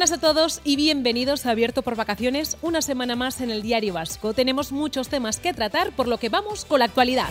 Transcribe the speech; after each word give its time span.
buenas 0.00 0.16
a 0.16 0.18
todos 0.32 0.62
y 0.64 0.76
bienvenidos 0.76 1.44
a 1.44 1.50
Abierto 1.50 1.82
por 1.82 1.94
Vacaciones, 1.94 2.56
una 2.62 2.80
semana 2.80 3.16
más 3.16 3.42
en 3.42 3.50
el 3.50 3.60
Diario 3.60 3.92
Vasco. 3.92 4.32
Tenemos 4.32 4.72
muchos 4.72 5.10
temas 5.10 5.38
que 5.38 5.52
tratar, 5.52 5.94
por 5.94 6.08
lo 6.08 6.16
que 6.16 6.30
vamos 6.30 6.64
con 6.64 6.78
la 6.78 6.86
actualidad. 6.86 7.28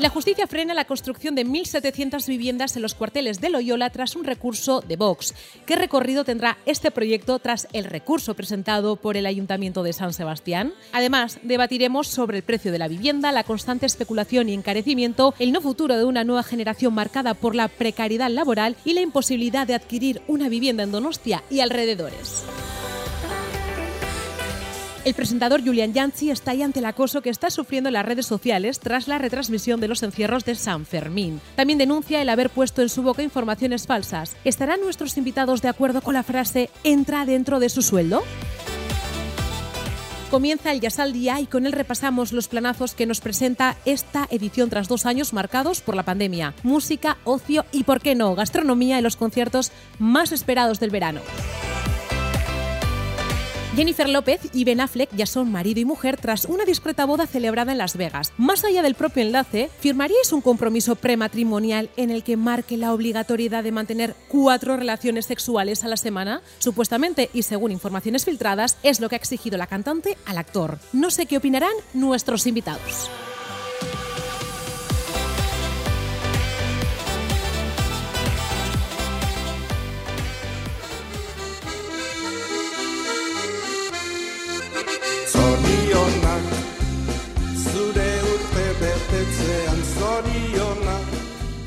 La 0.00 0.08
justicia 0.08 0.48
frena 0.48 0.74
la 0.74 0.86
construcción 0.86 1.36
de 1.36 1.46
1.700 1.46 2.26
viviendas 2.26 2.74
en 2.74 2.82
los 2.82 2.96
cuarteles 2.96 3.40
de 3.40 3.48
Loyola 3.48 3.90
tras 3.90 4.16
un 4.16 4.24
recurso 4.24 4.80
de 4.80 4.96
Vox. 4.96 5.34
¿Qué 5.66 5.76
recorrido 5.76 6.24
tendrá 6.24 6.58
este 6.66 6.90
proyecto 6.90 7.38
tras 7.38 7.68
el 7.72 7.84
recurso 7.84 8.34
presentado 8.34 8.96
por 8.96 9.16
el 9.16 9.24
Ayuntamiento 9.24 9.84
de 9.84 9.92
San 9.92 10.12
Sebastián? 10.12 10.74
Además, 10.92 11.38
debatiremos 11.42 12.08
sobre 12.08 12.38
el 12.38 12.42
precio 12.42 12.72
de 12.72 12.78
la 12.80 12.88
vivienda, 12.88 13.30
la 13.30 13.44
constante 13.44 13.86
especulación 13.86 14.48
y 14.48 14.54
encarecimiento, 14.54 15.32
el 15.38 15.52
no 15.52 15.60
futuro 15.60 15.96
de 15.96 16.04
una 16.04 16.24
nueva 16.24 16.42
generación 16.42 16.92
marcada 16.92 17.34
por 17.34 17.54
la 17.54 17.68
precariedad 17.68 18.30
laboral 18.30 18.76
y 18.84 18.94
la 18.94 19.00
imposibilidad 19.00 19.64
de 19.64 19.74
adquirir 19.74 20.22
una 20.26 20.48
vivienda 20.48 20.82
en 20.82 20.90
Donostia 20.90 21.44
y 21.50 21.60
alrededores. 21.60 22.44
El 25.04 25.12
presentador 25.12 25.62
Julian 25.62 25.92
Yanchi 25.92 26.30
está 26.30 26.52
ahí 26.52 26.62
ante 26.62 26.78
el 26.78 26.86
acoso 26.86 27.20
que 27.20 27.28
está 27.28 27.50
sufriendo 27.50 27.90
en 27.90 27.92
las 27.92 28.06
redes 28.06 28.24
sociales 28.24 28.80
tras 28.80 29.06
la 29.06 29.18
retransmisión 29.18 29.78
de 29.78 29.88
los 29.88 30.02
encierros 30.02 30.46
de 30.46 30.54
San 30.54 30.86
Fermín. 30.86 31.42
También 31.56 31.78
denuncia 31.78 32.22
el 32.22 32.28
haber 32.30 32.48
puesto 32.48 32.80
en 32.80 32.88
su 32.88 33.02
boca 33.02 33.22
informaciones 33.22 33.86
falsas. 33.86 34.34
¿Estarán 34.44 34.80
nuestros 34.80 35.18
invitados 35.18 35.60
de 35.60 35.68
acuerdo 35.68 36.00
con 36.00 36.14
la 36.14 36.22
frase 36.22 36.70
entra 36.84 37.26
dentro 37.26 37.60
de 37.60 37.68
su 37.68 37.82
sueldo? 37.82 38.22
Comienza 40.30 40.72
el 40.72 40.80
Yasal 40.80 41.12
Día 41.12 41.38
y 41.38 41.46
con 41.46 41.66
él 41.66 41.72
repasamos 41.72 42.32
los 42.32 42.48
planazos 42.48 42.94
que 42.94 43.04
nos 43.04 43.20
presenta 43.20 43.76
esta 43.84 44.26
edición 44.30 44.70
tras 44.70 44.88
dos 44.88 45.04
años 45.04 45.34
marcados 45.34 45.82
por 45.82 45.96
la 45.96 46.02
pandemia. 46.04 46.54
Música, 46.62 47.18
ocio 47.24 47.66
y, 47.72 47.84
por 47.84 48.00
qué 48.00 48.14
no, 48.14 48.34
gastronomía 48.34 48.96
en 48.96 49.04
los 49.04 49.16
conciertos 49.16 49.70
más 49.98 50.32
esperados 50.32 50.80
del 50.80 50.90
verano. 50.90 51.20
Jennifer 53.74 54.08
López 54.08 54.40
y 54.52 54.62
Ben 54.62 54.80
Affleck 54.80 55.10
ya 55.16 55.26
son 55.26 55.50
marido 55.50 55.80
y 55.80 55.84
mujer 55.84 56.16
tras 56.16 56.44
una 56.44 56.64
discreta 56.64 57.06
boda 57.06 57.26
celebrada 57.26 57.72
en 57.72 57.78
Las 57.78 57.96
Vegas. 57.96 58.32
Más 58.38 58.64
allá 58.64 58.82
del 58.82 58.94
propio 58.94 59.24
enlace, 59.24 59.68
¿firmaríais 59.80 60.32
un 60.32 60.42
compromiso 60.42 60.94
prematrimonial 60.94 61.90
en 61.96 62.10
el 62.10 62.22
que 62.22 62.36
marque 62.36 62.76
la 62.76 62.94
obligatoriedad 62.94 63.64
de 63.64 63.72
mantener 63.72 64.14
cuatro 64.28 64.76
relaciones 64.76 65.26
sexuales 65.26 65.82
a 65.82 65.88
la 65.88 65.96
semana? 65.96 66.40
Supuestamente, 66.58 67.30
y 67.34 67.42
según 67.42 67.72
informaciones 67.72 68.24
filtradas, 68.24 68.76
es 68.84 69.00
lo 69.00 69.08
que 69.08 69.16
ha 69.16 69.18
exigido 69.18 69.58
la 69.58 69.66
cantante 69.66 70.16
al 70.24 70.38
actor. 70.38 70.78
No 70.92 71.10
sé 71.10 71.26
qué 71.26 71.38
opinarán 71.38 71.74
nuestros 71.94 72.46
invitados. 72.46 73.10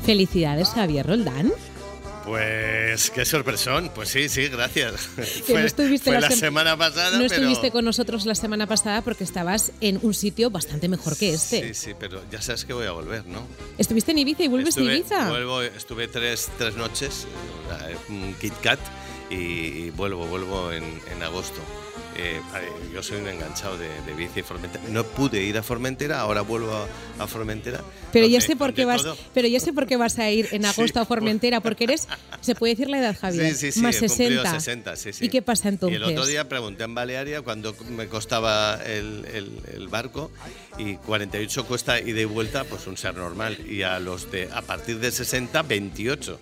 Felicidades, 0.08 0.70
Javier 0.70 1.06
Roldán. 1.06 1.52
Pues 2.24 3.10
qué 3.10 3.26
sorpresón, 3.26 3.90
pues 3.94 4.08
sí, 4.08 4.30
sí, 4.30 4.48
gracias. 4.48 5.10
Que 5.46 5.52
no 5.52 5.58
estuviste 5.60 6.04
fue 6.10 6.14
la 6.14 6.20
la, 6.20 6.28
sem- 6.30 6.40
semana 6.40 6.78
pasada, 6.78 7.10
No 7.18 7.18
pero... 7.28 7.34
estuviste 7.34 7.70
con 7.70 7.84
nosotros 7.84 8.24
la 8.24 8.34
semana 8.34 8.66
pasada 8.66 9.02
porque 9.02 9.22
estabas 9.24 9.70
en 9.82 9.98
un 10.02 10.14
sitio 10.14 10.48
bastante 10.48 10.88
mejor 10.88 11.14
que 11.18 11.34
este. 11.34 11.74
Sí, 11.74 11.88
sí, 11.88 11.94
pero 12.00 12.22
ya 12.30 12.40
sabes 12.40 12.64
que 12.64 12.72
voy 12.72 12.86
a 12.86 12.92
volver, 12.92 13.26
¿no? 13.26 13.46
Estuviste 13.76 14.12
en 14.12 14.18
Ibiza 14.18 14.44
y 14.44 14.48
vuelves 14.48 14.70
estuve, 14.76 14.92
de 14.92 14.96
Ibiza. 15.00 15.28
Vuelvo, 15.28 15.60
estuve 15.60 16.08
tres, 16.08 16.48
tres 16.56 16.74
noches, 16.74 17.26
eh, 17.86 17.96
un 18.08 18.34
Kit 18.40 18.54
Kat, 18.62 18.80
y, 19.28 19.34
y 19.34 19.90
vuelvo, 19.90 20.24
vuelvo 20.26 20.72
en, 20.72 20.84
en 21.12 21.22
agosto. 21.22 21.60
Eh, 22.20 22.40
ver, 22.58 22.68
yo 22.92 23.00
soy 23.02 23.18
un 23.20 23.28
enganchado 23.28 23.78
de, 23.78 23.88
de 24.04 24.14
y 24.40 24.42
Formentera. 24.42 24.82
No 24.90 25.04
pude 25.04 25.40
ir 25.42 25.56
a 25.56 25.62
Formentera, 25.62 26.20
ahora 26.20 26.40
vuelvo 26.42 26.72
a, 26.74 27.22
a 27.22 27.26
Formentera. 27.28 27.80
Pero 28.12 28.26
donde- 28.40 28.46
sé 28.46 28.56
por 28.56 28.74
qué 28.74 28.84
vas, 28.84 29.02
todo- 29.02 29.16
pero 29.32 29.46
ya 29.46 29.60
sé 29.60 29.72
por 29.72 29.86
qué 29.86 29.96
vas 29.96 30.18
a 30.18 30.28
ir 30.30 30.48
en 30.50 30.64
agosto 30.66 30.98
a 31.00 31.04
Formentera, 31.06 31.60
porque 31.60 31.84
eres, 31.84 32.08
se 32.40 32.54
puede 32.56 32.72
decir 32.74 32.88
la 32.90 32.98
edad, 32.98 33.16
Javier, 33.18 33.50
Sí, 33.54 33.66
sí, 33.66 33.72
sí, 33.72 33.80
más 33.80 34.02
he 34.02 34.08
cumplido 34.08 34.42
60. 34.42 34.60
60, 34.60 34.96
sí, 34.96 35.12
sí. 35.12 35.24
¿Y 35.26 35.28
qué 35.28 35.42
pasa 35.42 35.68
entonces? 35.68 35.98
Y 35.98 36.02
el 36.02 36.08
otro 36.08 36.26
día 36.26 36.48
pregunté 36.48 36.84
en 36.84 36.94
Balearia 36.94 37.42
cuánto 37.42 37.74
me 37.90 38.08
costaba 38.08 38.80
el, 38.84 39.24
el- 39.32 39.60
el 39.76 39.86
barco 39.88 40.32
y 40.76 40.96
48 40.96 41.66
cuesta 41.66 42.00
ida 42.00 42.20
y 42.20 42.24
vuelta, 42.24 42.64
pues 42.64 42.86
un 42.88 42.96
ser 42.96 43.14
normal. 43.14 43.58
Y 43.70 43.82
a 43.82 44.00
los 44.00 44.30
de 44.32 44.48
a 44.52 44.62
partir 44.62 44.98
de 44.98 45.12
60, 45.12 45.62
28. 45.62 46.40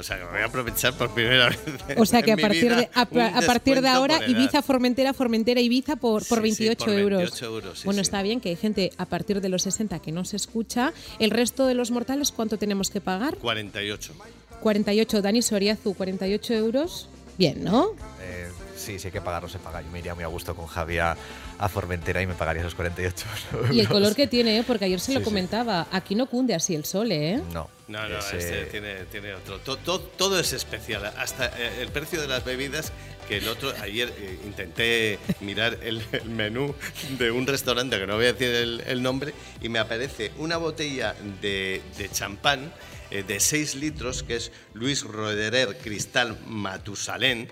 O 0.00 0.02
sea 0.02 0.18
que 0.18 0.24
me 0.24 0.30
voy 0.30 0.40
a 0.40 0.46
aprovechar 0.46 0.94
por 0.94 1.10
primera 1.10 1.50
vez. 1.50 1.58
O 1.96 2.06
sea 2.06 2.22
que 2.22 2.32
a 2.32 2.36
partir 2.36 2.74
de 2.74 2.88
a, 2.94 3.06
partir 3.06 3.80
de 3.80 3.88
ahora. 3.88 4.20
Ibiza 4.26 4.62
Formentera 4.62 5.12
Formentera 5.12 5.60
Ibiza 5.60 5.96
por, 5.96 6.26
por 6.26 6.42
Sí, 6.42 6.54
sí, 6.54 6.64
28 6.64 6.84
por 6.84 6.94
euros. 6.94 7.18
28 7.18 7.46
euros, 7.46 7.78
sí, 7.78 7.84
bueno, 7.84 8.00
está 8.00 8.22
bien 8.22 8.40
que 8.40 8.48
hay 8.48 8.56
gente 8.56 8.92
a 8.96 9.06
partir 9.06 9.40
de 9.40 9.48
los 9.48 9.62
60 9.62 9.98
que 10.00 10.12
no 10.12 10.24
se 10.24 10.36
escucha. 10.36 10.92
El 11.18 11.30
resto 11.30 11.66
de 11.66 11.74
los 11.74 11.90
mortales 11.90 12.32
¿cuánto 12.32 12.56
tenemos 12.56 12.90
que 12.90 13.00
pagar? 13.00 13.36
48. 13.36 14.14
48 14.60 15.22
Dani 15.22 15.42
Soriazu, 15.42 15.94
48 15.94 16.54
euros. 16.54 17.08
Bien, 17.38 17.62
¿no? 17.64 17.90
Eh, 18.20 18.48
sí, 18.80 18.98
sí 18.98 19.08
hay 19.08 19.12
que 19.12 19.20
pagarlo, 19.20 19.48
se 19.48 19.58
paga. 19.58 19.82
Yo 19.82 19.90
me 19.90 19.98
iría 20.00 20.14
muy 20.14 20.24
a 20.24 20.28
gusto 20.28 20.54
con 20.54 20.66
Javi 20.66 20.98
a, 20.98 21.16
a 21.58 21.68
Formentera 21.68 22.20
y 22.22 22.26
me 22.26 22.34
pagaría 22.34 22.62
esos 22.62 22.74
48 22.74 23.26
euros. 23.52 23.74
Y 23.76 23.80
el 23.80 23.88
color 23.88 24.14
que 24.14 24.26
tiene, 24.26 24.58
¿eh? 24.58 24.64
porque 24.66 24.86
ayer 24.86 24.98
se 25.00 25.12
lo 25.12 25.20
sí. 25.20 25.24
comentaba, 25.24 25.86
aquí 25.92 26.14
no 26.14 26.26
cunde 26.26 26.54
así 26.54 26.74
el 26.74 26.84
sol, 26.84 27.12
¿eh? 27.12 27.40
No. 27.52 27.68
No, 27.88 28.08
no, 28.08 28.18
ese- 28.18 28.38
este 28.38 28.64
tiene, 28.66 29.04
tiene 29.10 29.34
otro. 29.34 29.58
To- 29.58 29.76
to- 29.76 29.98
todo 30.00 30.38
es 30.38 30.52
especial. 30.52 31.04
Hasta 31.18 31.46
eh, 31.46 31.82
el 31.82 31.88
precio 31.88 32.20
de 32.20 32.28
las 32.28 32.44
bebidas, 32.44 32.92
que 33.28 33.38
el 33.38 33.48
otro, 33.48 33.72
ayer 33.82 34.12
eh, 34.16 34.38
intenté 34.46 35.18
mirar 35.40 35.76
el, 35.82 36.00
el 36.12 36.30
menú 36.30 36.72
de 37.18 37.32
un 37.32 37.48
restaurante, 37.48 37.98
que 37.98 38.06
no 38.06 38.14
voy 38.14 38.26
a 38.26 38.32
decir 38.32 38.48
el, 38.54 38.80
el 38.86 39.02
nombre, 39.02 39.34
y 39.60 39.68
me 39.68 39.80
aparece 39.80 40.30
una 40.38 40.56
botella 40.56 41.16
de, 41.42 41.82
de 41.98 42.08
champán 42.10 42.72
eh, 43.10 43.24
de 43.24 43.40
6 43.40 43.74
litros, 43.74 44.22
que 44.22 44.36
es 44.36 44.52
Luis 44.72 45.02
Roederer 45.02 45.76
Cristal 45.78 46.38
Matusalén, 46.46 47.48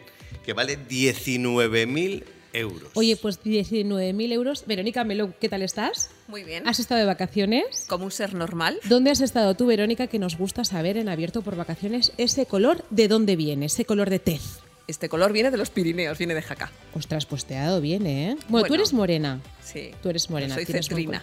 que 0.48 0.54
vale 0.54 0.78
19.000 0.88 2.25
euros. 2.54 2.91
Oye, 2.94 3.16
pues 3.16 3.38
19.000 3.44 4.32
euros. 4.32 4.64
Verónica 4.66 5.04
Melo, 5.04 5.34
¿qué 5.38 5.50
tal 5.50 5.60
estás? 5.60 6.09
Muy 6.26 6.42
bien. 6.42 6.66
¿Has 6.66 6.78
estado 6.78 7.00
de 7.00 7.06
vacaciones? 7.06 7.84
Como 7.86 8.06
un 8.06 8.10
ser 8.10 8.32
normal. 8.32 8.81
¿Dónde 8.88 9.10
has 9.10 9.20
estado 9.20 9.54
tú, 9.56 9.66
Verónica, 9.66 10.06
que 10.06 10.19
nos 10.19 10.38
gusta 10.38 10.64
saber 10.64 10.97
en 10.97 11.10
Abierto 11.10 11.42
por 11.42 11.54
Vacaciones 11.54 12.14
ese 12.16 12.47
color 12.47 12.82
de 12.88 13.08
dónde 13.08 13.37
viene, 13.37 13.66
ese 13.66 13.84
color 13.84 14.08
de 14.08 14.20
tez? 14.20 14.60
Este 14.88 15.10
color 15.10 15.34
viene 15.34 15.50
de 15.50 15.59
los 15.59 15.69
Pirineos, 15.69 16.16
viene 16.16 16.34
de 16.34 16.41
Jaca. 16.41 16.72
Ostras, 16.94 17.26
pues 17.26 17.44
te 17.44 17.59
ha 17.59 17.66
dado 17.66 17.82
bien, 17.82 18.06
¿eh? 18.06 18.38
Bueno, 18.49 18.66
tú 18.66 18.72
eres 18.72 18.94
morena. 18.94 19.38
Sí. 19.62 19.91
Tú 20.03 20.09
eres 20.09 20.31
morena. 20.31 20.54
Soy 20.54 20.65
cetrina. 20.65 21.22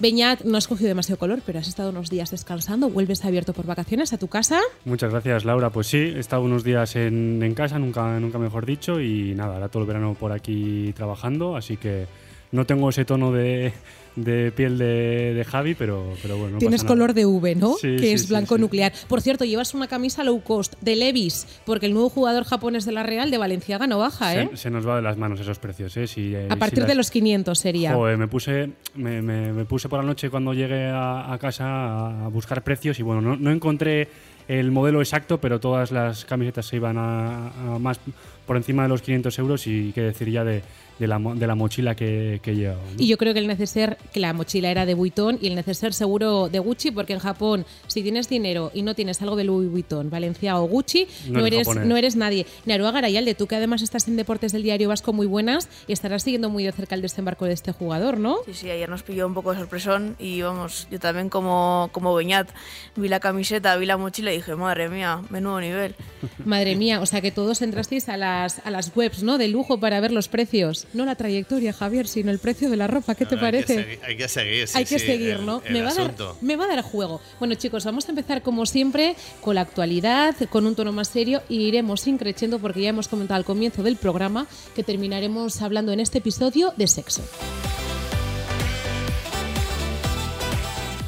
Beñat, 0.00 0.42
no 0.42 0.58
has 0.58 0.66
cogido 0.66 0.88
demasiado 0.88 1.20
color, 1.20 1.40
pero 1.46 1.60
has 1.60 1.68
estado 1.68 1.90
unos 1.90 2.10
días 2.10 2.32
descansando. 2.32 2.90
¿Vuelves 2.90 3.24
abierto 3.24 3.52
por 3.52 3.66
vacaciones 3.66 4.12
a 4.12 4.18
tu 4.18 4.26
casa? 4.26 4.60
Muchas 4.84 5.12
gracias, 5.12 5.44
Laura. 5.44 5.70
Pues 5.70 5.86
sí, 5.86 5.98
he 5.98 6.18
estado 6.18 6.42
unos 6.42 6.64
días 6.64 6.96
en, 6.96 7.40
en 7.40 7.54
casa, 7.54 7.78
nunca, 7.78 8.18
nunca 8.18 8.38
mejor 8.38 8.66
dicho, 8.66 9.00
y 9.00 9.32
nada, 9.36 9.54
ahora 9.54 9.68
todo 9.68 9.82
el 9.84 9.86
verano 9.86 10.16
por 10.18 10.32
aquí 10.32 10.92
trabajando, 10.96 11.54
así 11.54 11.76
que 11.76 12.06
no 12.50 12.66
tengo 12.66 12.90
ese 12.90 13.04
tono 13.04 13.30
de, 13.30 13.72
de 14.16 14.52
piel 14.52 14.78
de, 14.78 15.34
de 15.34 15.44
Javi, 15.44 15.74
pero, 15.74 16.14
pero 16.22 16.36
bueno. 16.36 16.52
no 16.54 16.58
Tienes 16.58 16.82
pasa 16.82 16.94
nada. 16.94 16.94
color 16.94 17.14
de 17.14 17.26
V, 17.26 17.54
¿no? 17.56 17.74
Sí, 17.74 17.96
que 17.96 17.98
sí, 17.98 18.12
es 18.12 18.28
blanco 18.28 18.54
sí. 18.54 18.60
nuclear. 18.60 18.92
Por 19.08 19.20
cierto, 19.20 19.44
llevas 19.44 19.74
una 19.74 19.88
camisa 19.88 20.22
low 20.22 20.40
cost 20.42 20.74
de 20.80 20.94
Levis, 20.96 21.46
porque 21.66 21.86
el 21.86 21.92
nuevo 21.94 22.08
jugador 22.10 22.44
japonés 22.44 22.84
de 22.84 22.92
la 22.92 23.02
Real 23.02 23.30
de 23.30 23.38
Valenciaga 23.38 23.86
no 23.86 23.98
baja, 23.98 24.40
¿eh? 24.40 24.48
Se, 24.52 24.56
se 24.56 24.70
nos 24.70 24.86
va 24.86 24.96
de 24.96 25.02
las 25.02 25.16
manos 25.16 25.40
esos 25.40 25.58
precios, 25.58 25.96
¿eh? 25.96 26.06
Si, 26.06 26.34
eh, 26.34 26.46
a 26.48 26.54
si 26.54 26.58
partir 26.60 26.78
las- 26.80 26.88
de 26.88 26.94
los 26.94 27.10
500 27.10 27.58
sería. 27.58 27.92
Joder, 27.94 28.16
me 28.16 28.28
puse, 28.28 28.70
me, 28.94 29.20
me- 29.20 29.52
me 29.52 29.64
puse 29.64 29.88
por 29.88 29.98
la 30.00 30.06
noche 30.06 30.30
cuando 30.30 30.54
llegué 30.54 30.86
a, 30.86 31.32
a 31.32 31.38
casa 31.38 31.64
a, 31.66 32.24
a 32.26 32.28
buscar 32.28 32.62
precios 32.62 32.98
y 33.00 33.02
bueno, 33.02 33.20
no, 33.20 33.36
no 33.36 33.50
encontré 33.50 34.08
el 34.46 34.70
modelo 34.70 35.00
exacto, 35.00 35.40
pero 35.40 35.58
todas 35.58 35.90
las 35.90 36.24
camisetas 36.26 36.66
se 36.66 36.76
iban 36.76 36.98
a, 36.98 37.48
a 37.74 37.78
más 37.78 37.98
por 38.46 38.56
encima 38.58 38.82
de 38.82 38.90
los 38.90 39.00
500 39.00 39.38
euros 39.38 39.66
y 39.66 39.90
qué 39.92 40.02
decir 40.02 40.30
ya 40.30 40.44
de, 40.44 40.62
de 40.98 41.06
la, 41.08 41.18
de 41.18 41.46
la 41.46 41.54
mochila 41.54 41.94
que, 41.94 42.40
que. 42.42 42.74
Y 42.98 43.06
yo 43.08 43.18
creo 43.18 43.32
que 43.34 43.40
el 43.40 43.46
neceser, 43.46 43.98
que 44.12 44.20
la 44.20 44.32
mochila 44.32 44.70
era 44.70 44.86
de 44.86 44.94
Vuitton 44.94 45.38
y 45.40 45.48
el 45.48 45.54
neceser 45.54 45.92
seguro 45.92 46.48
de 46.48 46.58
Gucci, 46.58 46.90
porque 46.90 47.12
en 47.12 47.18
Japón, 47.18 47.66
si 47.86 48.02
tienes 48.02 48.28
dinero 48.28 48.70
y 48.74 48.82
no 48.82 48.94
tienes 48.94 49.20
algo 49.22 49.36
de 49.36 49.44
Louis 49.44 49.70
Vuitton, 49.70 50.10
Valencia 50.10 50.58
o 50.60 50.66
Gucci, 50.68 51.06
No 51.28 51.40
no, 51.40 51.46
eres 51.46 51.66
japonés. 51.66 51.86
no 51.88 51.96
eres 51.96 52.16
nadie. 52.16 52.46
Narua 52.64 52.92
Garayalde, 52.92 53.34
tú 53.34 53.46
que 53.46 53.56
además 53.56 53.82
estás 53.82 54.06
en 54.08 54.16
Deportes 54.16 54.52
del 54.52 54.62
Diario 54.62 54.88
Vasco 54.88 55.12
muy 55.12 55.26
buenas 55.26 55.68
y 55.88 55.92
estarás 55.92 56.22
siguiendo 56.22 56.48
muy 56.50 56.64
de 56.64 56.72
cerca 56.72 56.94
el 56.94 57.02
desembarco 57.02 57.44
de 57.44 57.52
este 57.54 57.72
jugador, 57.72 58.18
¿no? 58.18 58.38
Sí, 58.46 58.54
sí, 58.54 58.70
ayer 58.70 58.88
nos 58.88 59.02
pilló 59.02 59.26
un 59.26 59.34
poco 59.34 59.52
de 59.52 59.58
sorpresón 59.58 60.16
y 60.18 60.42
vamos, 60.42 60.86
yo 60.90 61.00
también 61.00 61.28
como, 61.28 61.88
como 61.92 62.14
Beñat 62.14 62.48
vi 62.96 63.08
la 63.08 63.20
camiseta, 63.20 63.76
vi 63.76 63.86
la 63.86 63.96
mochila 63.96 64.32
y 64.32 64.36
dije, 64.36 64.54
madre 64.54 64.88
mía, 64.88 65.22
menudo 65.30 65.60
nivel. 65.60 65.94
Madre 66.44 66.76
mía, 66.76 67.00
o 67.00 67.06
sea 67.06 67.20
que 67.20 67.30
todos 67.30 67.62
entrasteis 67.62 68.08
a 68.08 68.16
las, 68.16 68.60
a 68.64 68.70
las 68.70 68.94
webs, 68.96 69.22
¿no? 69.22 69.38
De 69.38 69.48
lujo 69.48 69.78
para 69.78 70.00
ver 70.00 70.12
los 70.12 70.28
precios. 70.28 70.83
No 70.92 71.04
la 71.04 71.14
trayectoria, 71.14 71.72
Javier, 71.72 72.06
sino 72.06 72.30
el 72.30 72.38
precio 72.38 72.70
de 72.70 72.76
la 72.76 72.86
ropa. 72.86 73.14
¿Qué 73.14 73.26
te 73.26 73.36
no, 73.36 73.44
hay 73.44 73.52
que 73.52 73.58
parece? 73.64 73.98
segui- 73.98 73.98
Hay 74.06 74.16
que 74.16 74.28
seguir, 74.28 74.68
sí, 74.68 74.78
Hay 74.78 74.84
que 74.84 74.98
sí, 74.98 75.06
seguir, 75.06 75.30
el- 75.30 75.46
¿no? 75.46 75.62
el 75.64 75.72
me, 75.72 75.82
va 75.82 75.90
a 75.90 75.94
dar, 75.94 76.14
me 76.40 76.56
va 76.56 76.64
a 76.64 76.68
dar 76.68 76.82
juego. 76.82 77.20
Bueno, 77.38 77.54
chicos, 77.54 77.84
vamos 77.84 78.06
a 78.06 78.10
empezar 78.10 78.42
como 78.42 78.66
siempre 78.66 79.16
con 79.40 79.54
la 79.54 79.62
actualidad, 79.62 80.34
con 80.50 80.66
un 80.66 80.74
tono 80.74 80.92
más 80.92 81.08
serio 81.08 81.42
y 81.48 81.62
iremos 81.62 82.06
increciendo 82.06 82.58
porque 82.58 82.82
ya 82.82 82.90
hemos 82.90 83.08
comentado 83.08 83.36
al 83.38 83.44
comienzo 83.44 83.82
del 83.82 83.96
programa 83.96 84.46
que 84.74 84.82
terminaremos 84.84 85.60
hablando 85.62 85.92
en 85.92 86.00
este 86.00 86.18
episodio 86.18 86.72
de 86.76 86.86
sexo. 86.86 87.22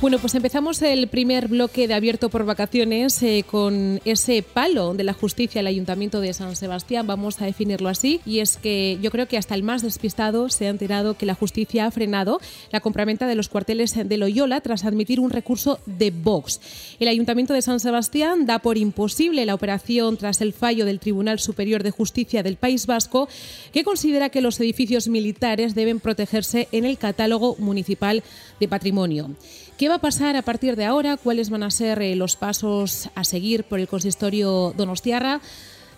Bueno, 0.06 0.20
pues 0.20 0.36
empezamos 0.36 0.80
el 0.82 1.08
primer 1.08 1.48
bloque 1.48 1.88
de 1.88 1.94
Abierto 1.94 2.28
por 2.28 2.44
Vacaciones 2.44 3.20
eh, 3.24 3.44
con 3.44 4.00
ese 4.04 4.44
palo 4.44 4.94
de 4.94 5.02
la 5.02 5.12
justicia 5.12 5.58
al 5.60 5.66
Ayuntamiento 5.66 6.20
de 6.20 6.32
San 6.32 6.54
Sebastián, 6.54 7.08
vamos 7.08 7.42
a 7.42 7.46
definirlo 7.46 7.88
así, 7.88 8.20
y 8.24 8.38
es 8.38 8.56
que 8.56 9.00
yo 9.02 9.10
creo 9.10 9.26
que 9.26 9.36
hasta 9.36 9.56
el 9.56 9.64
más 9.64 9.82
despistado 9.82 10.48
se 10.48 10.66
ha 10.66 10.70
enterado 10.70 11.18
que 11.18 11.26
la 11.26 11.34
justicia 11.34 11.86
ha 11.86 11.90
frenado 11.90 12.38
la 12.70 12.78
compraventa 12.78 13.26
de 13.26 13.34
los 13.34 13.48
cuarteles 13.48 13.96
de 13.96 14.16
Loyola 14.16 14.60
tras 14.60 14.84
admitir 14.84 15.18
un 15.18 15.30
recurso 15.30 15.80
de 15.86 16.12
Vox. 16.12 16.60
El 17.00 17.08
Ayuntamiento 17.08 17.52
de 17.52 17.62
San 17.62 17.80
Sebastián 17.80 18.46
da 18.46 18.60
por 18.60 18.78
imposible 18.78 19.44
la 19.44 19.56
operación 19.56 20.18
tras 20.18 20.40
el 20.40 20.52
fallo 20.52 20.84
del 20.84 21.00
Tribunal 21.00 21.40
Superior 21.40 21.82
de 21.82 21.90
Justicia 21.90 22.44
del 22.44 22.58
País 22.58 22.86
Vasco, 22.86 23.28
que 23.72 23.82
considera 23.82 24.28
que 24.28 24.40
los 24.40 24.60
edificios 24.60 25.08
militares 25.08 25.74
deben 25.74 25.98
protegerse 25.98 26.68
en 26.70 26.84
el 26.84 26.96
catálogo 26.96 27.56
municipal 27.58 28.22
de 28.60 28.68
patrimonio. 28.68 29.30
¿Qué 29.78 29.90
va 29.90 29.96
a 29.96 30.00
pasar 30.00 30.36
a 30.36 30.42
partir 30.42 30.74
de 30.74 30.86
ahora? 30.86 31.18
¿Cuáles 31.18 31.50
van 31.50 31.62
a 31.62 31.70
ser 31.70 32.00
eh, 32.00 32.16
los 32.16 32.34
pasos 32.34 33.10
a 33.14 33.24
seguir 33.24 33.64
por 33.64 33.78
el 33.78 33.88
consistorio 33.88 34.72
Donostiarra? 34.74 35.42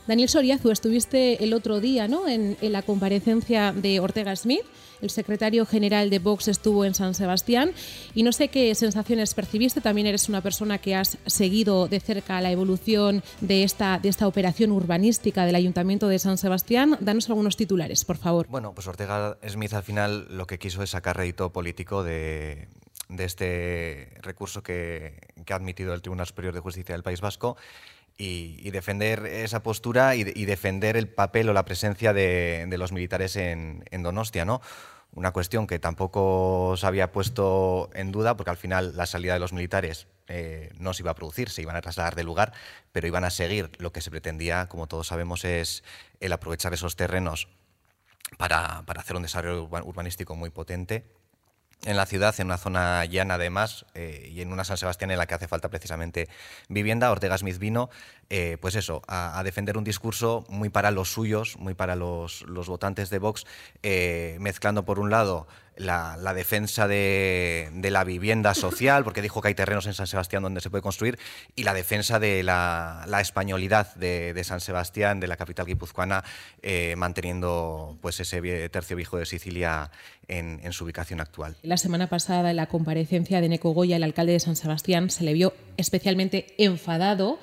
Daniel 0.08 0.28
Soriazu, 0.28 0.70
estuviste 0.70 1.44
el 1.44 1.54
otro 1.54 1.78
día 1.78 2.08
¿no? 2.08 2.26
en, 2.26 2.56
en 2.60 2.72
la 2.72 2.82
comparecencia 2.82 3.72
de 3.72 4.00
Ortega 4.00 4.34
Smith. 4.34 4.62
El 5.00 5.10
secretario 5.10 5.64
general 5.64 6.10
de 6.10 6.19
Vox 6.19 6.48
estuvo 6.48 6.84
en 6.84 6.94
San 6.94 7.14
Sebastián 7.14 7.70
y 8.16 8.25
no 8.25 8.32
sé 8.32 8.48
qué 8.48 8.75
sensaciones 8.75 9.34
percibiste. 9.34 9.81
También 9.81 10.08
eres 10.08 10.28
una 10.28 10.40
persona 10.40 10.78
que 10.78 10.96
has 10.96 11.19
seguido 11.26 11.86
de 11.86 12.00
cerca 12.00 12.40
la 12.40 12.50
evolución 12.50 13.22
de 13.40 13.62
esta, 13.62 14.00
de 14.00 14.08
esta 14.08 14.26
operación 14.26 14.72
urbanística 14.72 15.46
del 15.46 15.54
Ayuntamiento 15.54 16.08
de 16.08 16.19
San 16.19 16.36
Sebastián. 16.36 16.96
Danos 16.98 17.28
algunos 17.28 17.56
titulares, 17.56 18.04
por 18.04 18.16
favor. 18.16 18.48
Bueno, 18.48 18.74
pues 18.74 18.88
Ortega 18.88 19.38
Smith 19.46 19.74
al 19.74 19.84
final 19.84 20.26
lo 20.31 20.48
que 20.48 20.58
quiso 20.58 20.82
es 20.82 20.90
sacar 20.90 21.16
rédito 21.16 21.52
político 21.52 22.02
de, 22.02 22.66
de 23.08 23.25
este 23.25 24.12
recurso 24.20 24.62
que, 24.62 25.19
ha 25.49 25.55
admitido 25.55 25.94
el 25.94 26.02
Tribunal 26.02 26.26
Superior 26.26 26.55
de 26.55 26.60
Justicia 26.60 26.94
del 26.94 27.02
País 27.02 27.20
Vasco 27.20 27.56
y, 28.16 28.70
defender 28.70 29.26
esa 29.26 29.62
postura 29.62 30.14
y, 30.14 30.25
defender 30.44 30.96
el 30.96 31.08
papel 31.08 31.49
o 31.49 31.52
la 31.52 31.64
presencia 31.64 32.12
de, 32.12 32.66
los 32.78 32.93
militares 32.93 33.37
en, 33.37 33.84
Donostia, 33.90 34.44
¿no? 34.44 34.60
Una 35.12 35.32
cuestión 35.32 35.66
que 35.66 35.78
tampoco 35.78 36.75
se 36.76 36.87
había 36.87 37.12
puesto 37.12 37.88
en 37.94 38.12
duda, 38.12 38.37
porque 38.37 38.50
al 38.50 38.58
final 38.58 38.94
la 38.94 39.06
salida 39.06 39.32
de 39.32 39.40
los 39.40 39.55
militares 39.55 40.06
eh, 40.26 40.70
no 40.78 40.93
se 40.93 41.02
iba 41.02 41.12
a 41.12 41.14
producir, 41.14 41.49
se 41.49 41.62
iban 41.62 41.76
a 41.76 41.81
trasladar 41.81 42.14
de 42.14 42.25
lugar, 42.25 42.52
pero 42.93 43.06
iban 43.06 43.25
a 43.25 43.31
seguir. 43.31 43.70
Lo 43.78 43.90
que 43.90 44.02
se 44.02 44.10
pretendía, 44.10 44.69
como 44.69 44.87
todos 44.87 45.06
sabemos, 45.06 45.46
es 45.46 45.82
el 46.20 46.31
aprovechar 46.32 46.75
esos 46.75 46.94
terrenos 46.94 47.49
para, 48.37 48.84
hacer 48.87 49.16
un 49.16 49.22
desarrollo 49.22 49.64
urba- 49.66 49.82
urbanístico 49.82 50.37
muy 50.37 50.50
potente 50.50 51.06
en 51.84 51.96
la 51.96 52.06
ciudad, 52.06 52.34
en 52.38 52.46
una 52.46 52.58
zona 52.58 53.04
llana 53.04 53.34
además, 53.34 53.86
eh, 53.94 54.28
y 54.32 54.40
en 54.40 54.52
una 54.52 54.64
San 54.64 54.76
Sebastián 54.76 55.10
en 55.10 55.19
la 55.19 55.26
que 55.26 55.34
hace 55.34 55.48
falta 55.48 55.69
precisamente 55.69 56.28
vivienda. 56.69 57.10
Ortega 57.10 57.38
Smith 57.38 57.58
vino, 57.58 57.88
eh, 58.30 58.58
pues 58.60 58.75
eso, 58.75 59.02
a, 59.06 59.40
defender 59.44 59.78
un 59.78 59.84
discurso 59.84 60.44
muy 60.48 60.70
para 60.70 60.90
los 60.90 61.12
suyos, 61.12 61.56
muy 61.58 61.75
para 61.75 61.96
los, 61.96 62.42
los 62.42 62.69
votantes 62.69 63.10
de 63.10 63.19
Vox, 63.19 63.46
eh, 63.82 64.36
mezclando 64.40 64.84
por 64.84 64.98
un 64.98 65.10
lado 65.10 65.46
la, 65.78 66.34
defensa 66.34 66.88
de, 66.88 67.70
la 67.90 68.04
vivienda 68.04 68.54
social, 68.54 69.04
porque 69.04 69.22
dijo 69.22 69.40
que 69.40 69.48
hay 69.48 69.54
terrenos 69.54 69.86
en 69.86 69.94
San 69.94 70.06
Sebastián 70.06 70.42
donde 70.42 70.60
se 70.60 70.70
puede 70.70 70.82
construir, 70.82 71.19
y 71.56 71.62
la 71.62 71.75
defensa 71.75 72.19
de 72.19 72.42
la, 72.42 73.06
españolidad 73.20 73.94
de, 73.94 74.42
San 74.44 74.60
Sebastián, 74.60 75.20
de 75.20 75.26
la 75.26 75.36
capital 75.36 75.66
guipuzcoana, 75.66 76.25
eh, 76.62 76.94
manteniendo 76.96 77.98
pues 78.00 78.20
ese 78.20 78.69
tercio 78.69 78.96
viejo 78.96 79.19
de 79.19 79.26
Sicilia 79.26 79.90
en, 80.26 80.60
en 80.62 80.72
su 80.72 80.84
ubicación 80.84 81.20
actual. 81.20 81.56
La 81.62 81.76
semana 81.76 82.08
pasada, 82.08 82.50
en 82.50 82.56
la 82.56 82.66
comparecencia 82.66 83.40
de 83.40 83.48
Neco 83.48 83.70
Goya, 83.70 83.96
el 83.96 84.02
alcalde 84.02 84.32
de 84.32 84.40
San 84.40 84.56
Sebastián, 84.56 85.10
se 85.10 85.24
le 85.24 85.32
vio 85.32 85.54
especialmente 85.76 86.54
enfadado. 86.58 87.38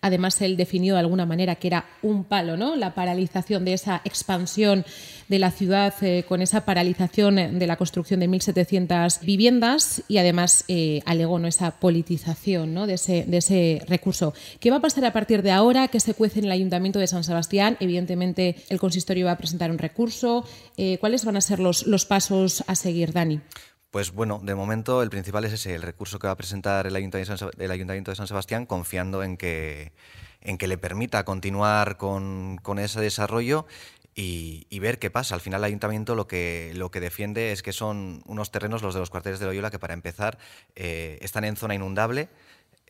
Además, 0.00 0.40
él 0.42 0.56
definió 0.56 0.94
de 0.94 1.00
alguna 1.00 1.26
manera 1.26 1.56
que 1.56 1.68
era 1.68 1.86
un 2.02 2.24
palo, 2.24 2.56
¿no? 2.56 2.76
La 2.76 2.94
paralización 2.94 3.64
de 3.64 3.72
esa 3.72 4.00
expansión 4.04 4.84
de 5.28 5.38
la 5.38 5.50
ciudad 5.50 5.94
eh, 6.02 6.24
con 6.26 6.40
esa 6.42 6.64
paralización 6.64 7.58
de 7.58 7.66
la 7.66 7.76
construcción 7.76 8.20
de 8.20 8.28
1.700 8.28 9.20
viviendas 9.20 10.02
y 10.08 10.18
además 10.18 10.64
eh, 10.68 11.02
alegó 11.04 11.38
¿no? 11.38 11.46
esa 11.46 11.72
politización 11.72 12.74
¿no? 12.74 12.86
de, 12.86 12.94
ese, 12.94 13.82
recurso. 13.86 14.34
¿Qué 14.60 14.70
va 14.70 14.76
a 14.76 14.80
pasar 14.80 15.04
a 15.04 15.12
partir 15.12 15.42
de 15.42 15.50
ahora? 15.50 15.88
¿Qué 15.88 16.00
se 16.00 16.14
cuece 16.14 16.38
en 16.38 16.46
el 16.46 16.52
Ayuntamiento 16.52 16.98
de 16.98 17.06
San 17.06 17.24
Sebastián? 17.24 17.76
Evidentemente, 17.80 18.56
el 18.68 18.78
consistorio 18.78 19.26
va 19.26 19.32
a 19.32 19.38
presentar 19.38 19.70
un 19.70 19.78
recurso. 19.78 20.44
Eh, 20.76 20.98
¿Cuáles 20.98 21.24
van 21.24 21.36
a 21.36 21.40
ser 21.40 21.58
los 21.60 22.06
pasos 22.06 22.64
a 22.66 22.74
seguir, 22.74 23.12
Dani? 23.12 23.40
Pues 23.90 24.12
bueno, 24.12 24.38
de 24.42 24.54
momento 24.54 25.02
el 25.02 25.08
principal 25.08 25.46
es 25.46 25.52
ese, 25.54 25.74
el 25.74 25.80
recurso 25.80 26.18
que 26.18 26.26
va 26.26 26.34
a 26.34 26.36
presentar 26.36 26.86
el 26.86 26.94
Ayuntamiento 26.94 28.10
de 28.10 28.16
San, 28.16 28.26
Sebastián, 28.26 28.66
confiando 28.66 29.22
en 29.22 29.38
que, 29.38 29.92
en 30.42 30.58
que 30.58 30.66
le 30.66 30.76
permita 30.76 31.24
continuar 31.24 31.96
con, 31.96 32.58
con 32.62 32.78
ese 32.78 33.00
desarrollo 33.00 33.66
y, 34.14 34.66
y 34.68 34.78
ver 34.80 34.98
qué 34.98 35.10
pasa. 35.10 35.34
Al 35.34 35.40
final 35.40 35.62
el 35.62 35.64
Ayuntamiento 35.64 36.14
lo 36.14 36.26
que, 36.26 36.72
lo 36.74 36.90
que 36.90 37.00
defiende 37.00 37.52
es 37.52 37.62
que 37.62 37.72
son 37.72 38.22
unos 38.26 38.50
terrenos, 38.50 38.82
los 38.82 38.92
de 38.92 39.00
los 39.00 39.08
cuarteles 39.08 39.40
de 39.40 39.46
Loyola, 39.46 39.70
que 39.70 39.78
para 39.78 39.94
empezar 39.94 40.36
eh, 40.76 41.18
están 41.22 41.44
en 41.44 41.56
zona 41.56 41.74
inundable. 41.74 42.28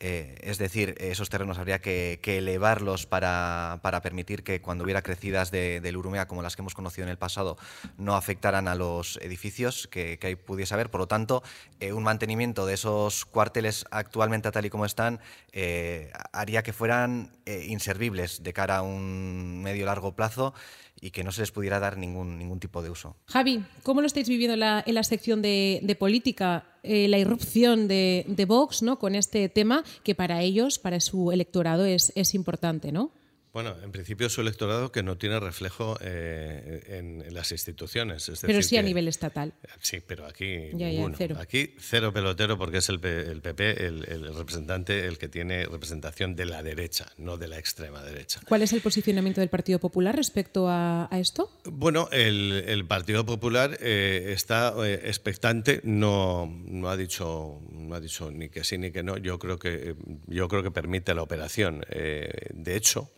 Eh, 0.01 0.35
es 0.41 0.57
decir, 0.57 0.95
esos 0.99 1.29
terrenos 1.29 1.57
habría 1.57 1.79
que, 1.79 2.19
elevarlos 2.23 3.05
para, 3.05 3.79
permitir 4.01 4.43
que 4.43 4.61
cuando 4.61 4.85
hubiera 4.85 5.01
crecidas 5.01 5.51
de, 5.51 5.81
del 5.81 5.97
Urumea, 5.97 6.27
como 6.27 6.41
las 6.41 6.55
que 6.55 6.61
hemos 6.61 6.73
conocido 6.73 7.03
en 7.03 7.09
el 7.09 7.17
pasado, 7.17 7.57
no 7.97 8.15
afectaran 8.15 8.67
a 8.69 8.75
los 8.75 9.17
edificios 9.17 9.87
que, 9.87 10.17
ahí 10.23 10.35
pudiese 10.35 10.73
haber. 10.73 10.89
Por 10.89 11.01
lo 11.01 11.07
tanto, 11.07 11.43
eh, 11.79 11.91
un 11.91 12.03
mantenimiento 12.03 12.65
de 12.65 12.75
esos 12.75 13.25
cuarteles 13.25 13.85
actualmente 13.91 14.51
tal 14.51 14.65
y 14.65 14.69
como 14.69 14.85
están 14.85 15.19
eh, 15.51 16.11
haría 16.31 16.63
que 16.63 16.71
fueran 16.71 17.31
inservibles 17.45 18.43
de 18.43 18.53
cara 18.53 18.77
a 18.77 18.81
un 18.83 19.61
medio 19.63 19.85
largo 19.85 20.15
plazo 20.15 20.53
y 21.01 21.11
que 21.11 21.23
no 21.23 21.31
se 21.31 21.41
les 21.41 21.51
pudiera 21.51 21.79
dar 21.79 21.97
ningún, 21.97 22.37
ningún 22.37 22.59
tipo 22.59 22.81
de 22.81 22.89
uso. 22.89 23.15
Javi, 23.27 23.63
¿cómo 23.83 24.01
lo 24.01 24.07
estáis 24.07 24.27
viviendo 24.27 24.53
en 24.53 24.93
la, 24.95 25.03
sección 25.03 25.41
de, 25.41 25.79
de 25.83 25.95
política? 25.95 26.65
Eh, 26.83 27.07
la 27.07 27.17
irrupción 27.17 27.87
de, 27.87 28.25
de 28.27 28.45
Vox 28.45 28.81
¿no? 28.81 28.99
con 28.99 29.15
este 29.15 29.49
tema 29.49 29.83
que 30.03 30.15
para 30.15 30.41
ellos, 30.41 30.79
para 30.79 30.99
su 30.99 31.31
electorado, 31.31 31.85
es, 31.85 32.13
es 32.15 32.33
importante, 32.33 32.91
¿no? 32.91 33.11
Bueno, 33.51 33.75
en 33.83 33.91
principio 33.91 34.29
su 34.29 34.41
electorado 34.41 34.91
que 34.91 35.01
no 35.01 35.17
tiene 35.17 35.39
reflejo 35.39 35.97
eh, 36.01 36.83
en, 36.87 37.21
en 37.21 37.33
las 37.33 37.51
instituciones. 37.51 38.29
es 38.29 38.41
Pero 38.41 38.53
decir 38.57 38.63
sí 38.69 38.77
a 38.77 38.81
que- 38.81 38.85
nivel 38.87 39.07
estatal. 39.07 39.53
Sí, 39.81 39.99
pero 40.05 40.27
aquí 40.27 40.69
Ya, 40.75 40.89
cero. 41.17 41.35
Aquí 41.39 41.73
cero 41.79 42.13
pelotero 42.13 42.57
porque 42.59 42.77
es 42.77 42.89
el, 42.89 43.03
el 43.03 43.41
PP 43.41 43.85
el, 43.87 44.05
el 44.07 44.35
representante 44.35 45.05
el 45.07 45.17
que 45.17 45.27
tiene 45.29 45.65
representación 45.65 46.35
de 46.35 46.45
la 46.45 46.61
derecha, 46.61 47.07
no 47.17 47.37
de 47.37 47.47
la 47.47 47.57
extrema 47.57 48.03
derecha. 48.03 48.39
¿Cuál 48.47 48.61
es 48.61 48.71
el 48.73 48.81
posicionamiento 48.81 49.41
del 49.41 49.49
Partido 49.49 49.79
Popular 49.79 50.15
respecto 50.15 50.67
a, 50.69 51.07
a 51.11 51.19
esto? 51.19 51.49
Bueno, 51.65 52.07
el, 52.11 52.63
el 52.67 52.85
Partido 52.85 53.25
Popular 53.25 53.77
eh, 53.81 54.31
está 54.33 54.73
eh, 54.85 55.01
expectante, 55.05 55.81
no, 55.83 56.45
no 56.65 56.89
ha 56.89 56.97
dicho 56.97 57.59
no 57.71 57.95
ha 57.95 57.99
dicho 57.99 58.29
ni 58.29 58.49
que 58.49 58.63
sí 58.63 58.77
ni 58.77 58.91
que 58.91 59.01
no. 59.01 59.17
Yo 59.17 59.39
creo 59.39 59.57
que 59.57 59.95
yo 60.27 60.47
creo 60.47 60.61
que 60.61 60.69
permite 60.71 61.15
la 61.15 61.23
operación. 61.23 61.83
Eh, 61.89 62.29
de 62.53 62.75
hecho, 62.75 63.09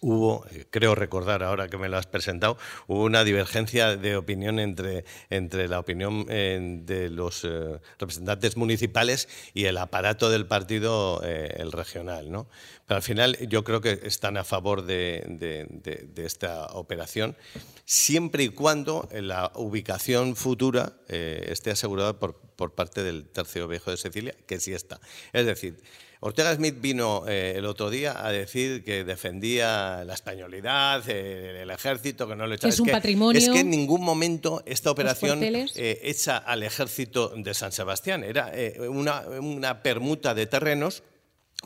hubo, 0.00 0.46
eh, 0.50 0.66
creo 0.70 0.94
recordar 0.94 1.42
ahora 1.42 1.68
que 1.68 1.78
me 1.78 1.88
lo 1.88 1.96
has 1.96 2.06
presentado, 2.06 2.56
hubo 2.86 3.04
una 3.04 3.24
divergencia 3.24 3.96
de 3.96 4.16
opinión 4.16 4.58
entre, 4.58 5.04
entre 5.30 5.68
la 5.68 5.78
opinión 5.78 6.26
de 6.26 7.10
los 7.10 7.44
eh, 7.44 7.80
representantes 7.98 8.56
municipales 8.56 9.28
y 9.54 9.64
el 9.64 9.76
aparato 9.78 10.30
del 10.30 10.46
partido, 10.46 11.22
eh, 11.24 11.56
el 11.58 11.72
regional. 11.72 12.30
¿no? 12.30 12.48
Pero 12.86 12.96
al 12.96 13.02
final 13.02 13.36
yo 13.48 13.64
creo 13.64 13.80
que 13.80 14.00
están 14.04 14.36
a 14.36 14.44
favor 14.44 14.84
de, 14.84 15.68
esta 16.16 16.66
operación, 16.66 17.36
siempre 17.84 18.44
y 18.44 18.48
cuando 18.50 19.08
la 19.12 19.52
ubicación 19.54 20.36
futura 20.36 20.92
esté 21.08 21.70
asegurada 21.70 22.18
por, 22.18 22.36
por 22.36 22.74
parte 22.74 23.02
del 23.02 23.28
Tercio 23.28 23.68
Viejo 23.68 23.90
de 23.90 23.96
Sicilia, 23.96 24.34
que 24.46 24.60
sí 24.60 24.72
está. 24.72 25.00
Es 25.32 25.46
decir, 25.46 25.80
Ortega 26.20 26.54
Smith 26.54 26.74
vino 26.80 27.24
eh, 27.28 27.54
el 27.56 27.64
otro 27.66 27.90
día 27.90 28.26
a 28.26 28.32
decir 28.32 28.82
que 28.82 29.04
defendía 29.04 30.02
la 30.04 30.14
españolidad, 30.14 31.02
eh, 31.08 31.62
el 31.62 31.70
ejército, 31.70 32.26
que 32.26 32.34
no 32.34 32.46
lo 32.46 32.54
echaba. 32.54 32.70
es 32.74 32.80
un 32.80 32.86
patrimonio. 32.88 33.38
Es 33.40 33.48
que 33.48 33.60
en 33.60 33.70
ningún 33.70 34.02
momento 34.02 34.62
esta 34.66 34.90
operación 34.90 35.38
eh, 35.76 36.00
hecha 36.02 36.36
al 36.38 36.62
ejército 36.64 37.32
de 37.36 37.54
San 37.54 37.70
Sebastián 37.72 38.24
era 38.24 38.50
eh, 38.52 38.80
una, 38.88 39.20
una 39.28 39.82
permuta 39.82 40.34
de 40.34 40.46
terrenos 40.46 41.02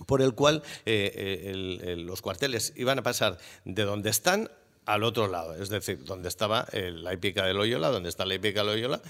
por 0.06 0.20
el 0.22 0.34
cual 0.34 0.62
el- 0.84 1.80
el- 1.84 2.02
los 2.06 2.20
cuarteles 2.22 2.72
iban 2.76 2.98
a 2.98 3.02
pasar 3.02 3.38
de 3.64 3.82
donde 3.84 4.10
están 4.10 4.50
al 4.84 5.04
otro 5.04 5.28
lado, 5.28 5.54
es 5.62 5.68
decir, 5.68 6.02
donde 6.04 6.28
estaba 6.28 6.66
la 6.72 7.14
hípica 7.14 7.46
de 7.46 7.54
Loyola, 7.54 7.88
donde 7.88 8.08
está 8.08 8.24
la 8.26 8.34
hípica 8.34 8.60
de 8.60 8.66
Loyola, 8.66 9.00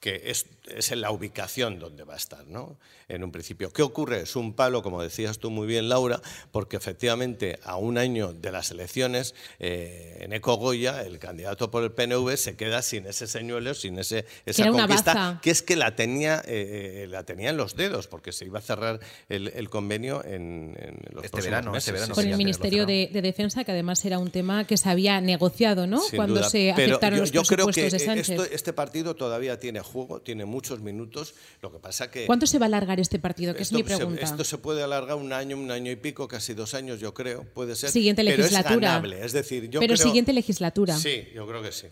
que 0.00 0.22
es, 0.26 0.46
es 0.68 0.92
en 0.92 1.00
la 1.00 1.10
ubicación 1.10 1.78
donde 1.78 2.04
va 2.04 2.14
a 2.14 2.16
estar, 2.18 2.46
¿no? 2.46 2.78
En 3.08 3.24
un 3.24 3.32
principio. 3.32 3.72
¿Qué 3.72 3.82
ocurre? 3.82 4.20
Es 4.20 4.36
un 4.36 4.52
palo, 4.52 4.82
como 4.82 5.00
decías 5.02 5.38
tú 5.38 5.50
muy 5.50 5.66
bien, 5.66 5.88
Laura, 5.88 6.20
porque 6.50 6.76
efectivamente 6.76 7.58
a 7.64 7.76
un 7.76 7.96
año 7.98 8.32
de 8.32 8.52
las 8.52 8.70
elecciones, 8.70 9.34
eh, 9.58 10.18
en 10.20 10.40
Goya, 10.40 11.02
el 11.02 11.18
candidato 11.18 11.70
por 11.70 11.82
el 11.82 11.92
PNV, 11.92 12.36
se 12.36 12.56
queda 12.56 12.82
sin 12.82 13.06
ese 13.06 13.26
señuelo, 13.26 13.74
sin 13.74 13.98
ese, 13.98 14.26
esa 14.44 14.68
conquista, 14.70 15.38
que 15.42 15.50
es 15.50 15.62
que 15.62 15.76
la 15.76 15.96
tenía, 15.96 16.42
eh, 16.46 17.04
eh, 17.04 17.06
la 17.08 17.24
tenía 17.24 17.50
en 17.50 17.56
los 17.56 17.74
dedos, 17.76 18.06
porque 18.06 18.32
se 18.32 18.44
iba 18.44 18.58
a 18.58 18.62
cerrar 18.62 19.00
el, 19.28 19.48
el 19.48 19.70
convenio 19.70 20.22
en, 20.24 20.76
en 20.78 20.96
los 21.12 21.24
Este 21.24 21.30
próximos 21.30 21.44
verano, 21.44 21.72
meses. 21.72 21.88
este 21.88 21.92
verano 21.92 22.14
sí, 22.14 22.16
Con 22.16 22.24
sí, 22.24 22.30
el. 22.30 22.36
Ministerio 22.36 22.86
de, 22.86 23.08
de 23.12 23.22
Defensa, 23.22 23.64
que 23.64 23.72
además 23.72 24.04
era 24.04 24.18
un 24.18 24.30
tema 24.30 24.66
que 24.66 24.76
se 24.76 24.88
había 24.88 25.20
negociado, 25.20 25.86
¿no? 25.86 26.00
Sin 26.02 26.16
Cuando 26.16 26.34
duda. 26.40 26.50
se 26.50 26.72
Pero 26.76 26.96
aceptaron 26.96 27.18
yo, 27.18 27.22
los 27.22 27.32
yo 27.32 27.42
creo 27.44 27.66
presupuestos 27.66 27.92
que 27.92 27.98
de 27.98 28.04
Sánchez. 28.04 28.28
esto- 28.30 28.54
este 28.54 28.72
partido 28.72 29.14
todavía 29.16 29.58
tiene 29.58 29.80
juego, 29.86 30.20
tiene 30.20 30.44
muchos 30.44 30.80
minutos. 30.80 31.34
Lo 31.62 31.72
que 31.72 31.78
pasa 31.78 32.10
que 32.10 32.26
¿Cuánto 32.26 32.46
se 32.46 32.58
va 32.58 32.66
a 32.66 32.68
alargar 32.68 33.00
este 33.00 33.18
partido? 33.18 33.54
Que 33.54 33.62
esto, 33.62 33.78
es 33.78 33.84
mi 33.84 33.90
se- 33.90 33.96
pregunta. 33.96 34.22
esto 34.22 34.44
se 34.44 34.58
puede 34.58 34.82
alargar 34.82 35.16
un 35.16 35.32
año, 35.32 35.56
un 35.56 35.70
año 35.70 35.90
y 35.90 35.96
pico, 35.96 36.28
casi 36.28 36.52
dos 36.52 36.74
años, 36.74 37.00
yo 37.00 37.14
creo, 37.14 37.44
puede 37.54 37.74
ser. 37.76 37.90
Siguiente 37.90 38.22
pero 38.24 38.36
legislatura. 38.36 38.74
es 38.74 38.80
ganable, 38.82 39.24
es 39.24 39.32
decir, 39.32 39.70
yo 39.70 39.80
Pero 39.80 39.94
creo- 39.94 40.04
siguiente 40.06 40.32
legislatura. 40.34 40.96
Sí, 40.98 41.28
yo 41.34 41.46
creo 41.46 41.62
que 41.62 41.72
sí. 41.72 41.86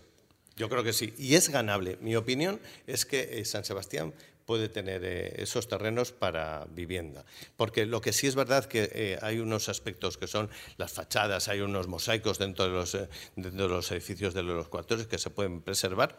Yo 0.57 0.69
creo 0.69 0.83
que 0.83 0.93
sí. 0.93 1.13
Y 1.17 1.35
es 1.35 1.49
ganable. 1.49 1.97
Mi 2.01 2.15
opinión 2.15 2.59
es 2.87 3.05
que 3.05 3.39
eh, 3.39 3.45
San 3.45 3.65
Sebastián 3.65 4.13
puede 4.45 4.69
tener 4.69 5.01
eh, 5.03 5.33
esos 5.41 5.67
terrenos 5.67 6.11
para 6.11 6.65
vivienda. 6.71 7.25
Porque 7.57 7.85
lo 7.87 7.99
que 7.99 8.13
sí 8.13 8.27
es 8.27 8.35
verdad 8.35 8.63
que 8.65 8.89
eh, 8.93 9.17
hay 9.21 9.39
unos 9.39 9.69
aspectos 9.69 10.17
que 10.17 10.27
son 10.27 10.49
las 10.77 10.93
fachadas, 10.93 11.47
hay 11.49 11.61
unos 11.61 11.87
mosaicos 11.87 12.37
dentro 12.37 12.65
de 12.65 12.71
los, 12.71 12.97
dentro 13.35 13.63
de 13.63 13.73
los 13.73 13.91
edificios 13.91 14.33
de 14.33 14.43
los 14.43 14.67
cuarteles 14.69 15.07
que 15.07 15.17
se 15.17 15.29
pueden 15.31 15.61
preservar. 15.61 16.15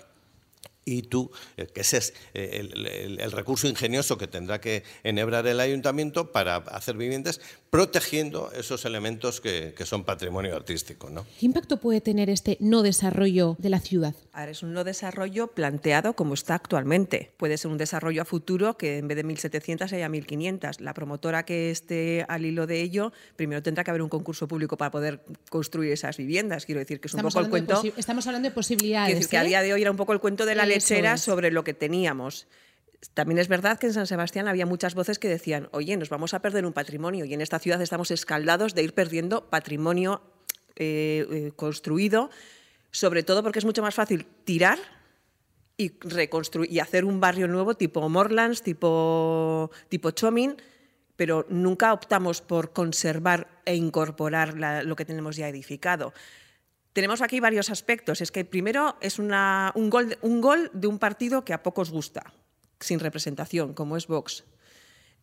Y 0.88 1.02
tú, 1.02 1.32
eh, 1.56 1.66
que 1.66 1.80
ese 1.80 1.96
es 1.96 2.14
eh, 2.32 2.60
el, 2.60 2.86
el- 2.86 3.20
el 3.20 3.32
recurso 3.32 3.66
ingenioso 3.66 4.16
que 4.16 4.28
tendrá 4.28 4.60
que 4.60 4.84
enhebrar 5.02 5.44
el 5.48 5.58
ayuntamiento 5.58 6.30
para 6.30 6.56
hacer 6.58 6.96
viviendas, 6.96 7.40
protegiendo 7.70 8.52
esos 8.52 8.84
elementos 8.84 9.40
que, 9.40 9.74
que 9.76 9.84
son 9.84 10.04
patrimonio 10.04 10.54
artístico. 10.54 11.10
¿no? 11.10 11.26
¿Qué 11.40 11.46
impacto 11.46 11.78
puede 11.78 12.00
tener 12.00 12.30
este 12.30 12.56
no 12.60 12.82
desarrollo 12.82 13.56
de 13.58 13.68
la 13.68 13.80
ciudad? 13.80 14.14
Ahora 14.32 14.52
es 14.52 14.62
un 14.62 14.74
no 14.74 14.84
desarrollo 14.84 15.48
planteado 15.48 16.14
como 16.14 16.34
está 16.34 16.54
actualmente. 16.54 17.32
Puede 17.36 17.58
ser 17.58 17.72
un 17.72 17.78
desarrollo 17.78 18.22
a 18.22 18.24
futuro 18.24 18.76
que 18.78 18.98
en 18.98 19.08
vez 19.08 19.16
de 19.16 19.24
1.700 19.24 19.90
haya 19.92 20.08
1.500. 20.08 20.78
La 20.78 20.94
promotora 20.94 21.44
que 21.44 21.72
esté 21.72 22.24
al 22.28 22.44
hilo 22.46 22.68
de 22.68 22.80
ello, 22.80 23.12
primero 23.34 23.60
tendrá 23.60 23.82
que 23.82 23.90
haber 23.90 24.02
un 24.02 24.08
concurso 24.08 24.46
público 24.46 24.76
para 24.76 24.92
poder 24.92 25.20
construir 25.50 25.90
esas 25.90 26.16
viviendas. 26.16 26.64
Quiero 26.64 26.78
decir 26.78 27.00
que 27.00 27.08
es 27.08 27.14
un 27.14 27.18
Estamos 27.18 27.34
poco 27.34 27.40
el 27.40 27.46
hablando, 27.62 27.74
de 27.74 27.80
cuento. 27.80 27.98
estamos 28.00 28.24
hablando 28.28 28.46
de 28.46 28.50
Quiero 28.52 28.54
posibilidades. 28.54 29.14
decir 29.16 29.28
que 29.30 29.36
a 29.38 29.42
¿eh? 29.44 29.48
día 29.48 29.62
de 29.62 29.72
hoy 29.74 29.82
era 29.82 29.90
un 29.90 29.96
poco 29.96 30.12
el 30.12 30.20
cuento 30.20 30.46
de 30.46 30.54
la 30.54 30.62
Eso 30.62 30.75
lechera 30.76 31.14
es. 31.14 31.20
sobre 31.20 31.50
lo 31.50 31.64
que 31.64 31.74
teníamos. 31.74 32.46
También 33.14 33.38
es 33.38 33.48
verdad 33.48 33.78
que 33.78 33.86
en 33.88 33.92
San 33.92 34.06
Sebastián 34.06 34.48
había 34.48 34.66
muchas 34.66 34.94
voces 34.94 35.18
que 35.18 35.28
decían, 35.28 35.68
oye, 35.72 35.96
nos 35.96 36.08
vamos 36.08 36.34
a 36.34 36.40
perder 36.40 36.64
un 36.66 36.72
patrimonio 36.72 37.24
y 37.24 37.34
en 37.34 37.40
esta 37.40 37.58
ciudad 37.58 37.80
estamos 37.82 38.10
escaldados 38.10 38.74
de 38.74 38.82
ir 38.82 38.94
perdiendo 38.94 39.48
patrimonio 39.50 40.22
eh, 40.76 41.26
eh, 41.30 41.52
construido, 41.56 42.30
sobre 42.90 43.22
todo 43.22 43.42
porque 43.42 43.58
es 43.58 43.64
mucho 43.64 43.82
más 43.82 43.94
fácil 43.94 44.26
tirar 44.44 44.78
y 45.76 45.92
reconstruir 46.00 46.72
y 46.72 46.80
hacer 46.80 47.04
un 47.04 47.20
barrio 47.20 47.48
nuevo 47.48 47.74
tipo 47.74 48.08
Morlands, 48.08 48.62
tipo, 48.62 49.70
tipo 49.90 50.10
Chomin, 50.12 50.56
pero 51.16 51.46
nunca 51.50 51.92
optamos 51.92 52.40
por 52.40 52.72
conservar 52.72 53.46
e 53.66 53.74
incorporar 53.74 54.56
la- 54.58 54.82
lo 54.82 54.96
que 54.96 55.04
tenemos 55.04 55.36
ya 55.36 55.48
edificado. 55.48 56.12
Tenemos 56.96 57.20
aquí 57.20 57.40
varios 57.40 57.68
aspectos. 57.68 58.22
Es 58.22 58.32
que 58.32 58.46
primero 58.46 58.96
es 59.02 59.18
una- 59.18 59.70
un, 59.74 59.90
gol, 59.90 60.16
un 60.22 60.40
gol 60.40 60.70
de 60.72 60.86
un 60.86 60.98
partido 60.98 61.44
que 61.44 61.52
a 61.52 61.62
pocos 61.62 61.90
gusta, 61.90 62.32
sin 62.80 63.00
representación, 63.00 63.74
como 63.74 63.98
es 63.98 64.06
Vox. 64.06 64.44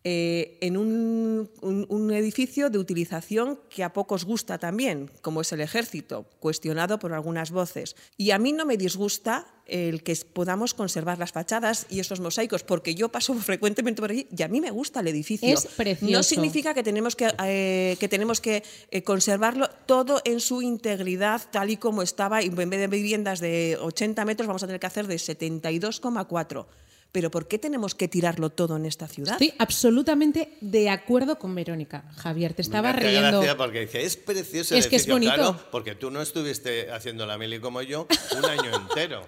Eh, 0.06 0.58
en 0.60 0.76
un, 0.76 1.50
un- 1.62 1.86
un 1.88 2.12
edificio 2.12 2.70
de 2.70 2.78
utilización 2.78 3.58
que 3.70 3.86
a 3.86 3.94
pocos 3.94 4.26
gusta 4.26 4.58
también, 4.58 5.10
como 5.22 5.40
es 5.40 5.52
el 5.54 5.62
ejército, 5.62 6.26
cuestionado 6.42 7.00
por 7.00 7.14
algunas 7.14 7.52
voces. 7.52 7.96
Y 8.18 8.32
a 8.32 8.38
mí 8.38 8.52
no 8.52 8.66
me 8.66 8.76
disgusta 8.76 9.48
el 9.66 10.04
que 10.04 10.14
podamos 10.34 10.74
conservar 10.74 11.20
las 11.20 11.32
fachadas 11.32 11.86
y 11.90 12.02
esos 12.02 12.20
mosaicos, 12.20 12.64
porque 12.64 12.96
yo 12.96 13.08
paso 13.08 13.34
frecuentemente 13.50 14.02
por 14.02 14.12
allí 14.12 14.28
y 14.36 14.44
a 14.44 14.50
mí 14.50 14.60
me 14.60 14.72
gusta 14.72 15.00
el 15.00 15.08
edificio. 15.08 15.48
Es 15.48 15.68
precioso. 15.68 16.12
No 16.12 16.22
significa 16.22 16.74
que 16.74 16.84
tenemos 16.84 17.16
que, 17.16 17.30
eh, 17.46 17.96
que, 17.98 18.10
tenemos 18.10 18.42
que 18.42 18.62
eh, 18.92 19.04
conservarlo 19.04 19.70
todo 19.86 20.22
en 20.26 20.42
su 20.42 20.62
integridad, 20.62 21.42
tal 21.50 21.70
y 21.70 21.78
como 21.78 22.02
estaba, 22.02 22.44
y 22.44 22.48
en 22.48 22.56
vez 22.70 22.80
de 22.82 22.88
viviendas 22.88 23.40
de 23.40 23.78
80 23.82 24.26
metros, 24.26 24.48
vamos 24.48 24.64
a 24.64 24.68
tener 24.68 24.82
que 24.82 24.88
hacer 24.88 25.08
de 25.08 25.16
72,4. 25.16 26.66
Pero 27.13 27.29
¿por 27.29 27.48
qué 27.48 27.60
tenemos 27.60 27.93
que 27.93 28.08
tirarlo 28.08 28.50
todo 28.50 28.75
en 28.75 28.88
esta 28.88 29.08
ciudad? 29.08 29.34
Estoy 29.34 29.53
absolutamente 29.60 30.58
de 30.62 30.89
acuerdo 30.89 31.38
con 31.38 31.53
Verónica. 31.53 32.03
Javier, 32.15 32.55
te 32.55 32.63
estaba 32.63 32.91
Me 32.91 33.00
riendo. 33.01 33.38
gracia 33.39 33.55
porque 33.55 33.82
dice, 33.82 34.01
es 34.03 34.17
precioso 34.17 34.74
el 34.74 34.79
Es 34.79 34.88
que 34.88 34.96
es 34.96 35.03
edificio". 35.08 35.13
bonito. 35.13 35.34
Claro, 35.36 35.70
porque 35.72 35.93
tú 35.93 36.10
no 36.10 36.24
estuviste 36.24 36.91
haciendo 36.91 37.27
la 37.27 37.38
mili 37.38 37.60
como 37.60 37.84
yo 37.84 38.08
un 38.36 38.46
año 38.46 38.75
entero. 38.75 39.27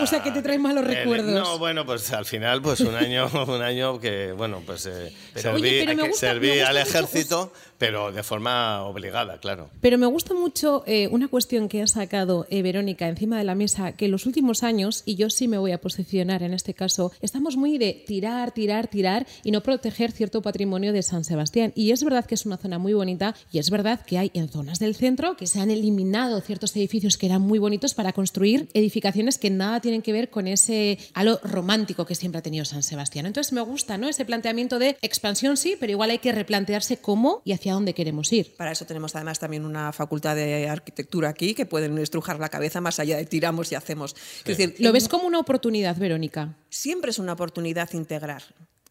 O 0.00 0.06
sea, 0.06 0.22
que 0.22 0.30
te 0.30 0.42
trae 0.42 0.58
malos 0.58 0.84
el- 0.88 0.94
recuerdos. 0.96 1.32
No, 1.34 1.58
bueno, 1.58 1.84
pues 1.86 2.12
al 2.12 2.24
final, 2.24 2.62
pues 2.62 2.80
un 2.80 2.94
año, 2.94 3.28
un 3.48 3.62
año 3.62 3.98
que, 4.00 4.32
bueno, 4.32 4.62
pues 4.64 4.86
eh, 4.86 5.12
serví, 5.34 5.60
Oye, 5.62 5.84
pero 5.86 5.96
me 6.02 6.08
gusta- 6.08 6.26
serví 6.28 6.60
al 6.60 6.74
mucho- 6.76 6.88
ejército, 6.88 7.52
pero 7.78 8.10
de 8.12 8.22
forma 8.22 8.82
obligada, 8.84 9.38
claro. 9.38 9.68
Pero 9.80 9.98
me 9.98 10.06
gusta 10.06 10.32
mucho 10.34 10.82
eh, 10.86 11.08
una 11.08 11.28
cuestión 11.28 11.68
que 11.68 11.82
ha 11.82 11.86
sacado 11.86 12.46
eh, 12.50 12.62
Verónica 12.62 13.08
encima 13.08 13.38
de 13.38 13.44
la 13.44 13.54
mesa, 13.54 13.92
que 13.92 14.06
en 14.06 14.10
los 14.12 14.24
últimos 14.26 14.62
años, 14.62 15.02
y 15.04 15.16
yo 15.16 15.28
sí 15.30 15.46
me 15.48 15.58
voy 15.58 15.72
a 15.72 15.78
posicionar 15.80 16.42
en 16.42 16.54
este 16.54 16.72
caso, 16.74 17.12
estamos 17.20 17.56
muy 17.56 17.78
de 17.78 18.02
tirar, 18.06 18.52
tirar, 18.52 18.88
tirar 18.88 19.26
y 19.44 19.50
no 19.50 19.62
proteger 19.62 20.12
cierto 20.12 20.40
patrimonio 20.42 20.92
de 20.92 21.02
San 21.02 21.24
Sebastián. 21.24 21.72
Y 21.74 21.90
es 21.92 22.02
verdad 22.02 22.24
que 22.24 22.34
es 22.34 22.46
una 22.46 22.56
zona 22.56 22.78
muy 22.78 22.94
bonita 22.94 23.34
y 23.52 23.58
es 23.58 23.70
verdad 23.70 24.00
que 24.06 24.18
hay 24.18 24.30
en 24.34 24.48
zonas 24.48 24.78
del 24.78 24.94
centro 24.94 25.36
que 25.36 25.46
se 25.46 25.60
han 25.60 25.70
eliminado 25.70 26.40
ciertos 26.40 26.74
edificios 26.76 27.16
que 27.18 27.26
eran 27.26 27.42
muy 27.42 27.58
bonitos 27.58 27.94
para 27.94 28.12
construir 28.12 28.68
edificaciones 28.74 29.38
que 29.38 29.50
nada 29.56 29.80
tienen 29.80 30.02
que 30.02 30.12
ver 30.12 30.30
con 30.30 30.46
ese 30.46 30.98
halo 31.14 31.40
romántico 31.42 32.06
que 32.06 32.14
siempre 32.14 32.38
ha 32.38 32.42
tenido 32.42 32.64
San 32.64 32.82
Sebastián. 32.82 33.26
Entonces 33.26 33.52
me 33.52 33.60
gusta 33.60 33.98
¿no? 33.98 34.08
ese 34.08 34.24
planteamiento 34.24 34.78
de 34.78 34.96
expansión 35.02 35.56
sí, 35.56 35.76
pero 35.78 35.92
igual 35.92 36.10
hay 36.10 36.18
que 36.18 36.32
replantearse 36.32 36.98
cómo 36.98 37.42
y 37.44 37.52
hacia 37.52 37.72
dónde 37.72 37.94
queremos 37.94 38.32
ir. 38.32 38.54
Para 38.56 38.72
eso 38.72 38.84
tenemos 38.86 39.14
además 39.14 39.38
también 39.38 39.64
una 39.64 39.92
facultad 39.92 40.36
de 40.36 40.68
arquitectura 40.68 41.30
aquí 41.30 41.54
que 41.54 41.66
pueden 41.66 41.96
estrujar 41.98 42.38
la 42.38 42.48
cabeza 42.48 42.80
más 42.80 43.00
allá 43.00 43.16
de 43.16 43.26
tiramos 43.26 43.72
y 43.72 43.74
hacemos. 43.74 44.14
Es 44.38 44.56
decir, 44.56 44.76
¿Lo 44.78 44.92
ves 44.92 45.08
como 45.08 45.26
una 45.26 45.38
oportunidad, 45.38 45.96
Verónica? 45.96 46.56
siempre 46.68 47.10
es 47.10 47.18
una 47.18 47.32
oportunidad 47.32 47.92
integrar. 47.92 48.42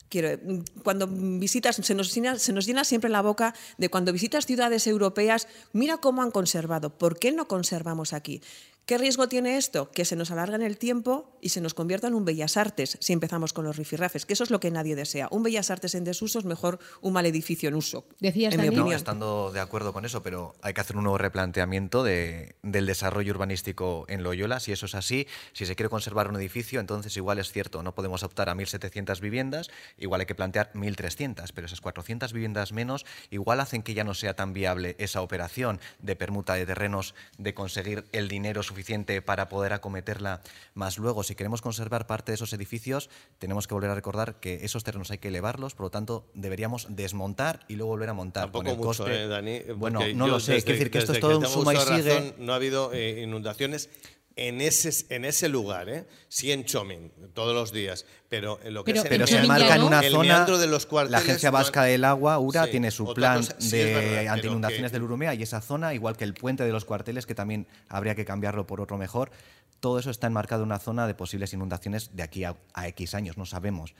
Quiero, 0.10 0.40
cuando 0.84 1.08
visitas, 1.08 1.76
se 1.76 1.96
nos, 1.96 2.14
llena, 2.14 2.38
se 2.38 2.54
nos 2.54 2.66
llena 2.66 2.84
siempre 2.84 3.10
la 3.10 3.22
boca 3.22 3.56
de 3.78 3.90
cuando 3.90 4.14
visitas 4.14 4.46
ciudades 4.46 4.86
europeas, 4.88 5.48
mira 5.74 5.98
cómo 5.98 6.22
han 6.22 6.32
conservado, 6.32 6.98
¿por 6.98 7.18
qué 7.18 7.32
no 7.32 7.48
conservamos 7.48 8.14
aquí? 8.14 8.42
¿Qué 8.86 9.00
riesgo 9.00 9.28
tiene 9.28 9.58
esto? 9.58 9.90
Que 9.90 10.06
se 10.06 10.16
nos 10.16 10.30
alarga 10.30 10.56
en 10.56 10.62
el 10.62 10.78
tiempo 10.78 11.36
y 11.42 11.50
se 11.50 11.60
nos 11.60 11.74
convierta 11.74 12.06
en 12.08 12.14
un 12.14 12.24
bellas 12.24 12.56
artes 12.56 13.00
si 13.02 13.14
empezamos 13.14 13.52
con 13.52 13.66
los 13.66 13.78
rifirrafes, 13.78 14.28
que 14.28 14.34
eso 14.34 14.44
es 14.44 14.52
lo 14.52 14.60
que 14.60 14.70
nadie 14.70 14.96
desea. 14.96 15.28
Un 15.32 15.42
bellas 15.42 15.72
artes 15.72 15.96
en 15.96 16.04
desuso 16.04 16.38
es 16.38 16.46
mejor 16.46 16.78
un 17.02 17.12
mal 17.14 17.26
edificio 17.26 17.68
en 17.68 17.74
uso. 17.74 18.06
Decías, 18.20 18.54
en 18.54 18.62
mi. 18.70 18.76
No, 18.76 18.92
estando 18.92 19.52
de 19.52 19.60
acuerdo 19.60 19.92
con 19.92 20.06
eso, 20.06 20.22
pero 20.22 20.54
hay 20.62 20.76
que 20.76 20.82
hacer 20.82 20.98
un 20.98 21.04
nuevo 21.04 21.18
replanteamiento 21.18 22.04
de- 22.04 22.58
del 22.62 22.86
desarrollo 22.86 23.32
urbanístico 23.34 24.06
en 24.08 24.22
Loyola. 24.22 24.60
Si 24.60 24.72
eso 24.72 24.86
es 24.86 24.94
así, 24.94 25.26
si 25.54 25.66
se 25.66 25.76
quiere 25.76 25.90
conservar 25.90 26.30
un 26.30 26.36
edificio, 26.36 26.80
entonces 26.80 27.18
igual 27.18 27.40
es 27.40 27.52
cierto, 27.52 27.82
no 27.82 27.96
podemos 27.96 28.22
optar 28.22 28.50
a 28.50 28.54
1.700 28.54 29.20
viviendas, 29.20 29.72
igual 29.98 30.22
hay 30.22 30.28
que 30.28 30.36
plantear 30.36 30.70
1.300, 30.76 31.52
pero 31.56 31.66
esas 31.66 31.82
400 31.82 32.34
viviendas 32.34 32.72
menos 32.72 33.04
igual 33.32 33.62
hacen 33.62 33.82
que 33.82 33.96
ya 33.96 34.04
no 34.04 34.14
sea 34.14 34.36
tan 34.36 34.54
viable 34.54 34.96
esa 35.00 35.22
operación 35.22 35.80
de 35.98 36.16
permuta 36.16 36.54
de 36.54 36.68
terrenos, 36.68 37.16
de 37.40 37.56
conseguir 37.56 38.06
el 38.12 38.28
dinero 38.28 38.62
suficiente 38.62 38.75
para 39.22 39.50
poder 39.50 39.74
acometerla. 39.74 40.42
Más 40.74 40.98
luego, 40.98 41.24
si 41.24 41.36
queremos 41.36 41.62
conservar 41.62 42.08
parte 42.08 42.32
de 42.32 42.36
esos 42.36 42.54
edificios, 42.54 43.10
tenemos 43.40 43.68
que 43.68 43.74
volver 43.74 43.90
a 43.90 43.96
recordar 43.96 44.40
que 44.40 44.66
esos 44.66 44.84
terrenos 44.84 45.12
hay 45.12 45.18
que 45.18 45.30
elevarlos, 45.30 45.74
por 45.76 45.86
lo 45.86 45.90
tanto, 45.90 46.26
deberíamos 46.34 46.88
desmontar 46.90 47.66
y 47.68 47.76
luego 47.76 47.92
volver 47.92 48.10
a 48.10 48.14
montar. 48.14 48.44
Tampoco 48.44 48.64
con 48.66 48.72
el 48.72 48.78
mucho, 48.78 48.88
coste. 48.88 49.24
eh, 49.24 49.28
Dani. 49.28 49.60
Bueno, 49.76 50.00
no 50.16 50.28
yo 50.28 50.34
lo 50.34 50.40
sé. 50.40 50.54
desde- 50.54 50.66
Quiero 50.66 50.78
decir 50.78 50.92
que 50.92 50.98
esto 51.00 51.14
es 51.14 51.20
todo 51.20 51.40
un 51.40 51.46
suma 51.46 51.74
y 51.74 51.78
sigue. 51.78 52.14
razón, 52.16 52.34
no 52.40 52.54
ha 52.54 52.56
habido 52.58 52.92
eh, 52.94 53.22
inundaciones 53.24 53.90
en 54.38 54.60
ese, 54.60 55.06
en 55.16 55.24
ese 55.24 55.48
lugar, 55.48 55.88
¿eh? 55.88 56.06
sí 56.28 56.52
en 56.52 56.66
Chomin, 56.66 57.12
todos 57.34 57.54
los 57.56 57.72
días, 57.72 58.06
pero 58.28 58.60
en 58.64 58.74
lo 58.74 58.84
que 58.84 58.92
Pero- 58.92 59.00
es 59.00 59.06
el 59.06 59.10
Pero 59.10 59.28
se 59.28 59.34
ya 59.34 59.42
en 59.42 59.48
no. 59.80 59.88
una 59.88 60.00
el 60.02 60.12
zona. 60.12 60.46
de 60.46 60.68
los 60.68 60.88
la 61.10 61.20
Agencia 61.20 61.52
Vasca 61.52 61.84
del 61.84 62.04
Agua, 62.04 62.38
URA, 62.40 62.66
Sí, 62.66 62.72
tiene 62.72 62.92
su 62.92 63.14
plan 63.14 63.38
cosa- 63.38 63.56
sí, 63.60 63.78
de 63.78 63.94
verdad, 63.94 64.34
anti-inundaciones 64.34 64.92
que- 64.92 64.96
del 64.96 65.04
Urumea 65.04 65.34
y 65.36 65.44
esa 65.44 65.62
zona, 65.62 65.94
igual 65.94 66.18
que 66.18 66.26
el 66.26 66.34
puente 66.34 66.64
de 66.66 66.72
los 66.72 66.84
cuarteles, 66.84 67.26
que 67.26 67.34
también 67.36 67.66
habría 67.88 68.14
que 68.16 68.26
cambiarlo 68.26 68.68
por 68.68 68.82
otro 68.82 68.98
mejor. 68.98 69.32
Todo 69.80 70.00
eso 70.00 70.10
está 70.10 70.28
enmarcado 70.28 70.64
en 70.64 70.68
una 70.68 70.80
zona 70.80 71.08
de 71.08 71.14
posibles 71.16 71.54
inundaciones 71.54 72.10
de 72.16 72.24
aquí 72.24 72.44
a, 72.44 72.56
a 72.74 72.88
X 72.90 73.14
años, 73.14 73.38
no 73.38 73.46
sabemos. 73.46 73.94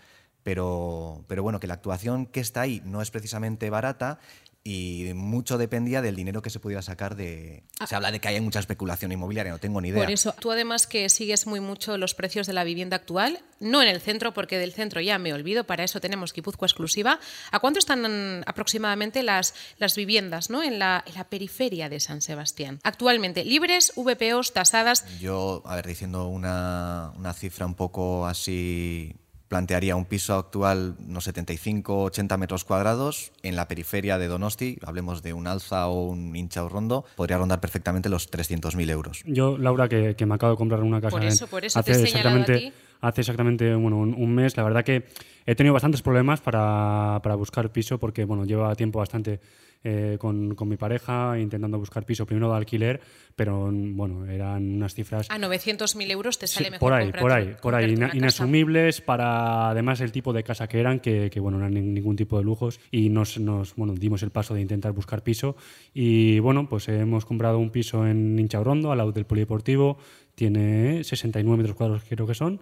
Pero, 0.46 1.26
pero 1.28 1.42
bueno, 1.42 1.60
que 1.60 1.66
la 1.66 1.74
actuación 1.74 2.28
que 2.28 2.40
está 2.40 2.62
ahí 2.62 2.80
no 2.86 3.02
es 3.02 3.10
precisamente 3.10 3.72
barata 3.72 4.20
y 4.64 5.12
mucho 5.16 5.58
dependía 5.58 6.04
del 6.04 6.16
dinero 6.16 6.44
que 6.44 6.52
se 6.52 6.60
pudiera 6.60 6.84
sacar 6.84 7.16
de... 7.16 7.64
Se 7.88 7.96
habla 7.96 8.12
de 8.12 8.20
que 8.20 8.28
hay 8.28 8.40
mucha 8.42 8.60
especulación 8.60 9.12
inmobiliaria, 9.12 9.52
no 9.52 9.58
tengo 9.58 9.82
ni 9.82 9.90
idea. 9.90 10.04
Por 10.04 10.12
eso, 10.12 10.36
tú 10.40 10.52
además 10.52 10.86
que 10.86 11.10
sigues 11.10 11.48
muy 11.48 11.62
mucho 11.62 11.98
los 11.98 12.14
precios 12.14 12.46
de 12.46 12.54
la 12.54 12.64
vivienda 12.64 12.96
actual, 12.96 13.40
no 13.60 13.82
en 13.82 13.88
el 13.88 14.02
centro, 14.02 14.36
porque 14.36 14.60
del 14.60 14.72
centro 14.72 15.02
ya 15.02 15.18
me 15.18 15.34
olvido, 15.34 15.64
para 15.64 15.84
eso 15.84 16.00
tenemos 16.00 16.32
Guipúzcoa 16.32 16.68
exclusiva. 16.68 17.20
¿A 17.50 17.60
cuánto 17.60 17.80
están 17.80 18.44
aproximadamente 18.46 19.24
las, 19.24 19.56
las 19.80 19.96
viviendas 19.96 20.52
¿no? 20.52 20.62
en, 20.62 20.78
la, 20.78 21.04
en 21.08 21.16
la 21.16 21.24
periferia 21.24 21.90
de 21.90 22.00
San 22.00 22.22
Sebastián? 22.22 22.80
Actualmente, 22.84 23.46
libres, 23.46 23.94
VPOs, 23.96 24.54
tasadas. 24.54 25.06
Yo, 25.20 25.64
a 25.66 25.76
ver, 25.76 25.88
diciendo 25.88 26.28
una, 26.28 27.14
una 27.18 27.34
cifra 27.34 27.66
un 27.66 27.74
poco 27.74 28.28
así 28.28 29.16
plantearía 29.56 29.96
un 29.96 30.04
piso 30.04 30.36
actual, 30.36 30.96
unos 31.08 31.24
75, 31.24 32.04
80 32.04 32.36
metros 32.36 32.66
cuadrados, 32.66 33.32
en 33.42 33.56
la 33.56 33.70
periferia 33.70 34.18
de 34.18 34.28
Donosti, 34.28 34.78
hablemos 34.86 35.24
de 35.24 35.32
un 35.32 35.48
alza 35.48 35.88
o 35.88 36.10
un 36.10 36.36
hincha 36.36 36.62
o 36.62 36.68
rondo, 36.68 37.06
podría 37.16 37.38
rondar 37.38 37.62
perfectamente 37.62 38.10
los 38.10 38.30
300.000 38.30 38.90
euros. 38.92 39.24
Yo, 39.26 39.58
Laura, 39.58 39.88
que, 39.88 40.18
que, 40.18 40.26
me 40.26 40.36
acabo 40.36 40.52
de 40.52 40.58
comprar 40.58 40.84
una 40.84 41.00
casa 41.00 41.12
por 41.12 41.24
eso, 41.24 41.46
en, 41.46 41.52
por 41.52 41.64
eso 41.64 41.80
hace, 41.80 41.94
te 41.94 42.00
he 42.00 42.04
exactamente, 42.04 42.54
a 42.54 42.58
ti. 42.58 42.74
Hace 43.08 43.22
exactamente 43.22 43.74
bueno, 43.76 43.98
un, 43.98 44.14
un, 44.14 44.34
mes, 44.34 44.58
la 44.58 44.64
verdad 44.64 44.84
que 44.84 45.04
he 45.46 45.56
tenido 45.56 45.74
bastantes 45.74 46.02
problemas 46.02 46.42
para, 46.42 47.20
para 47.24 47.36
buscar 47.36 47.72
piso 47.72 48.00
porque 48.00 48.26
bueno, 48.26 48.46
lleva 48.46 48.76
tiempo 48.76 49.00
bastante 49.00 49.40
eh, 49.88 50.18
con, 50.20 50.56
con, 50.56 50.68
mi 50.68 50.78
pareja 50.78 51.38
intentando 51.38 51.78
buscar 51.78 52.08
piso, 52.08 52.26
primero 52.26 52.50
de 52.50 52.58
alquiler, 52.58 53.00
pero 53.36 53.70
bueno, 53.72 54.26
eran 54.26 54.78
unas 54.78 54.96
cifras... 54.96 55.30
A 55.30 55.38
900.000 55.38 56.10
euros 56.10 56.40
te 56.40 56.48
sale 56.48 56.66
sí, 56.66 56.72
mejor 56.72 56.90
Por 56.90 56.94
ahí, 56.94 57.12
por 57.12 57.32
ahí, 57.32 57.56
por 57.62 57.76
ahí, 57.76 57.92
ina, 57.92 58.10
inasumibles 58.16 59.02
para 59.02 59.70
además 59.70 60.02
el 60.02 60.12
tipo 60.12 60.34
de 60.34 60.44
casa 60.44 60.68
que 60.68 60.80
eran, 60.80 61.00
que, 61.00 61.30
que 61.30 61.40
bueno, 61.40 61.60
no 61.60 61.68
eran 61.68 61.94
ningún 61.94 62.16
tipo 62.16 62.40
de 62.40 62.44
lujos 62.44 62.80
y 62.90 63.10
nos, 63.10 63.38
nos 63.38 63.76
bueno, 63.76 63.94
dimos 63.94 64.24
el 64.24 64.32
paso 64.32 64.56
de 64.56 64.62
intentar 64.62 64.92
buscar 64.92 65.22
piso 65.22 65.56
y 65.94 66.40
bueno, 66.40 66.68
pues 66.68 66.90
hemos 66.90 67.24
comprado 67.24 67.60
un 67.60 67.70
piso 67.70 68.08
en 68.08 68.40
Inchaurrondo, 68.40 68.92
al 68.92 68.98
lado 68.98 69.12
del 69.12 69.26
polideportivo, 69.26 70.00
tiene 70.34 71.04
69 71.04 71.58
metros 71.58 71.78
cuadrados 71.78 72.04
creo 72.10 72.26
que 72.26 72.34
son 72.34 72.60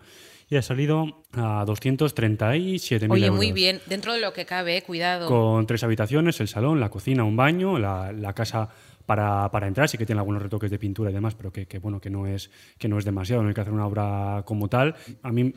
y 0.50 0.56
ha 0.56 0.62
salido 0.62 1.24
a 1.34 1.66
237.000 1.66 3.12
Oye, 3.12 3.26
euros. 3.26 3.38
muy 3.38 3.52
bien, 3.52 3.80
dentro 3.88 4.14
de 4.14 4.22
lo 4.22 4.34
que 4.34 4.46
cabe, 4.46 4.82
cuidado. 4.82 5.28
Con 5.28 5.66
tres 5.66 5.84
habitaciones, 5.84 6.40
el 6.40 6.48
salón, 6.48 6.80
la 6.80 6.90
cocina, 6.90 7.24
un 7.24 7.36
baño, 7.36 7.80
la, 7.80 8.12
la 8.12 8.34
casa 8.34 8.70
para, 9.06 9.50
para, 9.52 9.68
entrar, 9.68 9.90
sí 9.90 9.98
que 9.98 10.06
tiene 10.06 10.20
algunos 10.20 10.42
retoques 10.42 10.72
de 10.72 10.80
pintura 10.80 11.10
y 11.12 11.14
demás, 11.14 11.36
pero 11.36 11.52
que, 11.52 11.66
que, 11.66 11.80
bueno, 11.80 12.00
que 12.00 12.10
no 12.10 12.26
es 12.26 12.50
que 12.78 12.88
no 12.88 12.98
es 12.98 13.06
demasiado, 13.06 13.42
no 13.42 13.50
hay 13.50 13.56
que 13.56 13.62
hacer 13.62 13.74
una 13.74 13.86
obra 13.86 14.44
como 14.46 14.70
tal. 14.70 14.96
A 15.22 15.32
mí 15.32 15.54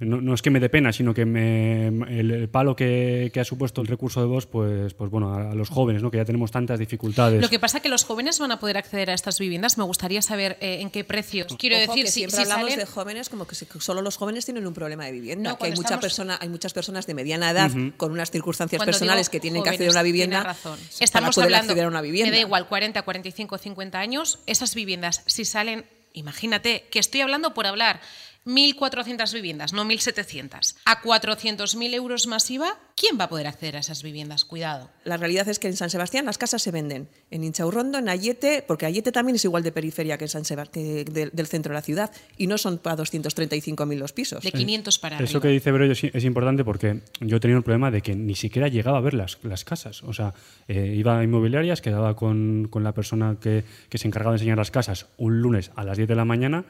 no, 0.00 0.20
no 0.20 0.34
es 0.34 0.42
que 0.42 0.50
me 0.50 0.60
dé 0.60 0.68
pena, 0.68 0.92
sino 0.92 1.14
que 1.14 1.24
me, 1.24 1.86
el, 1.88 2.30
el, 2.30 2.48
palo 2.48 2.74
que, 2.74 3.30
que, 3.32 3.40
ha 3.40 3.44
supuesto 3.44 3.80
el 3.80 3.86
recurso 3.86 4.20
de 4.20 4.26
voz, 4.26 4.46
pues, 4.46 4.92
pues 4.94 5.10
bueno, 5.10 5.32
a, 5.32 5.52
a, 5.52 5.54
los 5.54 5.68
jóvenes, 5.68 6.02
¿no? 6.02 6.10
que 6.10 6.16
ya 6.16 6.24
tenemos 6.24 6.50
tantas 6.50 6.78
dificultades. 6.78 7.40
Lo 7.40 7.48
que 7.48 7.60
pasa 7.60 7.78
es 7.78 7.82
que 7.82 7.88
los 7.88 8.04
jóvenes 8.04 8.38
van 8.38 8.50
a 8.52 8.58
poder 8.58 8.76
acceder 8.76 9.10
a 9.10 9.14
estas 9.14 9.38
viviendas. 9.38 9.78
Me 9.78 9.84
gustaría 9.84 10.20
saber 10.22 10.56
eh, 10.60 10.80
en 10.80 10.90
qué 10.90 11.04
precios. 11.04 11.54
Quiero 11.58 11.76
Ojo, 11.76 11.86
decir, 11.86 12.04
que 12.04 12.10
si, 12.10 12.20
siempre 12.20 12.36
si 12.36 12.42
hablamos 12.42 12.70
salen... 12.70 12.86
de 12.86 12.86
jóvenes 12.86 13.28
como 13.28 13.46
que, 13.46 13.54
solo 13.54 14.02
los 14.02 14.16
jóvenes 14.16 14.44
tienen 14.44 14.66
un 14.66 14.74
problema 14.74 15.04
de 15.04 15.12
vivienda, 15.12 15.50
No, 15.50 15.58
que 15.58 15.66
hay, 15.66 15.72
mucha 15.72 16.00
persona, 16.00 16.38
hay 16.40 16.48
muchas 16.48 16.72
personas 16.72 17.06
de 17.06 17.14
mediana 17.14 17.50
edad 17.50 17.70
con 17.96 18.12
unas 18.12 18.30
circunstancias 18.30 18.78
Cuando 18.78 18.90
personales 18.92 19.28
que 19.28 19.40
tienen 19.40 19.62
que 19.62 19.70
acceder 19.70 19.88
a 19.88 19.92
una 19.92 20.02
vivienda 20.02 20.42
razón. 20.42 20.78
para 20.78 21.04
Estamos 21.04 21.34
poder 21.34 21.46
hablando, 21.46 21.72
acceder 21.72 21.84
a 21.84 21.88
una 21.88 22.00
vivienda. 22.00 22.30
Me 22.30 22.36
da 22.36 22.42
igual, 22.42 22.66
40, 22.66 23.02
45, 23.02 23.58
50 23.58 23.98
años, 23.98 24.40
esas 24.46 24.74
viviendas, 24.74 25.22
si 25.26 25.44
salen, 25.44 25.84
imagínate, 26.12 26.86
que 26.90 26.98
estoy 26.98 27.20
hablando 27.20 27.54
por 27.54 27.66
hablar, 27.66 28.00
1.400 28.46 29.32
viviendas, 29.32 29.72
no 29.72 29.84
1.700, 29.84 30.76
a 30.84 31.02
400.000 31.02 31.94
euros 31.94 32.26
más 32.26 32.50
IVA, 32.50 32.78
¿quién 32.96 33.18
va 33.18 33.24
a 33.24 33.28
poder 33.28 33.46
acceder 33.46 33.76
a 33.76 33.80
esas 33.80 34.02
viviendas? 34.02 34.44
Cuidado. 34.44 34.90
La 35.04 35.16
realidad 35.16 35.48
es 35.48 35.58
que 35.58 35.68
en 35.68 35.76
San 35.76 35.90
Sebastián 35.90 36.26
las 36.26 36.38
casas 36.38 36.62
se 36.62 36.70
venden 36.70 37.08
en 37.30 37.44
Inchaurrondo, 37.44 37.98
en 37.98 38.08
Ayete, 38.08 38.62
porque 38.66 38.86
Ayete 38.86 39.12
también 39.12 39.36
es 39.36 39.44
igual 39.44 39.62
de 39.62 39.72
periferia 39.72 40.18
que, 40.18 40.28
San 40.28 40.44
Sebast 40.44 40.72
que 40.72 41.04
de, 41.04 41.30
del 41.32 41.46
centro 41.46 41.70
de 41.72 41.74
la 41.74 41.82
ciudad 41.82 42.10
y 42.36 42.46
no 42.46 42.58
son 42.58 42.78
para 42.78 42.96
235.000 42.96 43.96
los 43.96 44.12
pisos. 44.12 44.42
De 44.42 44.52
500 44.52 44.98
para 44.98 45.16
Eso 45.16 45.24
arriba. 45.24 45.40
que 45.40 45.48
dice 45.48 45.72
Brollo 45.72 45.92
es, 45.92 46.04
es 46.04 46.24
importante 46.24 46.64
porque 46.64 47.00
yo 47.20 47.36
he 47.36 47.40
tenido 47.40 47.58
el 47.58 47.64
problema 47.64 47.90
de 47.90 48.02
que 48.02 48.14
ni 48.14 48.34
siquiera 48.34 48.68
llegaba 48.68 48.98
a 48.98 49.00
ver 49.00 49.14
las, 49.14 49.38
las 49.42 49.64
casas. 49.64 50.02
O 50.02 50.12
sea, 50.12 50.34
eh, 50.68 50.94
iba 50.96 51.18
a 51.18 51.24
inmobiliarias, 51.24 51.80
quedaba 51.80 52.14
con, 52.14 52.68
con 52.70 52.84
la 52.84 52.92
persona 52.92 53.36
que, 53.40 53.64
que, 53.88 53.98
se 53.98 54.06
encargaba 54.06 54.32
de 54.32 54.36
enseñar 54.36 54.58
las 54.58 54.70
casas 54.70 55.06
un 55.16 55.40
lunes 55.40 55.70
a 55.76 55.84
las 55.84 55.96
10 55.96 56.08
de 56.08 56.14
la 56.14 56.24
mañana 56.24 56.64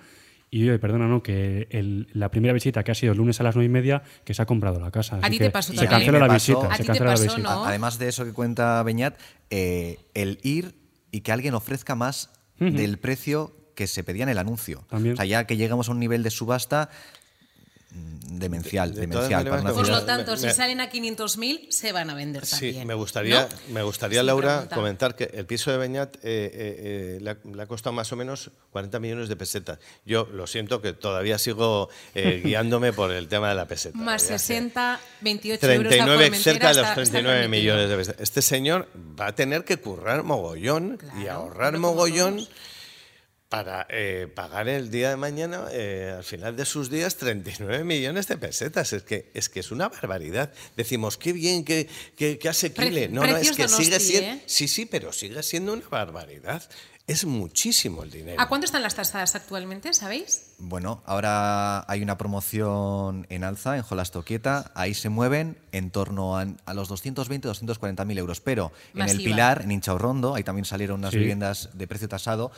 y 0.50 0.64
yo, 0.64 0.78
perdona, 0.80 1.06
no, 1.08 1.22
que 1.22 1.66
el, 1.70 2.08
la 2.12 2.30
primera 2.30 2.52
visita 2.54 2.84
que 2.84 2.92
ha 2.92 2.94
sido 2.94 3.12
el 3.12 3.18
lunes 3.18 3.40
a 3.40 3.42
las 3.42 3.56
9 3.56 3.66
y 3.66 3.68
media, 3.68 4.02
que 4.24 4.34
se 4.34 4.42
ha 4.42 4.46
comprado 4.46 4.78
la 4.80 4.90
casa. 4.90 5.16
A 5.16 5.18
Así 5.18 5.30
ti 5.32 5.38
que 5.38 5.44
te 5.46 5.50
pasó 5.50 5.72
se 5.72 5.86
cancela 5.88 6.18
la 6.20 6.28
pasó. 6.28 6.52
visita. 6.60 6.72
A 6.72 6.76
se 6.76 6.82
ti 6.82 6.86
cancela 6.86 7.14
la 7.14 7.20
visita. 7.20 7.38
¿no? 7.54 7.64
Además 7.64 7.98
de 7.98 8.08
eso 8.08 8.24
que 8.24 8.32
cuenta 8.32 8.82
Beñat, 8.82 9.18
eh, 9.50 9.98
el 10.14 10.38
ir 10.42 10.74
y 11.10 11.20
que 11.22 11.32
alguien 11.32 11.54
ofrezca 11.54 11.94
más 11.94 12.30
del 12.58 12.98
precio 12.98 13.52
que 13.74 13.86
se 13.88 14.04
pedía 14.04 14.22
en 14.22 14.28
el 14.28 14.38
anuncio. 14.38 14.84
También. 14.88 15.14
O 15.14 15.16
sea, 15.16 15.24
ya 15.24 15.44
que 15.46 15.56
llegamos 15.56 15.88
a 15.88 15.92
un 15.92 15.98
nivel 15.98 16.22
de 16.22 16.30
subasta 16.30 16.88
demencial, 17.94 18.92
De- 18.92 19.02
de 19.02 19.06
todas 19.06 19.28
demencial 19.28 19.48
para 19.48 19.62
una 19.62 19.72
Por 19.72 19.84
ciudad. 19.84 20.00
lo 20.00 20.06
tanto, 20.06 20.32
Me- 20.32 20.38
si 20.38 20.46
me- 20.46 20.52
salen 20.54 20.80
a 20.80 20.90
500.000, 20.90 21.70
se 21.70 21.92
van 21.92 22.10
a 22.10 22.14
vender 22.14 22.44
Sí, 22.44 22.66
también. 22.66 22.86
me 22.88 22.94
gustaría, 22.94 23.42
¿no? 23.42 23.72
me 23.74 23.82
gustaría 23.84 24.22
Laura, 24.24 24.54
pregunta. 24.56 24.74
comentar 24.76 25.14
que 25.14 25.30
el 25.32 25.46
piso 25.46 25.70
de 25.70 25.78
Beñat 25.78 26.16
eh, 26.16 26.20
eh, 26.24 26.50
eh, 26.54 27.18
le, 27.20 27.30
ha, 27.30 27.36
le 27.44 27.62
ha 27.62 27.66
costado 27.66 27.92
más 27.92 28.12
o 28.12 28.16
menos 28.16 28.50
40 28.70 28.98
millones 28.98 29.28
de 29.28 29.36
pesetas. 29.36 29.78
Yo 30.04 30.26
lo 30.32 30.46
siento 30.48 30.82
que 30.82 30.92
todavía 30.92 31.38
sigo 31.38 31.88
eh, 32.16 32.40
guiándome 32.44 32.92
por 32.92 33.12
el 33.12 33.28
tema 33.28 33.48
de 33.50 33.54
la 33.54 33.66
peseta. 33.68 33.96
Más 33.96 34.22
Ya 34.28 34.38
sé. 34.38 34.54
60, 34.54 35.00
28 35.20 35.70
euros 35.70 35.84
la 35.84 35.88
39, 36.04 36.36
cerca 36.36 36.68
de 36.68 36.74
los 36.74 36.76
está- 36.78 36.88
está 36.90 36.94
39 37.12 37.40
permitido. 37.42 37.74
millones 37.74 37.90
de 37.90 37.96
pesetas. 37.96 38.20
Este 38.20 38.42
señor 38.42 38.88
va 39.18 39.28
a 39.28 39.34
tener 39.34 39.64
que 39.64 39.76
currar 39.76 40.24
mogollón 40.24 40.98
y 41.22 41.28
ahorrar 41.28 41.78
mogollón 41.78 42.36
todos. 42.38 42.50
Para 43.48 43.86
eh, 43.90 44.26
pagar 44.34 44.68
el 44.68 44.90
día 44.90 45.10
de 45.10 45.16
mañana, 45.16 45.66
eh, 45.70 46.14
al 46.16 46.24
final 46.24 46.56
de 46.56 46.64
sus 46.64 46.90
días, 46.90 47.16
39 47.16 47.84
millones 47.84 48.26
de 48.26 48.36
pesetas. 48.36 48.92
Es 48.92 49.02
que 49.04 49.30
es, 49.34 49.48
que 49.48 49.60
es 49.60 49.70
una 49.70 49.88
barbaridad. 49.88 50.52
Decimos, 50.76 51.16
qué 51.16 51.32
bien, 51.32 51.64
qué, 51.64 51.88
qué, 52.16 52.38
qué 52.38 52.48
asequible. 52.48 53.08
No, 53.08 53.22
no, 53.24 53.36
es 53.36 53.52
que 53.52 53.62
Donosti, 53.64 53.84
sigue 53.84 54.00
siendo... 54.00 54.30
¿eh? 54.32 54.42
Sí, 54.46 54.66
sí, 54.66 54.86
pero 54.86 55.12
sigue 55.12 55.42
siendo 55.42 55.72
una 55.72 55.88
barbaridad. 55.88 56.62
Es 57.06 57.26
muchísimo 57.26 58.02
el 58.02 58.10
dinero. 58.10 58.40
¿A 58.40 58.48
cuánto 58.48 58.64
están 58.64 58.82
las 58.82 58.94
tasadas 58.94 59.34
actualmente, 59.34 59.92
sabéis? 59.92 60.54
Bueno, 60.56 61.02
ahora 61.04 61.84
hay 61.86 62.02
una 62.02 62.16
promoción 62.16 63.26
en 63.28 63.44
alza 63.44 63.76
en 63.76 63.82
Jolastoquieta. 63.82 64.72
Ahí 64.74 64.94
se 64.94 65.10
mueven 65.10 65.58
en 65.72 65.90
torno 65.90 66.38
a, 66.38 66.46
a 66.64 66.72
los 66.74 66.90
220-240 66.90 68.06
mil 68.06 68.16
euros. 68.16 68.40
Pero 68.40 68.72
en 68.94 69.02
el. 69.06 69.18
Pilar, 69.18 69.60
en 69.62 69.72
Inchaurrondo, 69.72 70.34
ahí 70.34 70.44
también 70.44 70.64
salieron 70.64 71.00
unas 71.00 71.12
Sí. 71.12 71.18
viviendas 71.18 71.68
de 71.74 71.86
precio 71.86 72.08
tasado 72.08 72.50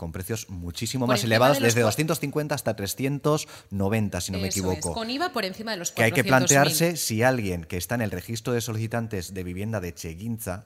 con 0.00 0.10
precios 0.12 0.48
muchísimo 0.48 1.06
Por 1.06 1.14
más 1.14 1.22
elevados, 1.24 1.58
de 1.58 1.64
desde 1.66 1.82
cua- 1.82 1.84
250 1.84 2.54
hasta 2.54 2.74
390, 2.74 4.20
si 4.20 4.32
no 4.32 4.38
me 4.38 4.48
equivoco. 4.48 4.88
es, 4.90 4.94
con 4.94 5.10
IVA 5.10 5.32
por 5.32 5.44
encima 5.44 5.70
de 5.72 5.76
los 5.76 5.92
400.000. 5.92 5.94
que 5.94 6.02
hay 6.02 6.12
que 6.12 6.24
plantearse 6.24 6.96
si 6.96 7.22
alguien 7.22 7.64
que 7.64 7.76
está 7.76 7.94
en 7.94 8.00
el 8.00 8.10
registro 8.10 8.52
de 8.54 8.60
solicitantes 8.60 9.34
de 9.34 9.44
vivienda 9.44 9.78
de 9.80 9.94
Cheguinza 9.94 10.64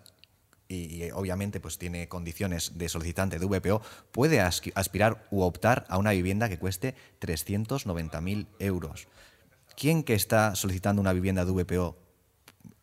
y, 0.68 1.04
y, 1.04 1.10
obviamente 1.10 1.60
pues 1.60 1.76
tiene 1.76 2.08
condiciones 2.08 2.78
de 2.78 2.88
solicitante 2.88 3.38
de 3.38 3.44
VPO 3.46 3.82
puede 4.12 4.40
aspirar 4.40 5.26
u 5.30 5.42
optar 5.42 5.84
a 5.88 5.98
una 5.98 6.12
vivienda 6.12 6.48
que 6.48 6.58
cueste 6.58 6.94
390.000 7.20 8.46
euros. 8.60 9.08
¿Quién 9.76 10.04
que 10.04 10.14
está 10.14 10.54
solicitando 10.54 11.02
una 11.02 11.12
vivienda 11.12 11.44
de 11.44 11.50
VPO? 11.52 11.98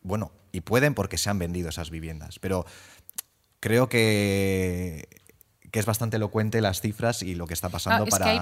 Bueno, 0.02 0.30
y 0.52 0.60
pueden 0.60 0.94
porque 0.94 1.16
se 1.16 1.30
han 1.30 1.38
vendido 1.38 1.70
esas 1.70 1.90
viviendas, 1.90 2.38
pero 2.38 2.66
creo 3.60 3.88
que, 3.88 5.08
que 5.72 5.80
es 5.80 5.86
bastante 5.86 6.16
elocuente 6.18 6.60
las 6.60 6.80
cifras 6.80 7.22
y 7.22 7.34
lo 7.34 7.48
que 7.48 7.54
está 7.54 7.68
pasando 7.68 8.04
Ah, 8.04 8.06
es 8.06 8.10
para... 8.10 8.24
que 8.24 8.30
hay, 8.30 8.40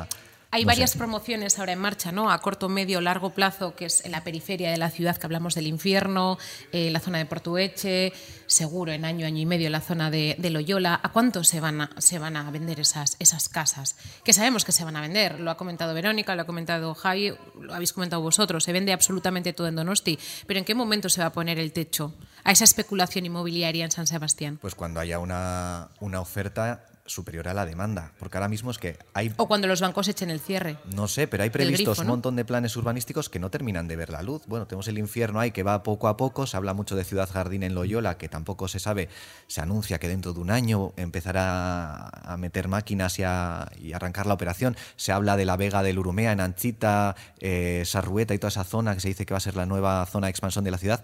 hay 0.53 0.63
no 0.65 0.67
varias 0.67 0.91
sé. 0.91 0.99
promociones 0.99 1.61
ahora 1.61 1.71
en 1.73 1.79
marcha, 1.79 2.11
¿no? 2.11 2.33
A 2.33 2.41
corto, 2.41 2.69
medio, 2.69 3.01
largo 3.01 3.31
plazo, 3.31 3.77
que 3.77 3.85
es 3.87 4.05
en 4.05 4.11
la 4.11 4.25
periferia 4.25 4.73
de 4.73 4.79
la 4.79 4.91
ciudad, 4.91 5.17
que 5.17 5.25
hablamos 5.25 5.55
del 5.55 5.69
infierno, 5.69 6.39
eh, 6.73 6.91
la 6.91 6.99
zona 6.99 7.19
de 7.19 7.27
Portueche, 7.27 8.13
seguro 8.47 8.91
en 8.91 9.05
año, 9.05 9.25
año 9.27 9.39
y 9.39 9.47
medio 9.47 9.71
la 9.71 9.81
zona 9.81 10.11
de, 10.11 10.35
de 10.41 10.51
Loyola. 10.51 10.99
¿A 11.01 11.11
cuánto 11.11 11.45
se 11.45 11.61
van 11.61 11.83
a, 11.83 11.91
se 11.99 12.19
van 12.19 12.37
a 12.37 12.51
vender 12.51 12.81
esas, 12.81 13.15
esas 13.21 13.49
casas? 13.49 13.95
Que 14.25 14.33
sabemos 14.33 14.65
que 14.65 14.73
se 14.73 14.83
van 14.85 14.97
a 14.97 15.01
vender. 15.01 15.39
Lo 15.39 15.53
ha 15.53 15.57
comentado 15.57 15.95
Verónica, 15.95 16.35
lo 16.35 16.43
ha 16.43 16.47
comentado 16.47 16.95
Javi, 16.97 17.33
lo 17.61 17.73
habéis 17.73 17.93
comentado 17.93 18.21
vosotros. 18.21 18.65
Se 18.65 18.73
vende 18.73 18.93
absolutamente 18.93 19.53
todo 19.53 19.69
en 19.69 19.77
Donosti. 19.77 20.19
Pero 20.49 20.59
¿en 20.59 20.65
qué 20.65 20.75
momento 20.75 21.09
se 21.09 21.21
va 21.21 21.29
a 21.29 21.33
poner 21.33 21.61
el 21.61 21.73
techo 21.73 22.13
a 22.43 22.51
esa 22.51 22.65
especulación 22.65 23.25
inmobiliaria 23.25 23.85
en 23.85 23.93
San 23.93 24.09
Sebastián? 24.09 24.59
Pues 24.61 24.75
cuando 24.75 24.99
haya 24.99 25.21
una, 25.21 25.91
una 26.01 26.21
oferta 26.21 26.87
superior 27.11 27.49
a 27.49 27.55
la 27.55 27.67
demanda. 27.67 28.13
Porque 28.19 28.37
ahora 28.39 28.49
mismo 28.49 28.71
es 28.71 28.79
que 28.79 28.99
hay 29.15 29.33
O 29.37 29.47
cuando 29.49 29.67
los 29.67 29.81
bancos 29.81 30.09
echen 30.09 30.31
el 30.31 30.41
cierre. 30.41 30.77
no 30.95 31.09
sé, 31.09 31.27
pero 31.27 31.43
hay 31.43 31.51
previstos 31.51 31.99
grifo, 31.99 32.03
un 32.03 32.09
montón 32.09 32.37
de 32.37 32.45
planes 32.45 32.77
urbanísticos 32.77 33.29
que 33.29 33.39
no 33.39 33.51
terminan 33.51 33.89
de 33.89 33.97
ver 33.97 34.11
la 34.11 34.23
luz. 34.23 34.43
Bueno, 34.47 34.67
tenemos 34.67 34.87
el 34.89 34.99
infierno 34.99 35.41
ahí 35.41 35.51
que 35.51 35.63
va 35.63 35.83
poco 35.83 36.09
a 36.09 36.17
poco. 36.17 36.47
Se 36.47 36.57
habla 36.57 36.75
mucho 36.75 36.97
de 36.97 37.05
Ciudad 37.05 37.29
Jardín 37.31 37.63
en 37.63 37.75
Loyola, 37.75 38.17
que 38.17 38.29
tampoco 38.29 38.69
se 38.69 38.79
sabe. 38.79 39.09
Se 39.47 39.61
anuncia 39.61 39.99
que 39.99 40.09
dentro 40.09 40.33
de 40.33 40.41
un 40.41 40.51
año 40.51 40.93
empezará 40.97 42.09
a 42.09 42.37
meter 42.37 42.69
máquinas 42.69 43.19
y, 43.19 43.25
a, 43.25 43.71
y 43.81 43.93
arrancar 43.93 44.27
la 44.27 44.35
operación. 44.35 44.77
Se 44.97 45.13
habla 45.13 45.37
de 45.37 45.45
la 45.45 45.57
Vega 45.57 45.83
del 45.83 45.99
Urumea 45.99 46.33
en 46.33 46.41
Anchita, 46.41 47.17
eh, 47.41 47.83
Sarrueta 47.85 48.35
y 48.35 48.39
toda 48.39 48.49
esa 48.49 48.65
zona 48.65 48.95
que 48.95 49.01
se 49.01 49.09
dice 49.09 49.27
que 49.27 49.35
va 49.35 49.39
a 49.39 49.41
ser 49.41 49.57
la 49.57 49.67
nueva 49.67 50.07
zona 50.07 50.29
de 50.29 50.31
expansión 50.31 50.65
de 50.65 50.71
la 50.71 50.79
ciudad. 50.79 51.03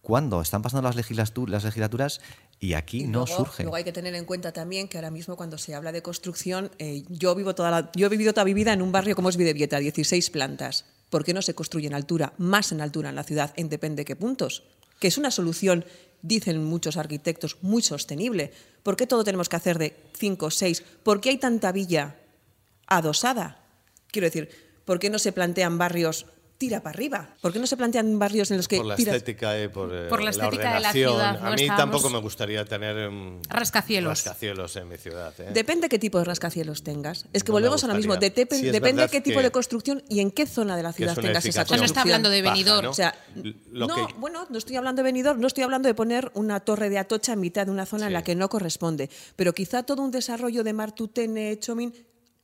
¿Cuándo? 0.00 0.40
Están 0.40 0.62
pasando 0.62 0.88
las 0.88 0.96
legislaturas 0.96 2.20
y 2.62 2.74
aquí 2.74 3.00
Y 3.00 3.06
no 3.08 3.24
luego- 3.26 3.44
surge. 3.44 3.64
Luego 3.64 3.74
hay 3.74 3.82
que 3.82 3.90
tener 3.92 4.14
en 4.14 4.24
cuenta 4.24 4.52
también 4.52 4.86
que 4.86 4.96
ahora 4.96 5.10
mismo 5.10 5.36
cuando 5.36 5.58
se 5.58 5.74
habla 5.74 5.90
de 5.90 6.00
construcción, 6.00 6.70
eh, 6.78 7.02
yo 7.08 7.34
vivo 7.34 7.56
toda 7.56 7.72
la- 7.72 7.90
yo 7.96 8.06
he 8.06 8.08
vivido 8.08 8.32
toda 8.32 8.44
mi 8.44 8.54
vida 8.54 8.72
en 8.72 8.80
un 8.82 8.92
barrio 8.92 9.16
como 9.16 9.28
es 9.28 9.36
Videvieta, 9.36 9.80
16 9.80 10.30
plantas. 10.30 10.84
¿Por 11.10 11.24
qué 11.24 11.34
no 11.34 11.42
se 11.42 11.54
construye 11.54 11.88
en 11.88 11.94
altura, 11.94 12.34
más 12.38 12.70
en 12.70 12.80
altura 12.80 13.08
en 13.08 13.16
la 13.16 13.24
ciudad, 13.24 13.52
en 13.56 13.68
depende 13.68 14.02
de 14.02 14.04
qué 14.04 14.14
puntos? 14.14 14.62
Que 15.00 15.08
es 15.08 15.18
una 15.18 15.32
solución, 15.32 15.84
dicen 16.22 16.62
muchos 16.64 16.96
arquitectos, 16.96 17.56
muy 17.62 17.82
sostenible. 17.82 18.52
¿Por 18.84 18.94
qué 18.96 19.08
todo 19.08 19.24
tenemos 19.24 19.48
que 19.48 19.56
hacer 19.56 19.76
de 19.78 19.96
5 20.16 20.46
o 20.46 20.50
6? 20.52 20.84
¿Por 21.02 21.20
qué 21.20 21.30
hay 21.30 21.38
tanta 21.38 21.72
villa 21.72 22.14
adosada? 22.86 23.58
Quiero 24.12 24.26
decir, 24.26 24.48
¿por 24.84 25.00
qué 25.00 25.10
no 25.10 25.18
se 25.18 25.32
plantean 25.32 25.78
barrios 25.78 26.26
tira 26.62 26.80
para 26.80 26.94
arriba? 26.94 27.28
¿Por 27.40 27.52
qué 27.52 27.58
no 27.58 27.66
se 27.66 27.76
plantean 27.76 28.16
barrios 28.20 28.48
en 28.52 28.58
los 28.58 28.68
que 28.68 28.76
por 28.76 28.86
la 28.86 28.94
tiras- 28.94 29.16
estética 29.16 29.60
y 29.60 29.66
por, 29.66 29.92
eh, 29.92 30.08
Por 30.08 30.22
la 30.22 30.30
estética 30.30 30.74
de 30.74 30.80
la 30.80 30.92
ciudad, 30.92 31.36
A 31.44 31.50
mí 31.50 31.62
estábamos- 31.62 31.76
tampoco 31.76 32.08
me 32.10 32.20
gustaría 32.20 32.64
tener 32.64 33.10
mm, 33.10 33.40
Rascacielos. 33.48 34.10
rascacielos 34.10 34.76
en 34.76 34.88
mi 34.88 34.96
ciudad. 34.96 35.34
¿eh? 35.40 35.50
Depende 35.52 35.88
qué 35.88 35.98
tipo 35.98 36.18
de 36.20 36.24
rascacielos 36.24 36.84
tengas. 36.84 37.26
Es 37.32 37.42
que 37.42 37.48
No 37.50 37.54
volvemos 37.54 37.82
a 37.82 37.88
lo 37.88 37.94
mismo. 37.94 38.14
Sí, 38.14 38.70
depende 38.70 39.08
qué 39.08 39.20
tipo 39.20 39.38
que- 39.40 39.42
de 39.44 39.50
construcción 39.50 40.04
y 40.08 40.20
en 40.20 40.30
qué 40.30 40.46
zona 40.46 40.76
de 40.76 40.84
la 40.84 40.92
ciudad 40.92 41.16
tengas 41.16 41.44
esa 41.44 41.62
edificación 41.62 41.80
No 41.80 41.84
está 41.84 42.02
construcción. 42.02 42.14
hablando 42.14 42.30
de 42.30 42.42
Benidorm. 42.42 42.84
¿no? 42.84 42.90
O 42.90 42.94
sea, 42.94 43.14
Lo 43.72 43.88
no, 43.88 43.94
que- 44.06 44.14
bueno, 44.18 44.46
no 44.48 44.58
estoy 44.58 44.76
hablando 44.76 45.00
de 45.02 45.04
venidor, 45.04 45.38
no 45.38 45.46
estoy 45.48 45.64
hablando 45.64 45.88
de 45.88 45.94
poner 45.94 46.30
una 46.34 46.60
torre 46.60 46.88
de 46.90 46.98
Atocha 46.98 47.32
en 47.32 47.40
mitad 47.40 47.66
de 47.66 47.72
una 47.72 47.86
zona 47.86 48.06
en 48.06 48.12
la 48.12 48.22
que 48.22 48.36
no 48.36 48.48
corresponde. 48.48 49.10
Pero 49.34 49.52
quizá 49.52 49.82
todo 49.82 50.02
un 50.02 50.10
desarrollo 50.12 50.62
de 50.62 50.72
Martutene, 50.72 51.58
Chomin, 51.58 51.92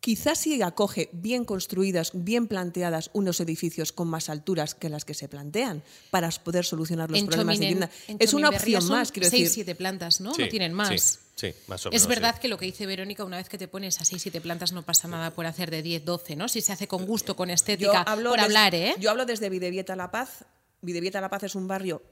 quizás 0.00 0.38
sí 0.38 0.62
acoge 0.62 1.08
bien 1.12 1.44
construidas, 1.44 2.12
bien 2.14 2.46
planteadas 2.46 3.10
unos 3.12 3.40
edificios 3.40 3.92
con 3.92 4.08
más 4.08 4.28
alturas 4.28 4.74
que 4.74 4.88
las 4.88 5.04
que 5.04 5.14
se 5.14 5.28
plantean 5.28 5.82
para 6.10 6.30
poder 6.30 6.64
solucionar 6.64 7.10
los 7.10 7.18
En 7.20 7.26
problemas 7.26 7.58
de 7.58 7.64
en- 7.66 7.74
vivienda. 7.74 7.90
en 8.06 8.16
Es 8.20 8.32
una 8.34 8.48
opción 8.50 8.80
son 8.82 8.90
más, 8.92 9.12
quiero 9.12 9.28
seis, 9.28 9.42
decir. 9.42 9.54
siete 9.54 9.74
plantas, 9.74 10.20
¿no? 10.20 10.34
Sí, 10.34 10.42
no 10.42 10.48
tienen 10.48 10.72
más. 10.72 10.88
sí, 11.34 11.50
sí, 11.50 11.54
más 11.66 11.84
o 11.86 11.88
Es 11.90 11.94
menos, 12.02 12.08
verdad 12.08 12.34
sí. 12.36 12.40
que 12.42 12.48
lo 12.48 12.58
que 12.58 12.66
dice 12.66 12.86
Verónica, 12.86 13.24
una 13.24 13.36
vez 13.38 13.48
que 13.48 13.58
te 13.58 13.66
pones 13.68 14.00
a 14.00 14.04
6, 14.04 14.22
7 14.22 14.40
plantas 14.40 14.72
no 14.72 14.82
pasa 14.84 15.08
nada 15.08 15.32
por 15.34 15.46
hacer 15.46 15.70
de 15.70 15.82
10, 15.82 16.04
12, 16.04 16.36
¿no? 16.36 16.48
Si 16.48 16.60
se 16.60 16.72
hace 16.72 16.86
con 16.88 17.04
gusto, 17.04 17.34
con 17.36 17.50
estética, 17.50 18.04
por 18.04 18.32
des- 18.36 18.42
hablar, 18.44 18.74
¿eh? 18.74 18.94
Yo 19.00 19.10
hablo 19.10 19.26
desde 19.26 19.48
Videvieta 19.50 19.96
La 19.96 20.10
Paz. 20.10 20.44
Videvieta 20.80 21.20
La 21.20 21.28
Paz 21.28 21.42
es 21.42 21.54
un 21.54 21.66
barrio, 21.66 22.02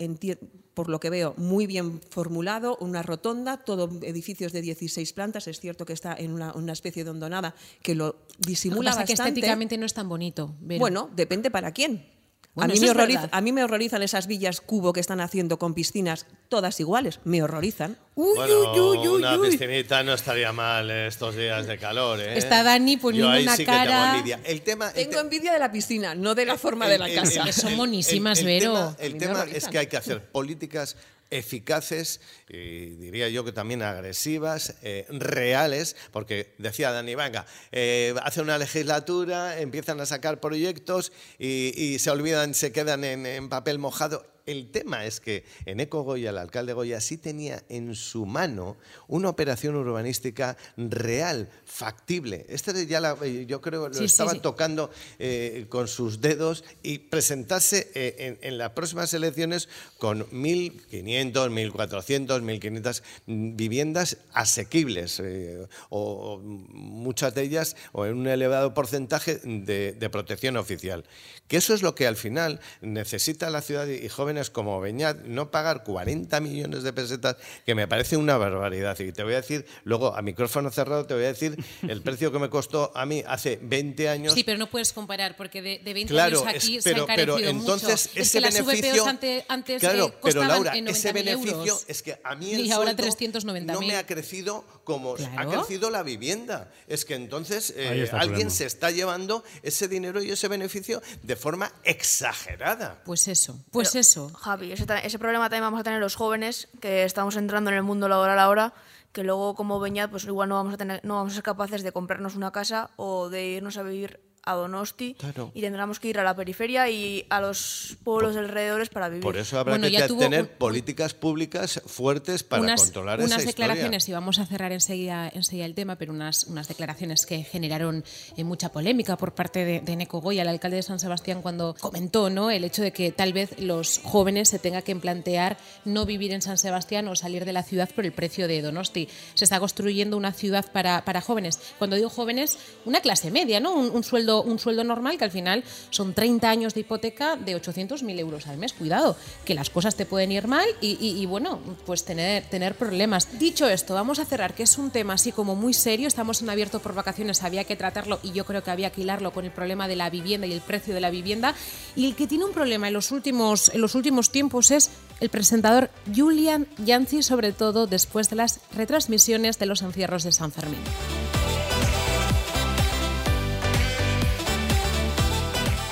por 0.75 0.89
lo 0.89 0.99
que 0.99 1.09
veo, 1.09 1.35
muy 1.37 1.67
bien 1.67 2.01
formulado, 2.11 2.77
una 2.81 3.03
rotonda, 3.03 3.59
todo 3.59 3.89
edificios 4.03 4.53
de 4.53 4.61
16 4.61 5.13
plantas. 5.13 5.47
Es 5.47 5.61
cierto 5.61 5.87
que 5.87 5.93
está 5.93 6.15
en 6.15 6.33
una, 6.33 6.53
una 6.53 6.73
especie 6.73 7.05
de 7.05 7.11
hondonada 7.11 7.55
que 7.83 7.95
lo 7.95 8.07
Lo 8.07 8.13
que 8.13 8.49
disimula 8.49 8.91
pasa 8.91 9.03
es 9.03 9.07
que 9.07 9.13
estéticamente 9.13 9.79
no 9.79 9.87
es 9.87 9.95
tan 9.95 10.09
bonito. 10.09 10.55
Bueno, 10.61 11.11
depende 11.15 11.51
para 11.51 11.73
quién. 11.73 12.16
Bueno, 12.57 12.73
a, 12.73 12.75
mí 12.75 12.81
me 12.81 12.91
horroriza- 12.91 13.29
a 13.31 13.41
mí 13.43 13.53
me 13.53 13.63
horrorizan 13.63 14.03
esas 14.03 14.27
villas 14.27 14.61
cubo 14.61 14.93
que 14.93 15.01
están 15.01 15.21
haciendo 15.21 15.59
con 15.59 15.75
piscinas, 15.75 16.27
todas 16.49 16.81
iguales. 16.81 17.21
Me 17.25 17.43
horrorizan. 17.43 17.97
Uy, 18.15 18.35
Bueno, 18.35 18.73
uy, 18.73 18.79
uy, 18.81 19.09
uy, 19.09 19.17
una 19.23 19.39
uy. 19.39 19.51
piscinita 19.51 20.03
no 20.03 20.15
estaría 20.15 20.51
mal 20.53 20.91
estos 20.91 21.37
días 21.37 21.67
de 21.67 21.77
calor. 21.79 22.19
¿eh? 22.21 22.39
Está 22.39 22.63
Dani 22.63 22.97
poniendo 22.97 23.29
Yo 23.29 23.35
ahí 23.35 23.43
una 23.43 23.57
sí 23.57 23.65
cara- 23.67 23.83
Que 23.83 23.89
tengo 23.91 24.05
envidia. 24.17 24.41
El 24.45 24.63
tema, 24.63 24.89
el 24.89 24.95
Tengo 24.95 25.11
te- 25.13 25.21
envidia 25.21 25.53
de 25.53 25.59
la 25.59 25.71
piscina, 25.71 26.15
no 26.15 26.35
de 26.35 26.47
la 26.47 26.57
forma 26.57 26.87
el- 26.87 26.93
de 26.93 26.99
la 26.99 27.09
el- 27.09 27.15
casa. 27.15 27.45
Que 27.45 27.53
son 27.53 27.77
monísimas, 27.77 28.39
el 28.41 28.47
Vero. 28.47 28.73
tema- 28.73 28.97
el 29.01 29.13
me 29.13 29.19
tema 29.19 29.45
es 29.53 29.69
que 29.69 29.79
hay 29.79 29.87
que 29.87 29.99
hacer 29.99 30.23
políticas 30.31 30.97
eficaces 31.31 32.21
y 32.49 32.97
diría 32.97 33.29
yo 33.29 33.45
que 33.45 33.53
también 33.53 33.83
agresivas, 33.83 34.75
eh, 34.83 35.07
reales, 35.09 35.97
porque 36.13 36.55
decía 36.59 36.91
Dani, 36.91 37.15
venga, 37.15 37.47
eh, 37.73 38.15
hace 38.23 38.41
una 38.41 38.59
legislatura, 38.59 39.59
empiezan 39.61 40.01
a 40.01 40.07
sacar 40.07 40.41
proyectos 40.41 41.13
y, 41.39 41.99
se 41.99 42.11
olvidan, 42.11 42.55
se 42.55 42.73
quedan 42.73 43.05
en 43.05 43.49
papel 43.49 43.79
mojado. 43.79 44.36
El 44.47 44.71
tema 44.71 45.05
es 45.05 45.19
que 45.21 45.45
en 45.65 45.81
Eco 45.81 46.03
Goya, 46.03 46.31
el 46.31 46.39
alcalde 46.39 46.73
Goya, 46.73 47.01
sí 47.01 47.17
tenía 47.19 47.63
en 47.69 47.95
su 47.97 48.27
mano 48.27 48.77
una 49.09 49.29
operación 49.29 49.75
urbanística 49.75 50.57
real, 50.77 51.49
factible. 51.65 52.47
Este 52.49 52.87
ya 52.87 53.01
la- 53.01 53.17
eh, 53.25 53.45
yo 53.47 53.61
creo 53.61 53.89
lo 53.89 53.95
Sí, 53.95 54.01
sí, 54.01 54.05
estaba 54.07 54.31
sí. 54.33 54.39
tocando 54.41 54.91
eh, 55.19 55.67
con 55.69 55.89
sus 55.89 56.21
dedos 56.21 56.65
y 56.83 56.99
presentarse 56.99 57.91
eh, 57.95 58.15
en, 58.19 58.39
en 58.41 58.59
las 58.59 58.71
próximas 58.71 59.13
elecciones 59.15 59.69
con 59.99 60.25
1.500, 60.31 61.51
1.400, 61.51 62.43
1.500 62.43 63.03
viviendas 63.27 64.19
asequibles 64.33 65.21
eh, 65.21 65.67
o, 65.91 66.01
o 66.35 66.39
muchas 66.39 67.35
de 67.35 67.43
ellas 67.43 67.77
o 67.93 68.07
en 68.07 68.15
un 68.17 68.27
elevado 68.29 68.75
porcentaje 68.75 69.37
de, 69.43 69.93
de 69.93 70.11
protección 70.11 70.57
oficial. 70.57 71.05
Que 71.49 71.57
eso 71.57 71.75
es 71.75 71.83
lo 71.83 71.95
que 71.95 72.07
al 72.07 72.17
final 72.17 72.61
necesita 72.81 73.51
la 73.51 73.63
ciudad 73.63 73.87
y 73.87 74.09
jóvenes 74.09 74.36
como 74.51 74.81
Beñat, 74.81 75.19
no 75.25 75.51
pagar 75.51 75.83
40 75.85 76.41
millones 76.41 76.83
de 76.83 76.93
pesetas, 76.93 77.37
que 77.65 77.75
me 77.75 77.89
parece 77.89 78.17
una 78.17 78.37
barbaridad. 78.37 78.99
Y 79.01 79.13
te 79.13 79.23
voy 79.25 79.33
a 79.35 79.37
decir, 79.37 79.67
luego 79.85 80.15
a 80.15 80.23
micrófono 80.23 80.71
cerrado, 80.71 81.07
te 81.07 81.15
voy 81.15 81.25
a 81.25 81.29
decir 81.29 81.57
el 81.89 82.03
precio 82.03 82.31
que 82.33 82.39
me 82.39 82.49
costó 82.51 82.93
a 82.95 83.07
mí 83.07 83.23
hace 83.27 83.59
20 83.63 84.09
años. 84.09 84.33
Sí, 84.35 84.45
pero 84.45 84.59
no 84.59 84.69
puedes 84.71 84.93
comparar 84.93 85.37
porque 85.37 85.63
de, 85.63 85.79
de 85.79 85.95
20 85.95 86.13
Claro, 86.13 86.41
años 86.47 86.63
aquí 86.63 86.77
es- 86.77 86.85
se 86.85 86.91
ha 86.91 86.93
pero, 86.95 87.07
pero 87.07 87.39
entonces 87.39 88.09
mucho. 88.09 88.21
Es 88.21 88.29
ese 88.29 88.39
que 88.39 88.41
las 88.43 88.55
beneficio, 88.67 88.93
VPOs 88.95 89.09
ante- 89.09 89.45
antes 89.49 89.81
claro, 89.81 90.07
eh, 90.07 90.09
pero 90.09 90.21
costaban 90.21 90.49
Laura, 90.49 90.77
en 90.77 90.89
ese 90.89 91.13
90.000 91.13 91.15
beneficio 91.15 91.57
euros. 91.59 91.85
es 91.89 92.03
que 92.03 92.21
a 92.23 92.35
mí 92.37 92.53
el 92.55 92.67
Y 92.67 92.71
ahora 92.73 92.93
sueldo 92.95 93.03
390.000. 93.05 93.65
no 93.73 93.81
me 93.81 93.97
ha 93.97 94.07
crecido 94.07 94.65
como 94.85 95.15
ha 95.15 95.47
crecido 95.47 95.91
la 95.91 96.03
vivienda. 96.03 96.71
Es 96.87 97.05
que 97.05 97.15
entonces 97.15 97.73
eh, 97.77 98.09
alguien 98.13 98.51
se 98.51 98.67
está 98.67 98.91
llevando 98.91 99.43
ese 99.63 99.89
dinero 99.89 100.23
y 100.23 100.31
ese 100.31 100.49
beneficio 100.49 101.03
de 101.23 101.37
forma 101.37 101.73
exagerada. 101.85 103.03
Pues 103.05 103.29
eso, 103.29 103.59
pues 103.71 103.91
Pero, 103.91 104.01
eso. 104.01 104.26
Javi, 104.35 104.73
ese, 104.73 104.87
ese 105.05 105.19
problema 105.19 105.45
también 105.45 105.65
vamos 105.65 105.81
a 105.81 105.85
tener 105.85 106.01
los 106.01 106.17
jóvenes 106.17 106.69
que 106.81 107.05
estamos 107.05 107.37
entrando 107.37 107.71
en 107.71 107.77
el 107.77 107.83
mundo 107.83 108.09
laboral 108.09 108.39
ahora, 108.39 108.75
que 109.13 109.25
luego 109.25 109.55
como 109.55 109.81
Beñat, 109.81 110.11
pues 110.11 110.25
igual 110.25 110.49
no 110.49 110.57
vamos 110.57 110.75
a 110.75 110.77
tener, 110.77 111.01
no 111.05 111.17
vamos 111.17 111.33
a 111.33 111.37
ser 111.37 111.43
capaces 111.43 111.83
de 111.83 111.93
comprarnos 111.93 112.37
una 112.37 112.51
casa 112.51 112.91
o 112.97 113.29
de 113.29 113.47
irnos 113.47 113.77
a 113.79 113.83
vivir 113.83 114.21
a 114.47 114.55
Donosti 114.55 115.15
Claro. 115.19 115.51
y 115.55 115.61
tendremos 115.61 116.01
que 116.01 116.09
ir 116.09 116.19
a 116.19 116.25
la 116.25 116.35
periferia 116.35 116.89
y 116.89 117.27
a 117.29 117.41
los 117.41 117.97
pueblos 118.05 118.37
alrededores 118.37 118.89
para 118.89 119.09
vivir. 119.09 119.23
Por 119.23 119.37
eso 119.37 119.59
habrá 119.59 119.73
Bueno, 119.77 119.89
que 119.89 120.15
tener 120.15 120.43
un- 120.43 120.49
políticas 120.59 121.13
públicas 121.15 121.83
fuertes 121.85 122.43
para 122.43 122.63
unas, 122.63 122.81
controlar 122.81 123.19
unas 123.21 123.39
esa 123.39 123.47
declaraciones, 123.49 124.05
historia. 124.05 124.13
y 124.13 124.21
vamos 124.21 124.39
a 124.39 124.47
cerrar 124.47 124.73
enseguida, 124.73 125.29
enseguida 125.35 125.67
el 125.67 125.75
tema, 125.75 125.97
pero 125.97 126.13
unas, 126.13 126.45
unas 126.45 126.69
declaraciones 126.69 127.27
que 127.27 127.43
generaron 127.43 128.05
eh, 128.37 128.45
mucha 128.45 128.71
polémica 128.73 129.17
por 129.17 129.35
parte 129.35 129.65
de, 129.65 129.81
de 129.81 129.97
Neco 129.97 130.21
Goya, 130.21 130.43
el 130.43 130.49
alcalde 130.49 130.77
de 130.77 130.83
San 130.83 131.01
Sebastián, 131.01 131.43
cuando 131.43 131.75
comentó 131.81 132.31
¿no? 132.31 132.51
el 132.51 132.65
hecho 132.65 132.83
de 132.83 132.93
que 132.93 133.11
tal 133.13 133.33
vez 133.33 133.59
los 133.61 133.99
jóvenes 134.03 134.49
se 134.49 134.59
tengan 134.59 134.83
que 134.83 134.95
plantear 134.97 135.59
no 135.85 136.07
vivir 136.07 136.33
en 136.33 136.41
San 136.43 136.57
Sebastián 136.57 137.09
o 137.09 137.17
salir 137.17 137.45
de 137.45 137.53
la 137.53 137.63
ciudad 137.65 137.91
por 137.95 138.05
el 138.07 138.13
precio 138.13 138.47
de 138.49 138.63
Donosti. 138.63 139.09
Se 139.35 139.45
está 139.45 139.59
construyendo 139.59 140.17
una 140.17 140.33
ciudad 140.33 140.65
para, 140.73 141.05
para 141.05 141.21
jóvenes. 141.21 141.59
Cuando 141.79 141.97
digo 141.97 142.09
jóvenes, 142.11 142.59
una 142.85 143.01
clase 143.01 143.31
media, 143.31 143.59
¿no? 143.61 143.75
un, 143.75 143.91
un 143.91 144.05
sueldo, 144.05 144.36
un 144.43 144.59
sueldo 144.59 144.85
normal 144.85 145.19
que 145.19 145.25
al 145.25 145.31
final 145.31 145.65
son 145.91 146.15
30 146.15 146.49
años 146.49 146.75
de 146.75 146.81
hipoteca 146.81 147.37
de 147.37 147.57
800.000 147.61 148.19
euros 148.19 148.47
al 148.47 148.59
mes. 148.59 148.73
Cuidado, 148.73 149.17
que 149.45 149.55
las 149.55 149.71
cosas 149.71 149.95
te 149.97 150.07
pueden 150.07 150.33
ir 150.33 150.47
mal 150.49 150.67
y, 150.81 150.97
y- 151.01 151.21
y, 151.21 151.27
bueno, 151.27 151.61
pues 151.85 152.05
tener, 152.05 152.45
tener 152.45 152.75
problemas. 152.77 153.39
Dicho 153.39 153.69
esto, 153.69 153.95
vamos 153.95 154.19
a 154.19 154.25
cerrar, 154.25 154.55
que 154.55 154.63
es 154.65 154.79
un 154.79 154.91
tema 154.91 155.15
así 155.15 155.33
como 155.33 155.55
muy 155.55 155.73
serio. 155.75 156.09
Estamos 156.09 156.43
en 156.43 156.51
abierto 156.51 156.81
por 156.81 156.95
vacaciones, 156.95 157.43
había 157.43 157.65
que 157.65 157.77
tratarlo 157.77 158.19
y 158.23 158.33
yo 158.33 158.45
creo 158.45 158.63
que 158.63 158.71
había 158.71 158.91
que 158.91 159.03
hilarlo 159.03 159.33
con 159.33 159.45
el 159.45 159.51
problema 159.51 159.89
de 159.89 159.97
la 159.97 160.11
vivienda 160.11 160.47
y 160.47 160.53
el 160.53 160.61
precio 160.61 160.95
de 160.95 161.01
la 161.01 161.11
vivienda. 161.11 161.55
Y 161.95 162.07
el 162.07 162.15
que 162.17 162.27
tiene 162.27 162.45
un 162.45 162.53
problema 162.53 162.89
en 162.89 162.95
los 162.95 163.11
últimos, 163.13 163.71
en 163.75 163.81
los 163.81 163.95
últimos 163.95 164.31
tiempos 164.31 164.71
es 164.71 164.91
el 165.21 165.31
presentador 165.31 165.91
Julian 166.15 166.67
Yancy, 166.85 167.23
sobre 167.23 167.53
todo 167.53 167.87
después 167.87 168.29
de 168.31 168.37
las 168.37 168.61
retransmisiones 168.75 169.59
de 169.59 169.67
los 169.67 169.83
encierros 169.83 170.25
de 170.25 170.33
San 170.33 170.53
Fermín. 170.53 170.81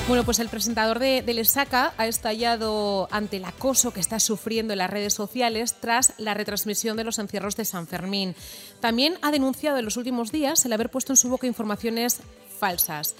Bueno, 0.07 0.23
pues 0.23 0.38
el 0.38 0.51
presentador 0.51 0.99
de, 0.99 1.23
de 1.23 1.33
Lesaca 1.33 1.95
ha 1.97 2.07
estallado 2.07 3.09
ante 3.11 3.38
el 3.38 3.45
acoso 3.47 3.90
que 3.90 4.01
está 4.01 4.21
sufriendo 4.21 4.75
en 4.75 4.79
las 4.79 4.90
redes 4.90 5.14
sociales 5.14 5.77
tras 5.81 6.12
la 6.19 6.35
retransmisión 6.35 6.99
de 6.99 7.05
los 7.05 7.19
encierros 7.19 7.57
de 7.57 7.64
San 7.64 7.87
Fermín. 7.87 8.35
También 8.81 9.17
ha 9.23 9.31
denunciado 9.31 9.79
en 9.79 9.87
los 9.87 9.97
últimos 9.97 10.31
días 10.31 10.62
el 10.67 10.75
haber 10.75 10.90
puesto 10.90 11.14
en 11.14 11.17
su 11.17 11.31
boca 11.31 11.47
informaciones 11.47 12.21
falsas. 12.59 13.17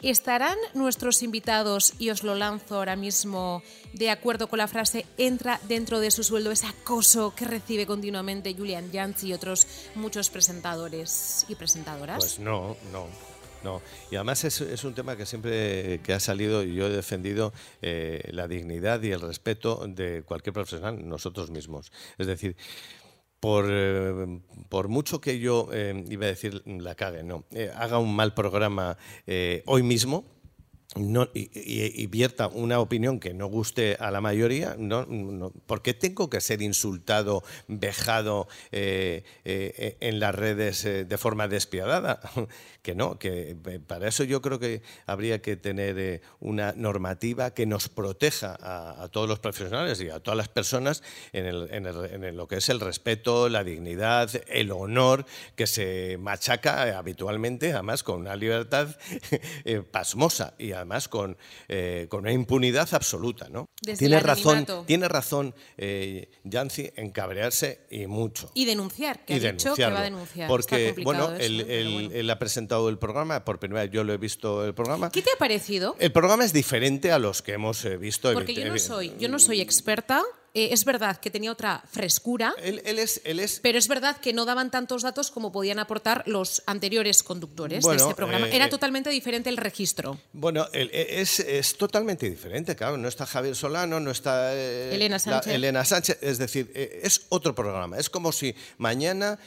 ¿Estarán 0.00 0.56
nuestros 0.74 1.24
invitados, 1.24 1.94
y 1.98 2.10
os 2.10 2.22
lo 2.22 2.36
lanzo 2.36 2.76
ahora 2.76 2.94
mismo, 2.94 3.64
de 3.92 4.10
acuerdo 4.10 4.48
con 4.48 4.58
la 4.58 4.68
frase 4.68 5.06
entra 5.16 5.58
dentro 5.66 5.98
de 5.98 6.12
su 6.12 6.22
sueldo 6.22 6.52
ese 6.52 6.68
acoso 6.68 7.34
que 7.34 7.46
recibe 7.46 7.84
continuamente 7.84 8.54
Julian 8.54 8.92
Jantz 8.92 9.24
y 9.24 9.32
otros 9.32 9.66
muchos 9.96 10.30
presentadores 10.30 11.46
y 11.48 11.56
presentadoras? 11.56 12.18
Pues 12.18 12.38
no, 12.38 12.76
no. 12.92 13.27
No, 13.64 13.82
y 14.10 14.16
además 14.16 14.44
es, 14.44 14.84
un 14.84 14.94
tema 14.94 15.16
que 15.16 15.26
siempre 15.26 16.00
que 16.02 16.12
ha 16.12 16.20
salido 16.20 16.62
y 16.62 16.74
yo 16.74 16.86
he 16.86 16.90
defendido 16.90 17.52
eh, 17.82 18.28
la 18.32 18.46
dignidad 18.46 19.02
y 19.02 19.10
el 19.10 19.20
respeto 19.20 19.84
de 19.88 20.22
cualquier 20.22 20.52
profesional, 20.52 21.08
nosotros 21.08 21.50
mismos. 21.50 21.90
Es 22.18 22.26
decir, 22.26 22.56
por, 23.40 23.66
eh, 23.68 24.40
por 24.68 24.88
mucho 24.88 25.20
que 25.20 25.40
yo, 25.40 25.68
eh, 25.72 26.04
iba 26.08 26.26
a 26.26 26.28
decir 26.28 26.62
la 26.66 26.94
cague, 26.94 27.22
no, 27.22 27.44
haga 27.74 27.98
un 27.98 28.14
mal 28.14 28.34
programa 28.34 28.96
hoy 29.66 29.82
mismo, 29.82 30.24
no, 30.96 31.28
y, 31.34 31.50
y- 31.54 32.06
vierta 32.06 32.48
una 32.48 32.80
opinión 32.80 33.20
que 33.20 33.34
no 33.34 33.46
guste 33.46 33.96
a 34.00 34.10
la 34.10 34.22
mayoría, 34.22 34.74
no, 34.78 35.04
no, 35.04 35.50
¿por 35.66 35.82
qué 35.82 35.92
tengo 35.92 36.30
que 36.30 36.40
ser 36.40 36.62
insultado, 36.62 37.44
vejado 37.68 38.48
eh, 38.72 39.22
eh, 39.44 39.98
en 40.00 40.18
las 40.18 40.34
redes 40.34 40.86
eh, 40.86 41.04
de 41.04 41.18
forma 41.18 41.46
despiadada? 41.46 42.20
que 42.82 42.94
no, 42.94 43.18
que 43.18 43.54
para 43.86 44.08
eso 44.08 44.24
yo 44.24 44.40
creo 44.40 44.58
que 44.58 44.80
habría 45.04 45.42
que 45.42 45.56
tener 45.56 46.22
una 46.40 46.72
normativa 46.72 47.52
que 47.52 47.66
nos 47.66 47.90
proteja 47.90 48.56
a, 48.58 49.08
todos 49.08 49.28
los 49.28 49.40
profesionales 49.40 50.00
y 50.00 50.08
a 50.08 50.20
todas 50.20 50.38
las 50.38 50.48
personas 50.48 51.02
en, 51.34 51.44
el- 51.44 51.68
en 51.70 51.84
el- 51.86 52.24
en 52.24 52.36
lo 52.36 52.48
que 52.48 52.56
es 52.56 52.68
el 52.70 52.80
respeto, 52.80 53.50
la 53.50 53.62
dignidad, 53.62 54.30
el 54.48 54.72
honor 54.72 55.26
que 55.54 55.66
se 55.66 56.16
machaca 56.18 56.96
habitualmente, 56.98 57.72
además 57.74 58.02
con 58.02 58.20
una 58.20 58.36
libertad 58.36 58.88
pasmosa 59.90 60.54
y 60.58 60.72
además 60.78 61.08
con, 61.08 61.36
eh, 61.68 62.06
con 62.08 62.20
una 62.20 62.32
impunidad 62.32 62.88
absoluta. 62.92 63.48
¿no? 63.48 63.68
Tiene 63.98 64.20
razón, 64.20 64.66
tiene 64.86 65.08
razón 65.08 65.54
eh, 65.76 66.30
Yancy 66.44 66.90
en 66.96 67.10
cabrearse 67.10 67.80
y 67.90 68.06
mucho. 68.06 68.50
Y 68.54 68.64
denunciar, 68.64 69.24
que 69.24 69.34
y 69.34 69.46
ha 69.46 69.52
dicho 69.52 69.74
que 69.74 69.86
va 69.86 70.00
a 70.00 70.02
denunciar. 70.02 70.48
Porque, 70.48 70.94
bueno, 71.02 71.32
eso, 71.34 71.36
él, 71.44 71.60
él- 71.68 71.92
bueno. 71.92 72.10
él 72.14 72.30
ha 72.30 72.38
presentado 72.38 72.88
el 72.88 72.98
programa, 72.98 73.44
por 73.44 73.58
primera 73.58 73.82
vez 73.82 73.90
yo 73.90 74.04
lo 74.04 74.12
he 74.12 74.18
visto 74.18 74.64
el 74.64 74.74
programa. 74.74 75.10
¿Qué 75.10 75.22
te 75.22 75.30
ha 75.30 75.38
parecido? 75.38 75.96
El 75.98 76.12
programa 76.12 76.44
es 76.44 76.52
diferente 76.52 77.12
a 77.12 77.18
los 77.18 77.42
que 77.42 77.52
hemos 77.52 77.84
eh, 77.84 77.96
visto. 77.96 78.32
Porque 78.32 78.54
yo 78.54 78.66
no 78.66 78.78
soy, 78.78 79.12
yo 79.18 79.28
no 79.28 79.38
soy 79.38 79.60
experta. 79.60 80.22
Eh, 80.54 80.70
es 80.72 80.84
verdad 80.84 81.18
que 81.20 81.30
tenía 81.30 81.52
otra 81.52 81.82
frescura, 81.90 82.54
Él, 82.62 82.80
él 82.84 82.98
es, 82.98 83.20
él 83.24 83.38
es 83.38 83.60
pero 83.60 83.78
es 83.78 83.86
verdad 83.86 84.16
que 84.16 84.32
no 84.32 84.44
daban 84.44 84.70
tantos 84.70 85.02
datos 85.02 85.30
como 85.30 85.52
podían 85.52 85.78
aportar 85.78 86.22
los 86.26 86.62
anteriores 86.66 87.22
conductores 87.22 87.82
Bueno, 87.84 88.02
de 88.02 88.08
este 88.08 88.16
programa. 88.16 88.48
eh, 88.48 88.56
Era 88.56 88.64
eh, 88.66 88.68
totalmente 88.70 89.10
diferente 89.10 89.50
el 89.50 89.56
registro. 89.58 90.18
Bueno, 90.32 90.66
e- 90.72 91.20
es, 91.20 91.40
es 91.40 91.76
totalmente 91.76 92.28
diferente, 92.28 92.74
claro. 92.74 92.96
No 92.96 93.08
está 93.08 93.26
Javier 93.26 93.54
Solano, 93.54 94.00
no 94.00 94.10
está 94.10 94.54
eh, 94.54 94.94
Elena 94.94 95.16
la- 95.16 95.18
Sánchez. 95.20 95.52
Elena 95.54 95.84
Sánchez. 95.84 96.18
Es 96.22 96.38
decir, 96.38 96.72
eh, 96.74 97.00
es 97.04 97.26
otro 97.28 97.54
programa. 97.54 97.98
Es 97.98 98.08
como 98.08 98.32
si 98.32 98.54
mañana 98.78 99.38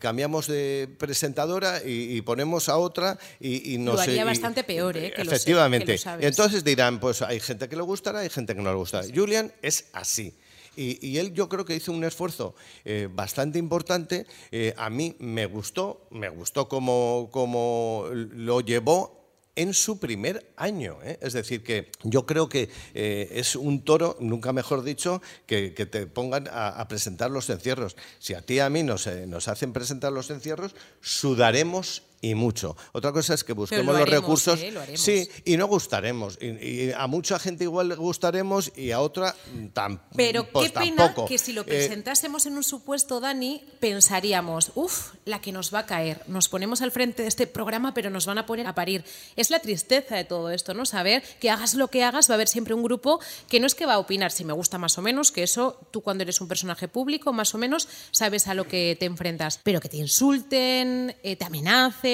cambiamos 0.00 0.46
de 0.48 0.88
presentadora 0.98 1.80
y, 1.84 2.16
y 2.16 2.22
ponemos 2.22 2.68
a 2.68 2.76
otra 2.76 3.18
y, 3.38 3.74
y 3.74 3.78
no 3.78 3.92
Lo 3.94 4.00
haría 4.00 4.24
bastante 4.24 4.64
peor, 4.64 4.96
¿eh? 4.96 5.12
que 5.14 5.24
lo 5.24 5.30
sé, 5.30 5.36
Efectivamente. 5.36 5.86
que 5.86 5.92
lo 5.92 5.98
sabes. 5.98 6.26
Entonces 6.26 6.64
dirán, 6.64 6.98
pues 7.00 7.22
hay 7.22 7.40
gente 7.40 7.68
que 7.68 7.76
le 7.76 7.82
gustará, 7.82 8.20
hay 8.20 8.30
gente 8.30 8.54
que 8.54 8.60
no 8.60 8.70
le 8.70 8.76
gustará. 8.76 9.06
Julian 9.14 9.52
es 9.62 9.86
así. 9.92 10.34
Y, 10.80 11.18
él 11.18 11.34
yo 11.34 11.48
creo 11.48 11.66
que 11.66 11.76
hizo 11.76 11.92
un 11.92 12.04
esfuerzo 12.04 12.54
eh, 12.86 13.08
bastante 13.12 13.58
importante. 13.58 14.26
Eh, 14.50 14.72
a 14.78 14.88
mí 14.88 15.14
me 15.18 15.44
gustó, 15.44 16.06
me 16.10 16.30
gustó 16.30 16.68
como, 16.68 18.08
lo 18.12 18.62
llevó 18.62 19.20
en 19.56 19.74
su 19.74 20.00
primer 20.00 20.54
año. 20.56 20.96
¿eh? 21.02 21.18
Es 21.20 21.34
decir, 21.34 21.62
que 21.62 21.90
yo 22.02 22.24
creo 22.24 22.48
que 22.48 22.70
es 22.94 23.56
un 23.56 23.84
toro, 23.84 24.16
nunca 24.20 24.54
mejor 24.54 24.82
dicho, 24.82 25.20
que, 25.44 25.74
que 25.74 25.84
te 25.84 26.06
pongan 26.06 26.48
a, 26.50 26.86
presentar 26.88 27.30
los 27.30 27.50
encierros. 27.50 27.94
Si 28.18 28.32
a 28.32 28.40
ti 28.40 28.54
y 28.54 28.60
a 28.60 28.70
mí 28.70 28.82
nos, 28.82 29.06
nos 29.06 29.48
hacen 29.48 29.74
presentar 29.74 30.12
los 30.12 30.30
encierros, 30.30 30.74
sudaremos 31.02 32.04
y 32.22 32.34
mucho. 32.34 32.76
Otra 32.92 33.12
cosa 33.12 33.34
es 33.34 33.44
que 33.44 33.52
busquemos 33.54 33.86
lo 33.86 33.92
los 33.92 34.02
haremos, 34.02 34.20
recursos. 34.22 34.60
¿eh? 34.60 34.70
Lo. 34.70 34.80
Sí, 34.96 35.28
y 35.44 35.56
no 35.56 35.66
gustaremos. 35.66 36.38
Y, 36.40 36.46
y 36.88 36.92
a 36.92 37.06
mucha 37.06 37.38
gente 37.38 37.64
igual 37.64 37.88
le 37.88 37.94
gustaremos 37.94 38.72
y 38.76 38.90
a 38.90 39.00
otra 39.00 39.34
mm, 39.54 39.66
tam- 39.68 40.00
Pero 40.16 40.44
pues 40.44 40.70
qué 40.70 40.78
pena 40.80 41.06
tampoco. 41.06 41.28
que 41.28 41.38
si 41.38 41.52
lo 41.54 41.62
Eh, 41.62 41.64
presentásemos 41.64 42.44
en 42.46 42.56
un 42.56 42.62
supuesto, 42.64 43.20
Dani, 43.20 43.62
pensaríamos, 43.80 44.72
uff, 44.74 45.14
la 45.24 45.40
que 45.40 45.50
nos 45.52 45.72
va 45.72 45.80
a 45.80 45.86
caer. 45.86 46.22
Nos 46.26 46.48
ponemos 46.48 46.82
al 46.82 46.90
frente 46.92 47.22
de 47.22 47.28
este 47.28 47.46
programa, 47.46 47.94
pero 47.94 48.10
nos 48.10 48.26
van 48.26 48.38
a 48.38 48.44
poner 48.46 48.66
a 48.66 48.74
parir. 48.74 49.02
Es 49.36 49.48
la 49.50 49.60
tristeza 49.60 50.16
de 50.16 50.24
todo 50.24 50.50
esto, 50.50 50.74
¿no? 50.74 50.84
Saber 50.84 51.22
que 51.40 51.48
hagas 51.50 51.74
lo 51.74 51.88
que 51.88 52.04
hagas, 52.04 52.28
va 52.28 52.34
a 52.34 52.36
haber 52.36 52.48
siempre 52.48 52.74
un 52.74 52.82
grupo 52.82 53.18
que 53.48 53.60
no 53.60 53.66
es 53.66 53.74
que 53.74 53.86
va 53.86 53.94
a 53.94 53.98
opinar 53.98 54.30
si 54.30 54.44
me 54.44 54.52
gusta 54.52 54.76
más 54.78 54.98
o 54.98 55.02
menos, 55.02 55.32
que 55.32 55.42
eso 55.42 55.78
tú 55.90 56.02
cuando 56.02 56.22
eres 56.22 56.40
un 56.42 56.48
personaje 56.48 56.86
público, 56.86 57.32
más 57.32 57.54
o 57.54 57.58
menos, 57.58 57.88
sabes 58.10 58.46
a 58.46 58.54
lo 58.54 58.68
que 58.68 58.96
te 59.00 59.06
enfrentas. 59.06 59.60
Pero 59.62 59.80
que 59.80 59.88
te 59.88 59.96
insulten, 59.96 61.16
eh, 61.22 61.36
te 61.36 61.44
amenacen. 61.46 62.09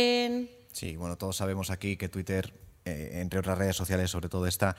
Sí, 0.72 0.96
bueno, 0.96 1.16
todos 1.16 1.36
sabemos 1.36 1.70
aquí 1.70 1.96
que 1.96 2.08
Twitter, 2.08 2.52
eh, 2.84 3.20
entre 3.22 3.38
otras 3.38 3.56
redes 3.56 3.76
sociales, 3.76 4.10
sobre 4.10 4.28
todo 4.28 4.46
esta, 4.46 4.76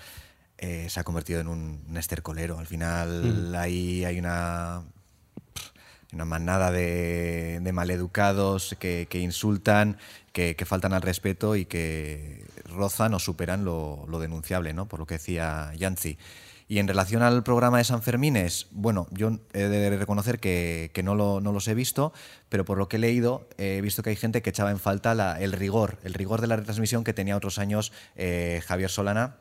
eh, 0.58 0.88
se 0.90 1.00
ha 1.00 1.04
convertido 1.04 1.40
en 1.40 1.48
un, 1.48 1.84
un 1.90 1.98
estercolero. 1.98 2.60
Al 2.60 2.68
final 2.68 3.56
ahí 3.56 4.06
hay 4.06 4.20
una, 4.20 4.84
una 6.14 6.26
manada 6.26 6.72
de, 6.72 7.60
de 7.62 7.72
maleducados 7.74 8.76
que, 8.80 9.08
que 9.10 9.20
insultan, 9.20 9.98
que, 10.34 10.56
que 10.56 10.66
faltan 10.66 10.94
al 10.94 11.02
respeto 11.02 11.56
y 11.56 11.66
que 11.66 12.46
rozan 12.66 13.14
o 13.14 13.20
superan 13.20 13.66
lo, 13.66 14.06
lo 14.08 14.20
denunciable, 14.20 14.74
¿no? 14.74 14.88
Por 14.88 15.00
lo 15.00 15.06
que 15.08 15.16
decía 15.16 15.72
Yancy. 15.76 16.18
Y 16.70 16.80
en 16.80 16.88
relación 16.90 17.22
al 17.22 17.44
programa 17.44 17.78
de 17.78 17.86
San 17.86 18.02
Fermines, 18.04 18.68
bueno, 18.72 19.08
yo 19.12 19.40
he 19.54 19.60
de 19.64 19.98
reconocer 19.98 20.40
que, 20.40 20.92
que 20.94 21.02
no, 21.02 21.16
lo- 21.16 21.40
no 21.40 21.54
los 21.54 21.66
he 21.70 21.74
visto, 21.74 22.12
pero 22.50 22.66
por 22.66 22.78
lo 22.78 22.90
que 22.90 22.98
he 22.98 23.00
leído, 23.00 23.48
he 23.58 23.80
visto 23.80 24.04
que 24.04 24.10
hay 24.10 24.18
gente 24.18 24.42
que 24.42 24.50
echaba 24.50 24.72
en 24.72 24.80
falta 24.80 25.16
la- 25.16 25.40
el 25.40 25.54
rigor, 25.54 25.98
el 26.04 26.14
rigor 26.14 26.42
de 26.42 26.48
la 26.48 26.58
retransmisión 26.58 27.06
que 27.06 27.14
tenía 27.14 27.38
otros 27.38 27.58
años 27.58 27.94
eh, 28.18 28.62
Javier 28.66 28.90
Solana. 28.90 29.38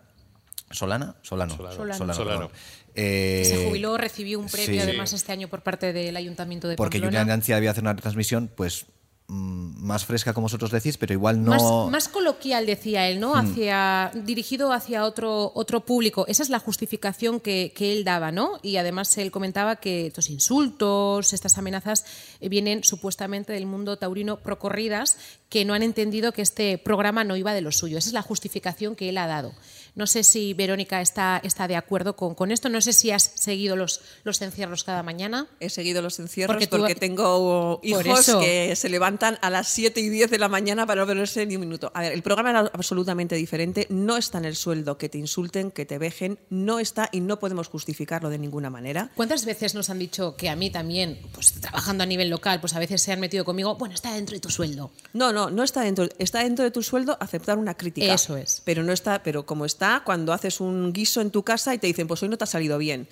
¿Solana? 0.70 1.16
Solano. 1.22 1.56
Solano. 1.56 1.94
Solano. 1.94 2.24
perdón. 2.24 2.48
Eh, 2.94 3.42
Se 3.44 3.66
jubiló, 3.66 3.96
recibió 3.98 4.38
un 4.40 4.46
premio 4.48 4.80
sí. 4.82 4.88
además 4.88 5.12
este 5.12 5.30
año 5.32 5.48
por 5.48 5.62
parte 5.62 5.92
del 5.92 6.16
Ayuntamiento 6.16 6.66
de 6.68 6.76
Porque 6.76 6.98
Pamplona. 6.98 7.20
Julián 7.22 7.28
Danzi 7.28 7.52
debía 7.52 7.70
hacer 7.72 7.84
una 7.84 7.92
retransmisión, 7.92 8.50
pues 8.54 8.86
más 9.28 10.04
fresca 10.04 10.32
como 10.32 10.44
vosotros 10.44 10.70
decís, 10.70 10.96
pero 10.98 11.12
igual 11.12 11.42
no. 11.42 11.50
Más, 11.50 11.90
más 11.90 12.08
coloquial, 12.08 12.64
decía 12.64 13.08
él, 13.08 13.18
¿no? 13.18 13.34
Hacia, 13.34 14.12
dirigido 14.14 14.72
hacia 14.72 15.04
otro, 15.04 15.50
otro 15.54 15.80
público. 15.80 16.26
Esa 16.28 16.42
es 16.42 16.48
la 16.48 16.60
justificación 16.60 17.40
que, 17.40 17.72
que 17.74 17.92
él 17.92 18.04
daba, 18.04 18.30
¿no? 18.30 18.60
Y 18.62 18.76
además 18.76 19.16
él 19.18 19.30
comentaba 19.30 19.76
que 19.76 20.06
estos 20.06 20.30
insultos, 20.30 21.32
estas 21.32 21.58
amenazas, 21.58 22.04
eh, 22.40 22.48
vienen 22.48 22.84
supuestamente 22.84 23.52
del 23.52 23.66
mundo 23.66 23.96
taurino 23.96 24.38
procorridas 24.38 25.16
que 25.48 25.64
no 25.64 25.74
han 25.74 25.82
entendido 25.82 26.32
que 26.32 26.42
este 26.42 26.78
programa 26.78 27.24
no 27.24 27.36
iba 27.36 27.52
de 27.52 27.62
lo 27.62 27.72
suyo. 27.72 27.98
Esa 27.98 28.08
es 28.08 28.14
la 28.14 28.22
justificación 28.22 28.94
que 28.94 29.08
él 29.08 29.18
ha 29.18 29.26
dado. 29.26 29.52
No 29.96 30.06
sé 30.06 30.24
si 30.24 30.52
Verónica 30.52 31.00
está, 31.00 31.40
está 31.42 31.66
de 31.66 31.74
acuerdo 31.74 32.16
con, 32.16 32.34
con 32.34 32.52
esto. 32.52 32.68
No 32.68 32.82
sé 32.82 32.92
si 32.92 33.10
has 33.12 33.32
seguido 33.34 33.76
los, 33.76 34.02
los 34.24 34.42
encierros 34.42 34.84
cada 34.84 35.02
mañana. 35.02 35.46
He 35.58 35.70
seguido 35.70 36.02
los 36.02 36.20
encierros 36.20 36.66
Porque 36.68 36.94
tengo 36.94 37.80
hijos 37.82 38.26
que 38.38 38.76
se 38.76 38.90
levantan 38.90 39.38
a 39.40 39.48
las 39.48 39.68
7 39.68 39.98
y 39.98 40.10
10 40.10 40.30
de 40.30 40.38
la 40.38 40.48
mañana 40.48 40.84
para 40.84 41.06
no 41.06 41.06
verse 41.06 41.46
ni 41.46 41.54
un 41.54 41.62
minuto. 41.62 41.90
A 41.94 42.02
ver, 42.02 42.12
el 42.12 42.22
programa 42.22 42.50
era 42.50 42.70
absolutamente 42.74 43.36
diferente. 43.36 43.86
No 43.88 44.18
está 44.18 44.36
en 44.36 44.44
el 44.44 44.54
sueldo 44.54 44.98
que 44.98 45.08
te 45.08 45.16
insulten, 45.16 45.70
que 45.70 45.86
te 45.86 45.96
vejen. 45.96 46.38
No 46.50 46.78
está 46.78 47.08
y 47.10 47.20
no 47.20 47.38
podemos 47.38 47.68
justificarlo 47.68 48.28
de 48.28 48.36
ninguna 48.36 48.68
manera. 48.68 49.10
¿Cuántas 49.14 49.46
veces 49.46 49.74
nos 49.74 49.88
han 49.88 49.98
dicho 49.98 50.36
que 50.36 50.50
a 50.50 50.56
mí 50.56 50.68
también, 50.68 51.22
pues 51.32 51.54
trabajando 51.54 52.02
a 52.02 52.06
nivel 52.06 52.28
local, 52.28 52.60
pues 52.60 52.74
a 52.74 52.78
veces 52.78 53.00
se 53.00 53.12
han 53.12 53.20
metido 53.20 53.46
conmigo, 53.46 53.76
bueno, 53.76 53.94
está 53.94 54.12
dentro 54.12 54.34
de 54.34 54.40
tu 54.40 54.50
sueldo? 54.50 54.92
No, 55.14 55.32
no, 55.32 55.48
no 55.48 55.62
está 55.62 55.80
dentro. 55.80 56.06
Está 56.18 56.40
dentro 56.40 56.66
de 56.66 56.70
tu 56.70 56.82
sueldo 56.82 57.16
aceptar 57.18 57.56
una 57.56 57.78
crítica. 57.78 58.12
Eso 58.12 58.36
es. 58.36 58.60
Pero 58.66 58.82
no 58.82 58.92
está, 58.92 59.22
pero 59.22 59.46
como 59.46 59.64
está 59.64 59.85
cuando 60.04 60.32
haces 60.32 60.60
un 60.60 60.92
guiso 60.92 61.20
en 61.20 61.30
tu 61.30 61.42
casa 61.42 61.74
y 61.74 61.78
te 61.78 61.86
dicen, 61.86 62.06
pues 62.06 62.22
hoy 62.22 62.28
no 62.28 62.36
te 62.38 62.44
ha 62.44 62.46
salido 62.46 62.78
bien. 62.78 63.08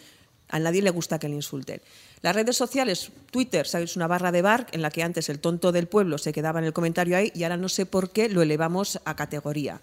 A 0.48 0.58
nadie 0.58 0.82
le 0.82 0.90
gusta 0.90 1.18
que 1.18 1.28
le 1.28 1.34
insulten. 1.34 1.80
Las 2.20 2.34
redes 2.36 2.56
sociales, 2.56 3.10
Twitter, 3.30 3.66
sabes, 3.66 3.96
una 3.96 4.06
barra 4.06 4.30
de 4.30 4.42
bar 4.42 4.66
en 4.72 4.82
la 4.82 4.90
que 4.90 5.02
antes 5.02 5.28
el 5.28 5.38
tonto 5.40 5.72
del 5.72 5.88
pueblo 5.88 6.18
se 6.18 6.32
quedaba 6.32 6.58
en 6.60 6.66
el 6.66 6.72
comentario 6.72 7.16
ahí 7.16 7.32
y 7.34 7.42
ahora 7.44 7.56
no 7.56 7.68
sé 7.68 7.86
por 7.86 8.10
qué 8.10 8.28
lo 8.28 8.42
elevamos 8.42 9.00
a 9.04 9.16
categoría. 9.16 9.80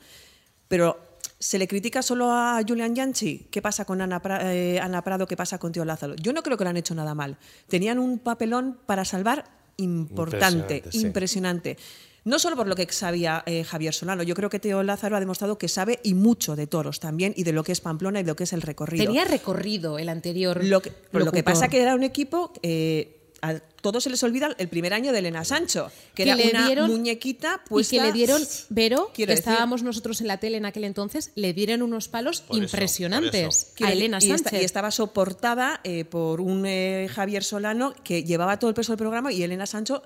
Pero 0.68 1.00
¿se 1.40 1.58
le 1.58 1.68
critica 1.68 2.02
solo 2.02 2.32
a 2.32 2.62
Julian 2.68 2.96
Yanchi? 2.96 3.48
¿Qué 3.52 3.62
pasa 3.62 3.86
con 3.86 4.02
Ana, 4.02 4.22
Pra- 4.22 4.42
eh, 4.46 4.80
Ana 4.80 5.02
Prado? 5.04 5.26
¿Qué 5.28 5.36
pasa 5.36 5.58
con 5.58 5.72
Tío 5.72 5.84
Lázaro? 5.84 6.16
Yo 6.16 6.32
no 6.32 6.44
creo 6.44 6.58
que 6.58 6.64
lo 6.64 6.70
han 6.70 6.78
hecho 6.78 6.96
nada 6.96 7.16
mal. 7.16 7.38
Tenían 7.68 7.98
un 8.00 8.20
papelón 8.20 8.78
para 8.86 9.04
salvar 9.04 9.46
importante, 9.78 10.76
Impresionante, 10.78 11.72
sí. 11.72 11.80
No 12.24 12.38
solo 12.38 12.56
por 12.56 12.68
lo 12.68 12.76
que 12.76 12.88
sabía 12.92 13.44
eh, 13.48 13.64
Javier 13.64 13.94
Solano, 13.94 14.22
yo 14.22 14.36
creo 14.36 14.50
que 14.50 14.60
Teo 14.60 14.84
Lázaro 14.84 15.16
ha 15.18 15.20
demostrado 15.20 15.58
que 15.58 15.68
sabe 15.68 16.00
y 16.04 16.14
mucho 16.14 16.56
de 16.56 16.68
toros 16.68 17.00
también 17.00 17.34
y 17.36 17.44
de 17.44 17.52
lo 17.52 17.64
que 17.64 17.72
es 17.72 17.82
Pamplona 17.82 18.20
y 18.20 18.24
de 18.24 18.28
lo 18.28 18.36
que 18.36 18.44
es 18.44 18.54
el 18.54 18.62
recorrido. 18.62 19.06
Tenía 19.06 19.26
recorrido 19.26 19.98
el 19.98 20.08
anterior. 20.10 20.64
Lo 20.64 20.82
que, 20.82 20.92
lo 21.14 21.32
que 21.32 21.44
pasa 21.44 21.68
que 21.68 21.82
era 21.82 21.96
un 21.96 22.04
equipo, 22.04 22.54
eh, 22.62 23.18
a 23.42 23.56
todos 23.56 24.04
se 24.04 24.12
les 24.12 24.22
olvida 24.22 24.54
el 24.60 24.68
primer 24.68 24.94
año 24.94 25.12
de 25.12 25.18
Elena 25.18 25.44
Sancho, 25.44 25.90
que, 26.14 26.24
Que 26.26 26.30
era 26.30 26.36
le 26.36 26.52
una 26.52 26.68
dieron- 26.68 26.92
muñequita 26.92 27.60
y 27.66 27.70
puesta... 27.70 27.96
que 27.96 28.02
le 28.04 28.12
dieron, 28.12 28.40
Vero, 28.70 29.10
que 29.16 29.26
decir- 29.26 29.40
estábamos 29.40 29.82
nosotros 29.82 30.22
en 30.22 30.28
la 30.28 30.38
tele 30.38 30.58
en 30.58 30.66
aquel 30.68 30.84
entonces, 30.84 31.32
le 31.34 31.52
dieron 31.54 31.82
unos 31.82 32.08
palos 32.08 32.44
eso, 32.48 32.56
impresionantes 32.56 33.74
eso. 33.76 33.84
a 33.86 33.92
Elena 33.92 34.20
y 34.22 34.30
esta- 34.32 34.50
Sánchez. 34.50 34.62
y 34.62 34.66
estaba 34.66 34.92
soportada 34.92 35.82
eh, 35.84 36.06
por 36.06 36.40
un 36.40 36.68
eh, 36.68 37.08
Javier 37.12 37.44
Solano 37.44 37.96
que 38.04 38.24
llevaba 38.24 38.60
todo 38.60 38.70
el 38.70 38.76
peso 38.76 38.92
del 38.92 38.98
programa 39.00 39.32
y 39.34 39.42
Elena 39.42 39.66
Sancho, 39.66 40.04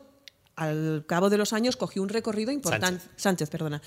al 0.56 1.06
cabo 1.08 1.30
de 1.30 1.38
los 1.38 1.54
años, 1.54 1.78
cogió 1.78 2.02
un 2.02 2.10
recorrido 2.10 2.52
importante. 2.52 3.04
Sánchez. 3.16 3.50
perdona. 3.50 3.82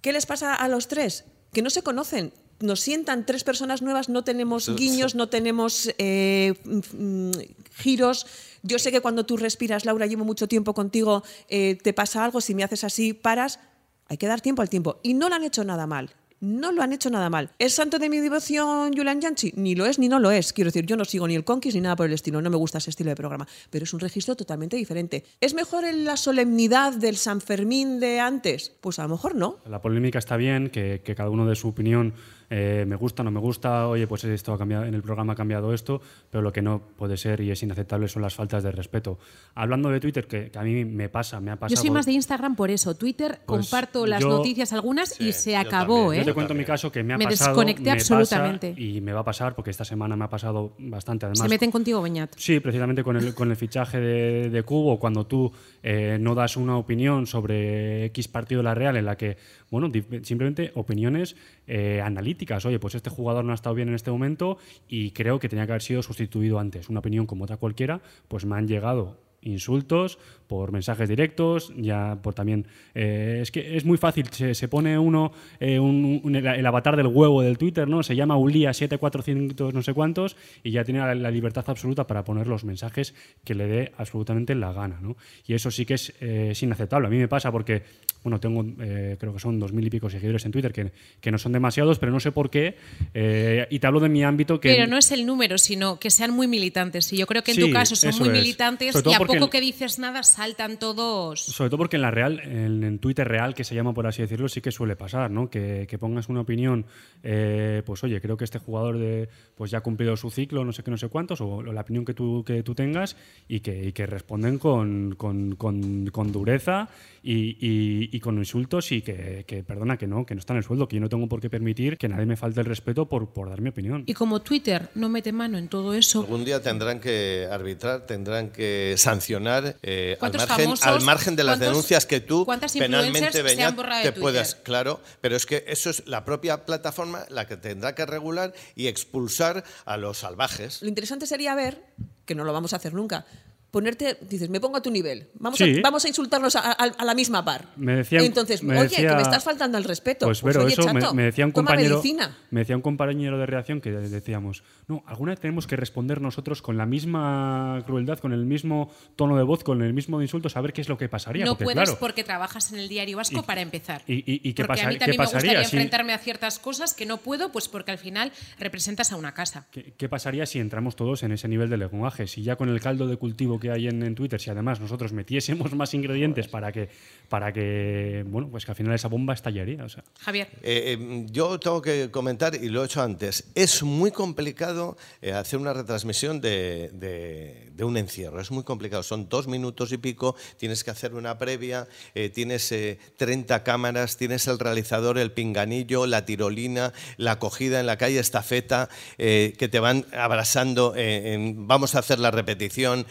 ¿Qué 0.00 0.12
les 0.12 0.26
pasa 0.26 0.54
a 0.54 0.68
los 0.68 0.88
tres? 0.88 1.24
Que 1.52 1.62
no 1.62 1.70
se 1.70 1.82
conocen. 1.82 2.32
Nos 2.60 2.80
sientan 2.80 3.24
tres 3.24 3.44
personas 3.44 3.82
nuevas, 3.82 4.08
no 4.08 4.24
tenemos 4.24 4.74
guiños, 4.74 5.14
no 5.14 5.28
tenemos 5.28 5.90
eh, 5.98 6.54
mm, 6.64 7.30
giros. 7.76 8.26
Yo 8.62 8.78
sé 8.80 8.90
que 8.90 9.00
cuando 9.00 9.24
tú 9.24 9.36
respiras, 9.36 9.84
Laura, 9.84 10.06
llevo 10.06 10.24
mucho 10.24 10.48
tiempo 10.48 10.74
contigo, 10.74 11.22
eh, 11.48 11.78
te 11.80 11.92
pasa 11.92 12.24
algo, 12.24 12.40
si 12.40 12.54
me 12.54 12.64
haces 12.64 12.82
así, 12.82 13.12
paras. 13.12 13.60
Hay 14.08 14.16
que 14.16 14.26
dar 14.26 14.40
tiempo 14.40 14.62
al 14.62 14.68
tiempo. 14.68 14.98
Y 15.02 15.14
no 15.14 15.28
lo 15.28 15.36
han 15.36 15.44
hecho 15.44 15.64
nada 15.64 15.86
mal. 15.86 16.10
No 16.40 16.70
lo 16.70 16.82
han 16.82 16.92
hecho 16.92 17.10
nada 17.10 17.28
mal. 17.30 17.50
¿Es 17.58 17.74
santo 17.74 17.98
de 17.98 18.08
mi 18.08 18.18
devoción 18.18 18.92
Julian 18.96 19.20
Yanchi? 19.20 19.52
Ni 19.56 19.74
lo 19.74 19.86
es 19.86 19.98
ni 19.98 20.08
no 20.08 20.20
lo 20.20 20.30
es. 20.30 20.52
Quiero 20.52 20.68
decir, 20.68 20.86
yo 20.86 20.96
no 20.96 21.04
sigo 21.04 21.26
ni 21.26 21.34
el 21.34 21.42
Conquist 21.42 21.74
ni 21.74 21.80
nada 21.80 21.96
por 21.96 22.06
el 22.06 22.12
estilo. 22.12 22.40
No 22.40 22.48
me 22.48 22.56
gusta 22.56 22.78
ese 22.78 22.90
estilo 22.90 23.10
de 23.10 23.16
programa. 23.16 23.48
Pero 23.70 23.82
es 23.82 23.92
un 23.92 23.98
registro 23.98 24.36
totalmente 24.36 24.76
diferente. 24.76 25.24
¿Es 25.40 25.54
mejor 25.54 25.84
en 25.84 26.04
la 26.04 26.16
solemnidad 26.16 26.92
del 26.92 27.16
San 27.16 27.40
Fermín 27.40 27.98
de 27.98 28.20
antes? 28.20 28.72
Pues 28.80 29.00
a 29.00 29.02
lo 29.02 29.08
mejor 29.08 29.34
no. 29.34 29.58
La 29.66 29.80
polémica 29.80 30.20
está 30.20 30.36
bien, 30.36 30.70
que, 30.70 31.02
que 31.04 31.16
cada 31.16 31.30
uno 31.30 31.44
dé 31.44 31.56
su 31.56 31.68
opinión, 31.68 32.14
eh, 32.50 32.84
me 32.86 32.96
gusta, 32.96 33.22
no 33.22 33.30
me 33.30 33.40
gusta, 33.40 33.88
oye, 33.88 34.06
pues 34.06 34.24
esto 34.24 34.52
ha 34.54 34.58
cambiado, 34.58 34.84
en 34.84 34.94
el 34.94 35.02
programa 35.02 35.34
ha 35.34 35.36
cambiado 35.36 35.74
esto, 35.74 36.00
pero 36.30 36.42
lo 36.42 36.52
que 36.52 36.62
no 36.62 36.80
puede 36.96 37.16
ser 37.16 37.40
y 37.40 37.50
es 37.50 37.62
inaceptable 37.62 38.08
son 38.08 38.22
las 38.22 38.34
faltas 38.34 38.62
de 38.62 38.70
respeto. 38.72 39.18
Hablando 39.54 39.90
de 39.90 40.00
Twitter, 40.00 40.26
que, 40.26 40.50
que 40.50 40.58
a 40.58 40.62
mí 40.62 40.84
me 40.84 41.08
pasa, 41.08 41.40
me 41.40 41.50
ha 41.50 41.56
pasado... 41.56 41.74
Yo 41.76 41.80
soy 41.80 41.90
más 41.90 42.06
de 42.06 42.12
Instagram 42.12 42.56
por 42.56 42.70
eso. 42.70 42.94
Twitter 42.96 43.40
Pues 43.44 43.60
comparto 43.68 44.06
las 44.06 44.20
yo- 44.22 44.28
noticias 44.28 44.72
algunas 44.72 45.10
Sí, 45.10 45.28
y 45.28 45.32
se 45.32 45.52
yo 45.52 45.58
acabó, 45.58 45.96
también. 46.04 46.14
¿eh? 46.14 46.24
Yo 46.24 46.30
te 46.30 46.34
cuento 46.34 46.54
mi 46.54 46.64
caso 46.64 46.90
que 46.92 47.02
me 47.02 47.14
ha 47.14 47.18
Me 47.18 47.24
pasado. 47.26 47.50
desconecté 47.50 47.82
me 47.82 47.90
absolutamente. 47.92 48.70
pasa 48.70 48.80
y 48.80 49.00
me 49.00 49.12
va 49.12 49.20
a 49.20 49.24
pasar 49.24 49.54
porque 49.54 49.70
esta 49.70 49.84
semana 49.84 50.16
me 50.16 50.24
ha 50.24 50.28
pasado 50.30 50.72
bastante. 50.78 51.26
Además, 51.26 51.40
Se 51.42 51.48
meten 51.48 51.70
contigo, 51.70 52.00
Beñat. 52.02 52.32
Sí, 52.36 52.60
precisamente 52.60 53.02
con 53.04 53.16
el, 53.16 53.34
con 53.34 53.50
el 53.50 53.56
fichaje 53.56 53.98
de, 54.00 54.50
de 54.50 54.62
Cubo, 54.62 54.98
cuando 54.98 55.26
tú 55.26 55.52
eh, 55.82 56.16
no 56.20 56.34
das 56.34 56.56
una 56.56 56.76
opinión 56.76 57.26
sobre 57.26 58.06
X 58.06 58.28
partido 58.28 58.60
de 58.60 58.64
la 58.64 58.74
Real 58.74 58.96
en 58.96 59.04
la 59.04 59.16
que, 59.16 59.36
bueno, 59.70 59.90
simplemente 60.22 60.72
opiniones 60.74 61.36
eh, 61.68 62.00
analíticas. 62.02 62.64
Oye, 62.64 62.78
pues 62.78 62.94
este 62.94 63.10
jugador 63.10 63.44
no 63.44 63.52
ha 63.52 63.54
estado 63.54 63.74
bien 63.74 63.88
en 63.88 63.94
este 63.94 64.10
momento 64.10 64.58
y 64.88 65.10
creo 65.12 65.38
que 65.38 65.48
tenía 65.48 65.66
que 65.66 65.72
haber 65.72 65.82
sido 65.82 66.02
sustituido 66.02 66.58
antes. 66.58 66.88
Una 66.88 67.00
opinión 67.00 67.26
como 67.26 67.44
otra 67.44 67.58
cualquiera, 67.58 68.00
pues 68.26 68.44
me 68.44 68.56
han 68.56 68.66
llegado 68.66 69.18
insultos 69.40 70.18
por 70.48 70.72
mensajes 70.72 71.08
directos, 71.08 71.72
ya 71.76 72.18
por 72.22 72.34
también... 72.34 72.66
eh, 72.94 73.38
es 73.42 73.50
que 73.52 73.76
es 73.76 73.84
muy 73.84 73.98
fácil, 73.98 74.26
se, 74.32 74.54
se 74.54 74.66
pone 74.66 74.98
uno 74.98 75.30
eh, 75.60 75.78
un- 75.78 76.20
un- 76.24 76.34
el, 76.34 76.66
avatar 76.66 76.96
del 76.96 77.06
huevo 77.06 77.42
del 77.42 77.58
Twitter, 77.58 77.86
¿no? 77.86 78.02
Se 78.02 78.16
llama 78.16 78.36
Ulia7400 78.36 79.72
no 79.72 79.82
sé 79.82 79.94
cuántos 79.94 80.36
y 80.62 80.70
ya 80.70 80.84
tiene 80.84 81.00
la, 81.00 81.14
la 81.14 81.30
libertad 81.30 81.64
absoluta 81.68 82.06
para 82.06 82.24
poner 82.24 82.46
los 82.46 82.64
mensajes 82.64 83.14
que 83.44 83.54
le 83.54 83.66
dé 83.66 83.92
absolutamente 83.96 84.54
la 84.54 84.72
gana, 84.72 84.98
¿no? 85.00 85.16
Y 85.46 85.54
eso 85.54 85.70
sí 85.70 85.84
que 85.84 85.94
es, 85.94 86.12
eh, 86.20 86.48
es 86.52 86.62
inaceptable. 86.62 87.06
A 87.08 87.10
mí 87.10 87.16
me 87.18 87.28
pasa 87.28 87.52
porque, 87.52 87.82
bueno, 88.22 88.40
tengo, 88.40 88.64
eh, 88.80 89.16
creo 89.18 89.32
que 89.32 89.38
son 89.40 89.58
dos 89.60 89.72
mil 89.72 89.86
y 89.86 89.90
pico 89.90 90.08
seguidores 90.10 90.44
en 90.46 90.52
Twitter, 90.52 90.72
que, 90.72 90.90
que 91.20 91.30
no 91.30 91.38
son 91.38 91.52
demasiados, 91.52 91.98
pero 91.98 92.12
no 92.12 92.20
sé 92.20 92.32
por 92.32 92.50
qué. 92.50 92.76
eh, 93.14 93.66
y 93.70 93.78
te 93.78 93.86
hablo 93.86 94.00
de 94.00 94.08
mi 94.08 94.24
ámbito 94.24 94.60
que... 94.60 94.70
Pero 94.70 94.86
no 94.86 94.96
es 94.96 95.12
el 95.12 95.26
número, 95.26 95.58
sino 95.58 95.98
que 95.98 96.10
sean 96.10 96.30
muy 96.34 96.46
militantes. 96.46 97.12
Y 97.12 97.16
yo 97.18 97.26
creo 97.26 97.42
que 97.42 97.52
en 97.52 97.56
Sí, 97.56 97.60
tu 97.62 97.70
caso 97.72 97.96
son 97.96 98.14
muy 98.18 98.28
es. 98.28 98.32
militantes 98.34 98.94
y 99.04 99.14
a 99.14 99.18
poco 99.18 99.50
que 99.50 99.60
dices 99.60 99.98
nada 99.98 100.22
saltan 100.38 100.78
todos. 100.78 101.40
Sobre 101.40 101.68
todo 101.68 101.78
porque 101.78 101.96
en 101.96 102.02
la 102.02 102.12
real, 102.12 102.38
en, 102.40 102.84
en 102.84 102.98
Twitter 103.00 103.26
real, 103.26 103.54
que 103.56 103.64
se 103.64 103.74
llama 103.74 103.92
por 103.92 104.06
así 104.06 104.22
decirlo, 104.22 104.48
sí 104.48 104.60
que 104.60 104.70
suele 104.70 104.94
pasar, 104.94 105.32
¿no? 105.32 105.50
Que, 105.50 105.86
que 105.90 105.98
pongas 105.98 106.28
una 106.28 106.40
opinión, 106.42 106.86
eh, 107.24 107.82
pues 107.84 108.04
oye, 108.04 108.20
creo 108.20 108.36
que 108.36 108.44
este 108.44 108.60
jugador 108.60 108.98
de, 108.98 109.28
pues 109.56 109.72
ya 109.72 109.78
ha 109.78 109.80
cumplido 109.80 110.16
su 110.16 110.30
ciclo, 110.30 110.64
no 110.64 110.72
sé 110.72 110.84
qué, 110.84 110.92
no 110.92 110.96
sé 110.96 111.08
cuántos, 111.08 111.40
o 111.40 111.60
la 111.62 111.80
opinión 111.80 112.04
que 112.04 112.14
tú, 112.14 112.44
que 112.46 112.62
tú 112.62 112.74
tengas, 112.76 113.16
y 113.48 113.60
que, 113.60 113.86
y 113.88 113.92
que 113.92 114.06
responden 114.06 114.58
con, 114.58 115.16
con- 115.16 115.56
con- 115.56 116.06
con 116.12 116.30
dureza 116.30 116.88
y, 117.22 117.56
y- 117.60 118.10
y 118.12 118.20
con 118.20 118.38
insultos 118.38 118.92
y 118.92 119.02
que, 119.02 119.44
que, 119.44 119.64
perdona, 119.64 119.96
que 119.96 120.06
no, 120.06 120.24
que 120.24 120.34
no 120.36 120.38
está 120.38 120.52
en 120.52 120.58
el 120.58 120.62
sueldo, 120.64 120.86
que 120.86 120.94
yo 120.96 121.00
no 121.00 121.08
tengo 121.08 121.28
por 121.28 121.40
qué 121.40 121.50
permitir 121.50 121.98
que 121.98 122.08
nadie 122.08 122.26
me 122.26 122.36
falte 122.36 122.60
el 122.60 122.66
respeto 122.66 123.08
por, 123.08 123.32
por 123.32 123.48
dar 123.48 123.60
mi 123.60 123.70
opinión. 123.70 124.04
Y 124.06 124.14
como 124.14 124.40
Twitter 124.40 124.88
no 124.94 125.08
mete 125.08 125.32
mano 125.32 125.58
en 125.58 125.66
todo 125.68 125.94
eso, 125.94 126.20
Algún 126.20 126.44
día 126.44 126.62
tendrán 126.62 127.00
que 127.00 127.48
arbitrar, 127.50 128.06
tendrán 128.06 128.50
que 128.50 128.94
sancionar 128.96 129.76
eh, 129.82 130.16
al, 130.28 130.32
¿Cuántos 130.32 130.48
margen, 130.48 130.64
famosos, 130.64 130.86
al 130.86 131.00
margen 131.02 131.36
de 131.36 131.44
las 131.44 131.58
denuncias 131.58 132.06
que 132.06 132.20
tú 132.20 132.46
penalmente 132.78 133.42
Beñat, 133.42 133.76
te 134.02 134.12
puedas. 134.12 134.54
Claro, 134.56 135.00
pero 135.20 135.36
es 135.36 135.46
que 135.46 135.64
eso 135.66 135.90
es 135.90 136.06
la 136.06 136.24
propia 136.24 136.64
plataforma 136.64 137.24
la 137.28 137.46
que 137.46 137.56
tendrá 137.56 137.94
que 137.94 138.06
regular 138.06 138.52
y 138.74 138.86
expulsar 138.86 139.64
a 139.84 139.96
los 139.96 140.18
salvajes. 140.18 140.82
Lo 140.82 140.88
interesante 140.88 141.26
sería 141.26 141.54
ver, 141.54 141.82
que 142.24 142.34
no 142.34 142.44
lo 142.44 142.52
vamos 142.52 142.72
a 142.72 142.76
hacer 142.76 142.94
nunca, 142.94 143.26
ponerte, 143.70 144.16
dices, 144.28 144.48
me 144.48 144.60
pongo 144.60 144.78
a 144.78 144.82
tu 144.82 144.90
nivel, 144.90 145.28
vamos, 145.34 145.58
Sí. 145.58 145.78
a, 145.78 145.82
vamos 145.82 146.04
a 146.04 146.08
insultarnos 146.08 146.56
a, 146.56 146.72
a- 146.72 146.74
a 146.74 147.04
la 147.04 147.14
misma 147.14 147.44
par. 147.44 147.66
Me 147.76 147.96
decían- 147.96 148.24
Entonces, 148.24 148.62
me 148.62 148.74
oye, 148.78 148.88
decía- 148.88 149.10
que 149.10 149.14
me 149.16 149.22
estás 149.22 149.44
faltando 149.44 149.76
al 149.76 149.84
respeto. 149.84 150.26
Pues, 150.26 150.40
pero 150.42 150.64
oye, 150.64 150.72
eso 150.72 150.92
me- 150.92 151.00
chato, 151.00 151.14
me, 151.14 151.24
decía 151.24 151.44
un 151.44 151.52
compañero, 151.52 151.96
medicina. 151.96 152.36
me 152.50 152.60
decía 152.60 152.76
un 152.76 152.82
compañero 152.82 153.38
de 153.38 153.44
redacción 153.46 153.80
que 153.80 153.90
decíamos, 153.90 154.62
no, 154.86 155.02
alguna 155.06 155.32
vez 155.32 155.40
tenemos 155.40 155.66
que 155.66 155.76
responder 155.76 156.20
nosotros 156.22 156.62
con 156.62 156.76
la 156.78 156.86
misma 156.86 157.82
crueldad, 157.86 158.18
con 158.18 158.32
el 158.32 158.46
mismo 158.46 158.90
tono 159.16 159.36
de 159.36 159.42
voz, 159.42 159.62
con 159.64 159.82
el 159.82 159.92
mismo 159.92 160.20
insulto, 160.22 160.48
saber 160.48 160.72
qué 160.72 160.80
es 160.80 160.88
lo 160.88 160.96
que 160.96 161.08
pasaría. 161.08 161.44
no 161.44 161.52
porque, 161.52 161.64
puedes 161.64 161.82
claro, 161.90 161.98
porque 162.00 162.24
trabajas 162.24 162.72
en 162.72 162.78
el 162.78 162.88
Diario 162.88 163.16
Vasco 163.18 163.40
Y- 163.40 163.42
para 163.42 163.60
empezar. 163.60 164.02
y- 164.06 164.14
y- 164.14 164.40
y 164.48 164.54
qué 164.54 164.64
porque 164.64 164.80
a 164.82 164.88
mí 164.88 164.94
qué 164.94 164.98
también 165.00 165.20
me 165.20 165.24
pasaría 165.24 165.50
gustaría 165.50 165.68
si- 165.68 165.76
enfrentarme 165.76 166.12
a 166.14 166.18
ciertas 166.18 166.58
cosas 166.58 166.94
que 166.94 167.04
no 167.06 167.18
puedo, 167.18 167.52
pues 167.52 167.68
porque 167.68 167.90
al 167.90 167.98
final 167.98 168.32
representas 168.58 169.12
a 169.12 169.16
una 169.16 169.34
casa. 169.34 169.66
¿Qué, 169.70 169.92
qué 169.96 170.08
pasaría 170.08 170.46
si 170.46 170.58
entramos 170.58 170.96
todos 170.96 171.22
en 171.22 171.32
ese 171.32 171.48
nivel 171.48 171.68
de 171.70 171.76
lenguaje? 171.76 172.26
Si 172.26 172.42
ya 172.42 172.56
con 172.56 172.68
el 172.70 172.80
caldo 172.80 173.06
de 173.06 173.16
cultivo 173.16 173.57
que 173.58 173.70
hay 173.70 173.88
en, 173.88 174.02
en 174.02 174.14
Twitter, 174.14 174.40
si 174.40 174.50
además 174.50 174.80
nosotros 174.80 175.12
metiésemos 175.12 175.72
más 175.74 175.94
ingredientes 175.94 176.48
para 176.48 176.72
que, 176.72 176.88
para 177.28 177.52
que, 177.52 178.24
bueno, 178.26 178.48
pues 178.50 178.64
que 178.64 178.72
al 178.72 178.76
final 178.76 178.94
esa 178.94 179.08
bomba 179.08 179.34
estallaría. 179.34 179.84
O 179.84 179.88
sea, 179.88 180.04
Javier. 180.20 180.48
Eh, 180.62 180.96
eh, 180.98 181.26
yo 181.30 181.58
tengo 181.60 181.80
que 181.82 182.10
comentar, 182.10 182.54
y 182.54 182.68
lo 182.68 182.82
he 182.82 182.86
hecho 182.86 183.02
antes, 183.02 183.50
es 183.54 183.82
muy 183.82 184.10
complicado 184.10 184.96
eh, 185.22 185.32
hacer 185.32 185.58
una 185.58 185.72
retransmisión 185.72 186.40
de, 186.40 186.90
de- 186.94 187.68
de 187.78 187.84
un 187.84 187.96
encierro. 187.96 188.40
Es 188.40 188.50
muy 188.50 188.64
complicado. 188.64 189.04
Son 189.04 189.28
dos 189.28 189.46
minutos 189.46 189.92
y 189.92 189.98
pico, 189.98 190.34
tienes 190.56 190.82
que 190.82 190.90
hacer 190.90 191.14
una 191.14 191.38
previa, 191.38 191.86
eh, 192.16 192.28
tienes 192.28 192.72
eh, 192.72 192.98
30 193.18 193.62
cámaras, 193.62 194.16
tienes 194.16 194.48
el 194.48 194.58
realizador, 194.58 195.16
el 195.16 195.30
pinganillo, 195.30 196.04
la 196.06 196.24
tirolina, 196.24 196.92
la 197.18 197.32
acogida 197.32 197.78
en 197.78 197.86
la 197.86 197.96
calle, 197.96 198.18
estafeta, 198.18 198.88
eh, 199.16 199.54
que 199.58 199.68
te 199.68 199.78
van 199.78 200.06
abrasando. 200.12 200.94
eh, 200.96 201.34
en, 201.34 201.68
vamos 201.68 201.94
a 201.94 202.00
hacer 202.00 202.18
la 202.18 202.32
repetición. 202.32 203.06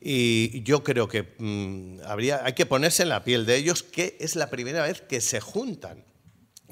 Y 0.00 0.62
yo 0.62 0.82
creo 0.82 1.08
que 1.08 1.34
mm, 1.38 2.00
habría, 2.06 2.44
hay 2.44 2.54
que 2.54 2.66
ponerse 2.66 3.02
en 3.02 3.10
la 3.10 3.22
piel 3.22 3.44
de 3.46 3.56
ellos, 3.56 3.82
que 3.82 4.16
es 4.20 4.36
la 4.36 4.48
primera 4.48 4.82
vez 4.82 5.02
que 5.02 5.20
se 5.20 5.40
juntan 5.40 6.04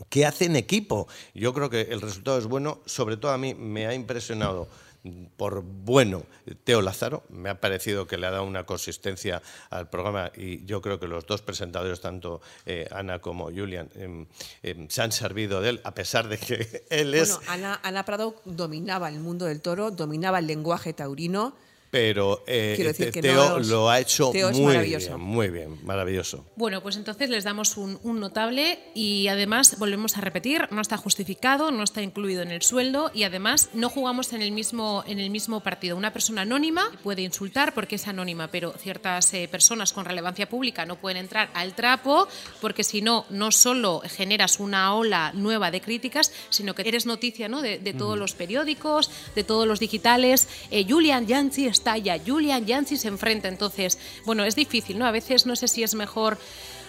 que 0.08 0.26
hacen 0.26 0.56
equipo. 0.56 1.08
Yo 1.34 1.52
creo 1.52 1.70
que 1.70 1.82
el 1.82 2.00
resultado 2.00 2.38
es 2.38 2.46
bueno, 2.46 2.80
sobre 2.86 3.16
todo 3.16 3.32
a 3.32 3.38
mí 3.38 3.54
me 3.54 3.86
ha 3.86 3.94
impresionado 3.94 4.68
mm, 5.02 5.24
por 5.36 5.62
bueno 5.62 6.24
Teo 6.64 6.82
Lázaro, 6.82 7.24
me 7.28 7.50
ha 7.50 7.60
parecido 7.60 8.06
que 8.06 8.16
le 8.16 8.26
ha 8.26 8.30
dado 8.30 8.44
una 8.44 8.64
consistencia 8.64 9.42
al 9.70 9.88
programa 9.90 10.30
y 10.36 10.64
yo 10.64 10.80
creo 10.80 10.98
que 11.00 11.08
los 11.08 11.26
dos 11.26 11.42
presentadores, 11.42 12.00
tanto 12.00 12.40
eh, 12.66 12.88
Ana 12.90 13.18
como 13.18 13.46
Julian, 13.46 13.90
em, 13.94 14.26
em, 14.62 14.88
se 14.88 15.02
han 15.02 15.12
servido 15.12 15.60
de 15.60 15.70
él, 15.70 15.80
a 15.84 15.94
pesar 15.94 16.28
de 16.28 16.38
que 16.38 16.84
él 16.90 17.14
es... 17.14 17.36
Bueno, 17.36 17.52
Ana, 17.52 17.80
Ana 17.82 18.04
Prado 18.04 18.40
dominaba 18.44 19.08
el 19.08 19.20
mundo 19.20 19.46
del 19.46 19.60
toro, 19.60 19.90
dominaba 19.90 20.38
el 20.38 20.46
lenguaje 20.46 20.92
taurino. 20.92 21.54
Pero 21.90 22.44
eh, 22.46 22.74
Quiero 22.76 22.90
decir 22.90 23.10
que 23.12 23.22
Teo 23.22 23.58
no 23.58 23.58
lo 23.60 23.90
ha 23.90 24.00
hecho 24.00 24.32
muy 24.52 24.78
bien, 24.78 25.00
muy 25.18 25.48
bien, 25.48 25.84
maravilloso. 25.84 26.44
Bueno, 26.56 26.82
pues 26.82 26.96
entonces 26.96 27.30
les 27.30 27.44
damos 27.44 27.76
un, 27.76 27.98
un 28.02 28.20
notable 28.20 28.78
y 28.94 29.28
además 29.28 29.78
volvemos 29.78 30.16
a 30.16 30.20
repetir, 30.20 30.68
no 30.70 30.80
está 30.80 30.96
justificado, 30.96 31.70
no 31.70 31.82
está 31.82 32.02
incluido 32.02 32.42
en 32.42 32.50
el 32.50 32.62
sueldo 32.62 33.10
y 33.14 33.22
además 33.22 33.70
no 33.72 33.88
jugamos 33.88 34.32
en 34.32 34.42
el 34.42 34.52
mismo, 34.52 35.02
en 35.06 35.18
el 35.18 35.30
mismo 35.30 35.60
partido. 35.60 35.96
Una 35.96 36.12
persona 36.12 36.42
anónima 36.42 36.90
puede 37.02 37.22
insultar 37.22 37.72
porque 37.74 37.96
es 37.96 38.06
anónima, 38.06 38.48
pero 38.48 38.72
ciertas 38.72 39.32
eh, 39.34 39.48
personas 39.48 39.92
con 39.92 40.04
relevancia 40.04 40.48
pública 40.48 40.84
no 40.84 40.96
pueden 40.96 41.18
entrar 41.18 41.50
al 41.54 41.74
trapo 41.74 42.28
porque 42.60 42.84
si 42.84 43.00
no, 43.00 43.24
no 43.30 43.50
solo 43.50 44.02
generas 44.04 44.60
una 44.60 44.94
ola 44.94 45.32
nueva 45.34 45.70
de 45.70 45.80
críticas, 45.80 46.32
sino 46.50 46.74
que 46.74 46.86
eres 46.86 47.06
noticia 47.06 47.48
¿no? 47.48 47.62
de, 47.62 47.78
de 47.78 47.94
todos 47.94 48.18
los 48.18 48.34
periódicos, 48.34 49.10
de 49.34 49.44
todos 49.44 49.66
los 49.66 49.80
digitales. 49.80 50.48
Eh, 50.70 50.84
Julian 50.88 51.26
Yancy 51.26 51.66
estalla, 51.78 52.18
Julian 52.24 52.66
Yancy 52.66 52.96
se 52.96 53.08
enfrenta. 53.08 53.48
Entonces, 53.48 53.98
bueno, 54.24 54.44
es 54.44 54.54
difícil, 54.54 54.98
¿no? 54.98 55.06
A 55.06 55.12
veces 55.12 55.46
no 55.46 55.54
sé 55.56 55.68
si 55.68 55.82
es 55.82 55.94
mejor 55.94 56.38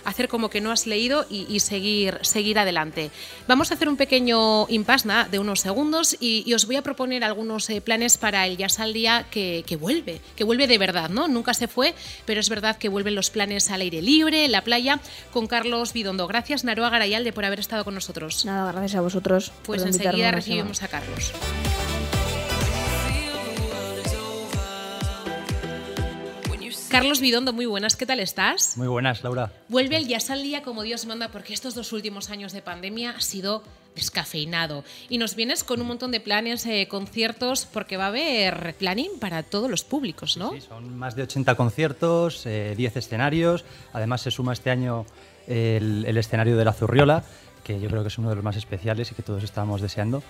hacer 0.06 0.28
como 0.30 0.50
que 0.50 0.62
no 0.62 0.72
has 0.72 0.88
leído 0.88 1.26
y, 1.30 1.46
y 1.50 1.60
seguir, 1.60 2.20
seguir 2.22 2.58
adelante. 2.58 3.12
Vamos 3.48 3.70
a 3.70 3.74
hacer 3.74 3.90
un 3.90 3.98
pequeño 3.98 4.66
impasse 4.70 5.08
nada, 5.08 5.28
de 5.30 5.40
unos 5.40 5.60
segundos 5.60 6.16
y, 6.20 6.44
y 6.46 6.54
os 6.54 6.66
voy 6.66 6.78
a 6.78 6.82
proponer 6.82 7.24
algunos 7.24 7.70
eh, 7.70 7.82
planes 7.82 8.18
para 8.18 8.48
el 8.48 8.56
Jazz 8.56 8.80
al 8.80 8.94
Día 8.94 9.26
que, 9.30 9.64
que 9.68 9.76
vuelve, 9.76 10.22
que 10.36 10.46
vuelve 10.46 10.68
de 10.68 10.78
verdad, 10.78 11.10
¿no? 11.10 11.28
Nunca 11.28 11.54
se 11.54 11.68
fue, 11.68 11.94
pero 12.26 12.40
es 12.40 12.50
verdad 12.50 12.78
que 12.78 12.90
vuelven 12.90 13.14
los 13.14 13.30
planes 13.30 13.70
al 13.72 13.82
aire 13.82 14.02
libre, 14.02 14.46
en 14.46 14.54
la 14.54 14.64
playa, 14.64 15.00
con 15.34 15.48
Carlos 15.48 15.92
Bidondo. 15.92 16.28
Gracias, 16.28 16.64
Naroa 16.64 16.90
Garayalde, 16.90 17.34
por 17.34 17.44
haber 17.44 17.60
estado 17.60 17.84
con 17.84 17.94
nosotros. 17.94 18.46
Nada, 18.46 18.72
gracias 18.72 18.96
a 18.96 19.02
vosotros. 19.02 19.52
Pues 19.64 19.84
enseguida 19.84 20.32
recibimos 20.32 20.82
a 20.82 20.88
Carlos. 20.88 21.34
Carlos 26.90 27.22
Bidondo, 27.22 27.54
muy 27.54 27.68
buenas, 27.68 27.96
¿qué 27.96 28.08
tal 28.08 28.20
estás? 28.20 28.76
Muy 28.76 28.88
buenas, 28.88 29.24
Laura. 29.24 29.52
Vuelve 29.68 29.96
el 29.96 30.08
Jazz 30.08 30.32
al 30.32 30.42
Día 30.42 30.64
como 30.64 30.82
Dios 30.82 31.06
manda, 31.06 31.30
porque 31.30 31.54
estos 31.54 31.76
dos 31.76 31.94
últimos 31.94 32.32
años 32.32 32.52
de 32.52 32.64
pandemia 32.64 33.12
ha 33.12 33.22
sido 33.22 33.64
descafeinado. 33.96 34.84
Y 35.08 35.20
nos 35.20 35.36
vienes 35.36 35.64
con 35.64 35.82
un 35.82 35.88
montón 35.88 36.12
de 36.12 36.20
planes, 36.20 36.66
eh, 36.66 36.88
conciertos, 36.90 37.68
porque 37.68 37.96
va 37.96 38.06
a 38.06 38.08
haber 38.08 38.74
planning 38.80 39.20
para 39.20 39.44
todos 39.44 39.70
los 39.70 39.84
públicos, 39.84 40.36
¿no? 40.36 40.52
Sí, 40.52 40.62
son 40.62 40.98
más 40.98 41.16
de 41.16 41.24
80 41.24 41.56
conciertos, 41.56 42.46
eh, 42.48 42.74
10 42.76 42.98
escenarios. 42.98 43.66
Además 43.94 44.22
se 44.22 44.32
suma 44.32 44.54
este 44.54 44.72
año 44.72 45.06
el, 45.48 46.06
el 46.08 46.18
escenario 46.18 46.58
de 46.58 46.66
la 46.66 46.74
Zurriola, 46.74 47.24
que 47.64 47.80
yo 47.80 47.88
creo 47.88 48.02
que 48.02 48.08
es 48.08 48.18
uno 48.18 48.30
de 48.30 48.36
los 48.36 48.44
más 48.44 48.56
especiales 48.56 49.12
y 49.12 49.16
que 49.16 49.22
todos 49.22 49.44
estábamos 49.44 49.82
deseando. 49.82 50.24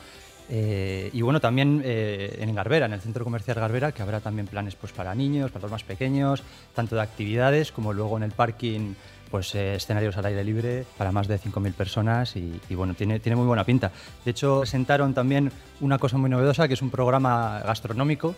Eh, 0.51 1.11
y 1.13 1.21
bueno, 1.21 1.39
también 1.39 1.81
eh, 1.85 2.37
en 2.39 2.55
Garbera, 2.55 2.87
en 2.87 2.93
el 2.93 3.01
Centro 3.01 3.23
Comercial 3.23 3.59
Garbera, 3.59 3.91
que 3.91 4.01
habrá 4.01 4.19
también 4.19 4.47
planes 4.47 4.75
pues, 4.75 4.91
para 4.91 5.13
niños, 5.13 5.51
para 5.51 5.63
los 5.63 5.71
más 5.71 5.83
pequeños, 5.83 6.41
tanto 6.73 6.95
de 6.95 7.01
actividades 7.01 7.71
como 7.71 7.93
luego 7.93 8.17
en 8.17 8.23
el 8.23 8.31
parking, 8.31 8.95
pues 9.29 9.53
eh, 9.53 9.75
escenarios 9.75 10.17
al 10.17 10.25
aire 10.25 10.43
libre 10.43 10.85
para 10.97 11.11
más 11.11 11.27
de 11.27 11.39
5.000 11.39 11.73
personas 11.73 12.35
y, 12.35 12.59
bueno, 12.73 12.95
tiene, 12.95 13.19
tiene 13.19 13.35
muy 13.35 13.45
buena 13.45 13.63
pinta. 13.63 13.91
De 14.25 14.31
hecho, 14.31 14.61
presentaron 14.61 15.13
también 15.13 15.51
una 15.81 15.99
cosa 15.99 16.17
muy 16.17 16.31
novedosa, 16.31 16.67
que 16.67 16.73
es 16.73 16.81
un 16.81 16.89
programa 16.89 17.61
gastronómico 17.63 18.33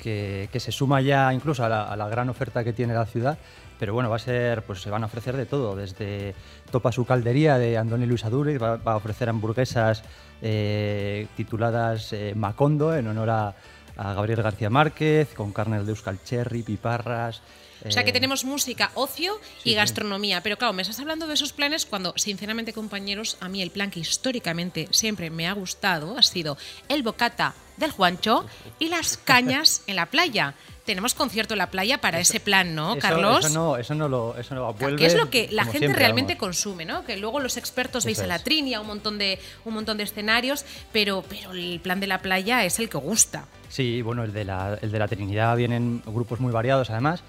que, 0.00 0.48
que 0.52 0.60
se 0.60 0.70
suma 0.70 1.00
ya 1.00 1.34
incluso 1.34 1.64
a 1.64 1.96
la 1.96 2.08
gran 2.08 2.28
oferta 2.28 2.62
que 2.62 2.72
tiene 2.72 2.94
la 2.94 3.04
ciudad 3.04 3.36
pero 3.78 3.94
bueno, 3.94 4.10
va 4.10 4.16
a 4.16 4.20
ser, 4.20 4.62
pues 4.62 4.80
se 4.82 4.90
van 4.90 5.02
a 5.02 5.06
ofrecer 5.06 5.36
de 5.36 5.46
todo, 5.46 5.76
desde 5.76 6.34
Topa 6.70 6.92
su 6.92 7.04
caldería 7.04 7.58
de 7.58 7.78
Andoni 7.78 8.06
Luis 8.06 8.24
Aduri, 8.24 8.58
va, 8.58 8.76
va 8.76 8.92
a 8.92 8.96
ofrecer 8.96 9.28
hamburguesas 9.28 10.02
eh, 10.42 11.26
tituladas 11.36 12.12
eh, 12.12 12.32
Macondo, 12.34 12.94
en 12.94 13.06
honor 13.06 13.30
a, 13.30 13.54
a, 13.96 14.14
Gabriel 14.14 14.42
García 14.42 14.70
Márquez, 14.70 15.34
con 15.34 15.52
carnes 15.52 15.84
de 15.86 15.92
Euskal 15.92 16.22
Cherry, 16.22 16.62
piparras. 16.62 17.42
O 17.86 17.90
sea 17.90 18.04
que 18.04 18.12
tenemos 18.12 18.44
música, 18.44 18.90
ocio 18.94 19.40
y 19.62 19.74
gastronomía. 19.74 20.38
Sí. 20.38 20.40
Pero 20.42 20.56
claro, 20.56 20.72
me 20.72 20.82
estás 20.82 20.98
hablando 20.98 21.26
de 21.26 21.34
esos 21.34 21.52
planes 21.52 21.86
cuando, 21.86 22.12
sinceramente, 22.16 22.72
compañeros, 22.72 23.36
a 23.40 23.48
mí 23.48 23.62
el 23.62 23.70
plan 23.70 23.90
que 23.90 24.00
históricamente 24.00 24.88
siempre 24.90 25.30
me 25.30 25.46
ha 25.46 25.52
gustado 25.52 26.18
ha 26.18 26.22
sido 26.22 26.56
el 26.88 27.02
bocata 27.02 27.54
del 27.76 27.92
Juancho 27.92 28.46
y 28.80 28.88
las 28.88 29.16
cañas 29.16 29.82
en 29.86 29.96
la 29.96 30.06
playa 30.06 30.54
tenemos 30.88 31.12
concierto 31.12 31.52
en 31.52 31.58
la 31.58 31.70
playa 31.70 31.98
para 31.98 32.18
eso, 32.18 32.32
ese 32.32 32.40
plan, 32.40 32.74
¿no, 32.74 32.92
eso, 32.92 33.00
Carlos? 33.00 33.44
Eso 33.44 33.54
no, 33.54 33.76
eso 33.76 33.94
no 33.94 34.08
lo, 34.08 34.34
eso 34.38 34.54
no 34.54 34.72
vuelve. 34.72 34.96
Que 34.96 35.04
es 35.04 35.14
lo 35.14 35.28
que 35.28 35.46
la 35.52 35.64
gente 35.64 35.80
siempre, 35.80 35.98
realmente 35.98 36.32
vamos. 36.32 36.40
consume, 36.40 36.86
¿no? 36.86 37.04
Que 37.04 37.18
luego 37.18 37.40
los 37.40 37.58
expertos 37.58 38.06
veis 38.06 38.20
a 38.20 38.26
la. 38.26 38.38
Trinia, 38.38 38.80
un 38.80 38.86
montón 38.86 39.18
de 39.18 39.38
un 39.66 39.74
montón 39.74 39.98
de 39.98 40.04
escenarios, 40.04 40.64
pero, 40.90 41.22
pero 41.28 41.50
el 41.52 41.78
plan 41.80 42.00
de 42.00 42.06
la 42.06 42.22
playa 42.22 42.64
es 42.64 42.78
el 42.78 42.88
que 42.88 42.96
gusta. 42.96 43.44
Sí, 43.68 44.00
bueno, 44.00 44.24
el 44.24 44.32
de 44.32 44.46
la, 44.46 44.78
el 44.80 44.90
de 44.90 44.98
la 44.98 45.08
Trinidad 45.08 45.54
vienen 45.58 46.02
grupos 46.06 46.40
muy 46.40 46.52
variados 46.52 46.88
además. 46.88 47.22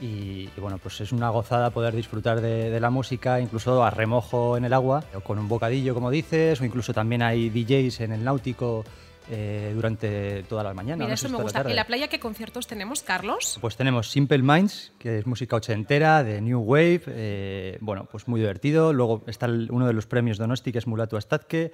Y, 0.00 0.50
y, 0.56 0.60
bueno, 0.60 0.78
pues 0.78 1.00
es 1.00 1.12
una 1.12 1.28
gozada 1.28 1.70
poder 1.70 1.94
disfrutar 1.94 2.40
de, 2.40 2.68
de, 2.68 2.80
la 2.80 2.90
música, 2.90 3.40
incluso 3.40 3.84
a 3.84 3.90
remojo 3.90 4.56
en 4.56 4.64
el 4.64 4.72
agua, 4.72 5.04
o 5.14 5.20
con 5.20 5.38
un 5.38 5.46
bocadillo, 5.46 5.94
como 5.94 6.10
dices, 6.10 6.60
o 6.60 6.64
incluso 6.64 6.92
también 6.92 7.22
hay 7.22 7.48
DJs 7.48 8.00
en 8.00 8.12
el 8.12 8.24
náutico 8.24 8.84
eh, 9.30 9.72
durante 9.74 10.42
toda 10.44 10.62
la 10.62 10.74
mañana. 10.74 11.04
Mira, 11.04 11.14
eso 11.14 11.28
me 11.28 11.38
gusta. 11.38 11.62
¿En 11.62 11.76
la 11.76 11.86
playa 11.86 12.08
qué 12.08 12.20
conciertos 12.20 12.66
tenemos, 12.66 13.02
Carlos? 13.02 13.58
Pues 13.60 13.76
tenemos 13.76 14.10
Simple 14.10 14.42
Minds, 14.42 14.92
que 14.98 15.18
es 15.18 15.26
música 15.26 15.56
ochentera, 15.56 16.22
de 16.22 16.40
New 16.40 16.60
Wave, 16.60 17.02
eh, 17.06 17.78
bueno, 17.80 18.06
pues 18.10 18.28
muy 18.28 18.40
divertido. 18.40 18.92
Luego 18.92 19.24
está 19.26 19.46
el, 19.46 19.68
uno 19.70 19.86
de 19.86 19.92
los 19.92 20.06
premios 20.06 20.38
Donosti, 20.38 20.72
que 20.72 20.78
es 20.78 20.86
Mulatu 20.86 21.16
Astatke. 21.16 21.72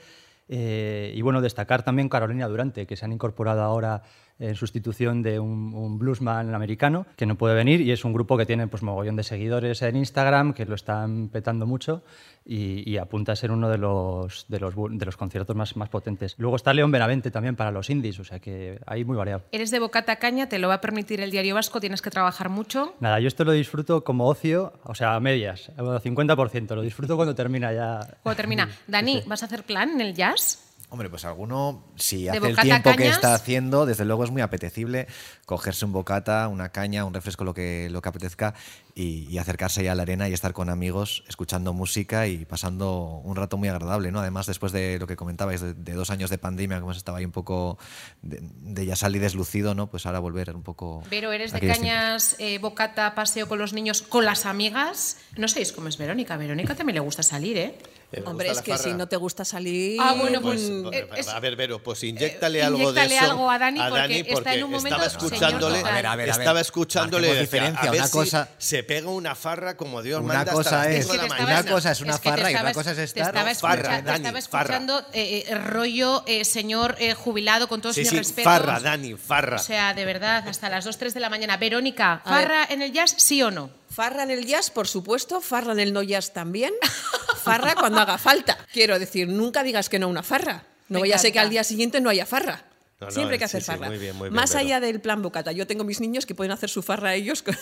Eh, 0.52 1.12
y 1.14 1.22
bueno, 1.22 1.40
destacar 1.40 1.84
también 1.84 2.08
Carolina 2.08 2.48
Durante, 2.48 2.86
que 2.86 2.96
se 2.96 3.04
han 3.04 3.12
incorporado 3.12 3.62
ahora 3.62 4.02
en 4.40 4.54
sustitución 4.54 5.22
de 5.22 5.38
un, 5.38 5.74
un, 5.74 5.98
bluesman 5.98 6.54
americano 6.54 7.06
que 7.16 7.26
no 7.26 7.36
puede 7.36 7.54
venir 7.54 7.80
y 7.82 7.92
es 7.92 8.04
un 8.04 8.12
grupo 8.12 8.36
que 8.36 8.46
tiene 8.46 8.66
pues 8.66 8.82
mogollón 8.82 9.16
de 9.16 9.22
seguidores 9.22 9.82
en 9.82 9.96
Instagram 9.96 10.54
que 10.54 10.64
lo 10.64 10.74
están 10.74 11.28
petando 11.28 11.66
mucho 11.66 12.02
y, 12.44 12.90
y 12.90 12.96
apunta 12.96 13.32
a 13.32 13.36
ser 13.36 13.52
uno 13.52 13.68
de 13.68 13.78
los, 13.78 14.46
de 14.48 14.58
los, 14.58 14.74
de 14.74 15.04
los 15.04 15.16
conciertos 15.16 15.54
más, 15.54 15.76
más 15.76 15.88
potentes. 15.88 16.34
Luego 16.38 16.56
está 16.56 16.72
León 16.72 16.90
Benavente 16.90 17.30
también 17.30 17.54
para 17.54 17.70
los 17.70 17.90
indies, 17.90 18.18
o 18.18 18.24
sea 18.24 18.40
que 18.40 18.80
ahí 18.86 19.04
muy 19.04 19.16
variado. 19.16 19.42
Eres 19.52 19.70
de 19.70 19.78
Bocata 19.78 20.16
Caña, 20.16 20.48
te 20.48 20.58
lo 20.58 20.68
va 20.68 20.74
a 20.74 20.80
permitir 20.80 21.20
el 21.20 21.30
Diario 21.30 21.54
Vasco, 21.54 21.80
tienes 21.80 22.02
que 22.02 22.10
trabajar 22.10 22.48
mucho. 22.48 22.94
Nada, 23.00 23.20
yo 23.20 23.28
esto 23.28 23.44
lo 23.44 23.52
disfruto 23.52 24.04
como 24.04 24.26
ocio, 24.26 24.72
o 24.84 24.94
sea, 24.94 25.14
a 25.14 25.20
medias, 25.20 25.70
a 25.76 25.82
50%, 25.82 26.74
lo 26.74 26.82
disfruto 26.82 27.16
cuando 27.16 27.34
termina 27.34 27.72
ya. 27.72 28.18
Cuando 28.22 28.36
termina. 28.36 28.68
Dani, 28.86 29.22
¿vas 29.26 29.42
a 29.42 29.46
hacer 29.46 29.64
plan 29.64 29.90
en 29.90 30.00
el 30.00 30.14
jazz? 30.14 30.69
Hombre, 30.88 31.08
pues 31.08 31.24
alguno, 31.24 31.84
si 31.96 32.28
hace 32.28 32.48
el 32.48 32.56
tiempo 32.56 32.94
que 32.96 33.08
está 33.08 33.34
haciendo, 33.34 33.86
desde 33.86 34.04
luego 34.04 34.24
es 34.24 34.30
muy 34.30 34.42
apetecible 34.42 35.06
cogerse 35.46 35.84
un 35.84 35.92
bocata, 35.92 36.48
una 36.48 36.70
caña, 36.70 37.04
un 37.04 37.14
refresco, 37.14 37.44
lo 37.44 37.54
que, 37.54 37.88
lo 37.90 38.02
que 38.02 38.08
apetezca, 38.08 38.54
y, 38.94 39.26
y, 39.30 39.38
acercarse 39.38 39.84
ya 39.84 39.92
a 39.92 39.94
la 39.94 40.02
arena 40.02 40.28
y 40.28 40.32
estar 40.32 40.52
con 40.52 40.68
amigos, 40.68 41.24
escuchando 41.28 41.72
música 41.72 42.26
y 42.26 42.44
pasando 42.44 43.20
un 43.24 43.36
rato 43.36 43.56
muy 43.56 43.68
agradable, 43.68 44.10
¿no? 44.10 44.20
Además, 44.20 44.46
después 44.46 44.72
de 44.72 44.98
lo 44.98 45.06
que 45.06 45.16
comentabais, 45.16 45.60
de, 45.60 45.74
de 45.74 45.92
dos 45.92 46.10
años 46.10 46.28
de 46.28 46.38
pandemia, 46.38 46.80
como 46.80 46.92
estaba 46.92 47.18
ahí 47.18 47.24
un 47.24 47.32
poco 47.32 47.78
de, 48.22 48.40
de, 48.42 48.86
ya 48.86 48.96
salir 48.96 49.20
deslucido, 49.22 49.74
¿no? 49.74 49.88
Pues 49.88 50.06
ahora 50.06 50.18
volver 50.18 50.54
un 50.54 50.62
poco. 50.62 51.02
Pero 51.08 51.32
eres 51.32 51.52
de 51.52 51.60
cañas, 51.60 52.36
eh, 52.38 52.58
bocata, 52.58 53.14
paseo 53.14 53.48
con 53.48 53.58
los 53.58 53.72
niños, 53.72 54.02
con 54.02 54.24
las 54.24 54.44
amigas. 54.46 55.18
No 55.36 55.48
sé 55.48 55.60
cómo 55.72 55.88
es 55.88 55.98
Verónica. 55.98 56.36
Verónica 56.36 56.74
también 56.74 56.94
le 56.94 57.00
gusta 57.00 57.22
salir, 57.22 57.56
¿eh? 57.58 57.78
Eh, 58.12 58.22
Hombre, 58.26 58.50
es 58.50 58.60
que 58.60 58.72
farra. 58.72 58.82
si 58.82 58.92
no 58.92 59.06
te 59.06 59.16
gusta 59.16 59.44
salir. 59.44 60.00
Ah, 60.00 60.14
bueno, 60.18 60.40
pues. 60.40 60.60
pues 60.82 61.04
es, 61.16 61.28
a 61.28 61.38
ver, 61.38 61.54
Vero, 61.54 61.80
pues 61.80 62.02
inyectale 62.02 62.58
eh, 62.58 62.64
algo 62.64 62.92
de 62.92 63.04
eso. 63.04 63.24
algo 63.24 63.48
a 63.48 63.58
Dani, 63.58 63.80
a 63.80 63.88
Dani 63.88 64.24
porque, 64.24 64.32
está 64.32 64.54
en 64.54 64.64
un 64.64 64.70
momento. 64.72 64.88
Estaba 64.88 65.06
escuchándole. 65.06 65.76
Señor, 65.76 65.90
a 65.90 65.94
ver, 65.94 66.06
a 66.06 66.16
ver, 66.16 66.30
a 66.30 66.32
ver. 66.32 66.40
Estaba 66.40 66.60
escuchándole. 66.60 67.28
Marquemos 67.28 67.50
diferencia. 67.50 67.88
a 67.88 67.92
ver 67.92 68.00
una 68.00 68.08
si 68.08 68.12
cosa. 68.12 68.48
Se 68.58 68.82
pega 68.82 69.08
una 69.08 69.36
farra 69.36 69.76
como 69.76 70.02
Dios 70.02 70.20
una 70.22 70.34
manda. 70.34 70.52
Cosa 70.52 70.82
hasta 70.82 70.90
es, 70.90 71.06
las 71.06 71.16
5 71.16 71.22
de 71.22 71.28
la 71.28 71.44
una 71.44 71.70
cosa 71.70 71.92
es 71.92 72.00
una 72.00 72.14
es 72.14 72.20
que 72.20 72.28
farra 72.30 72.50
y 72.50 72.54
estabas, 72.54 72.70
otra 72.70 72.80
cosa 72.80 72.90
es 72.90 72.96
te 72.96 73.04
estar. 73.04 73.26
estaba, 73.26 73.44
no, 73.44 73.50
escucha, 73.50 73.68
farra, 73.68 73.82
te 73.82 74.02
Dani, 74.02 74.16
estaba 74.16 74.38
escuchando 74.38 75.06
eh, 75.12 75.58
rollo 75.66 76.24
eh, 76.26 76.44
señor 76.44 76.96
eh, 76.98 77.14
jubilado 77.14 77.68
con 77.68 77.80
todos 77.80 77.94
sí, 77.94 78.00
mis 78.00 78.10
sí, 78.10 78.16
respetos. 78.16 78.52
Farra, 78.52 78.80
Dani, 78.80 79.14
farra. 79.14 79.56
O 79.56 79.60
sea, 79.60 79.94
de 79.94 80.04
verdad, 80.04 80.48
hasta 80.48 80.68
las 80.68 80.84
2, 80.84 80.98
3 80.98 81.14
de 81.14 81.20
la 81.20 81.30
mañana. 81.30 81.56
Verónica, 81.58 82.22
¿farra 82.24 82.64
en 82.68 82.82
el 82.82 82.92
jazz, 82.92 83.14
sí 83.18 83.40
o 83.42 83.52
no? 83.52 83.70
Farra 83.88 84.22
en 84.22 84.30
el 84.30 84.46
jazz, 84.46 84.70
por 84.70 84.88
supuesto, 84.88 85.40
farra 85.40 85.72
en 85.72 85.80
el 85.80 85.92
no 85.92 86.02
jazz 86.02 86.32
también. 86.32 86.72
farra 87.40 87.74
cuando 87.74 88.00
haga 88.00 88.18
falta. 88.18 88.56
Quiero 88.72 88.98
decir, 88.98 89.28
nunca 89.28 89.62
digas 89.62 89.88
que 89.88 89.98
no 89.98 90.06
a 90.06 90.08
una 90.08 90.22
farra. 90.22 90.64
No 90.88 90.98
Me 90.98 91.00
vaya 91.00 91.16
a 91.16 91.18
ser 91.18 91.32
que 91.32 91.38
al 91.38 91.50
día 91.50 91.64
siguiente 91.64 92.00
no 92.00 92.10
haya 92.10 92.26
farra. 92.26 92.64
No, 93.00 93.06
no, 93.06 93.12
Siempre 93.12 93.34
hay 93.34 93.38
que 93.38 93.44
hacer 93.46 93.62
sí, 93.62 93.66
farra. 93.66 93.88
muy 93.88 93.98
bien, 93.98 94.14
muy 94.14 94.28
bien, 94.28 94.34
Más 94.34 94.54
allá 94.54 94.78
del 94.78 95.00
plan 95.00 95.22
bocata. 95.22 95.52
Yo 95.52 95.66
tengo 95.66 95.84
mis 95.84 96.00
niños 96.00 96.26
que 96.26 96.34
pueden 96.34 96.52
hacer 96.52 96.68
su 96.68 96.82
farra 96.82 97.14
ellos 97.14 97.42
con 97.42 97.56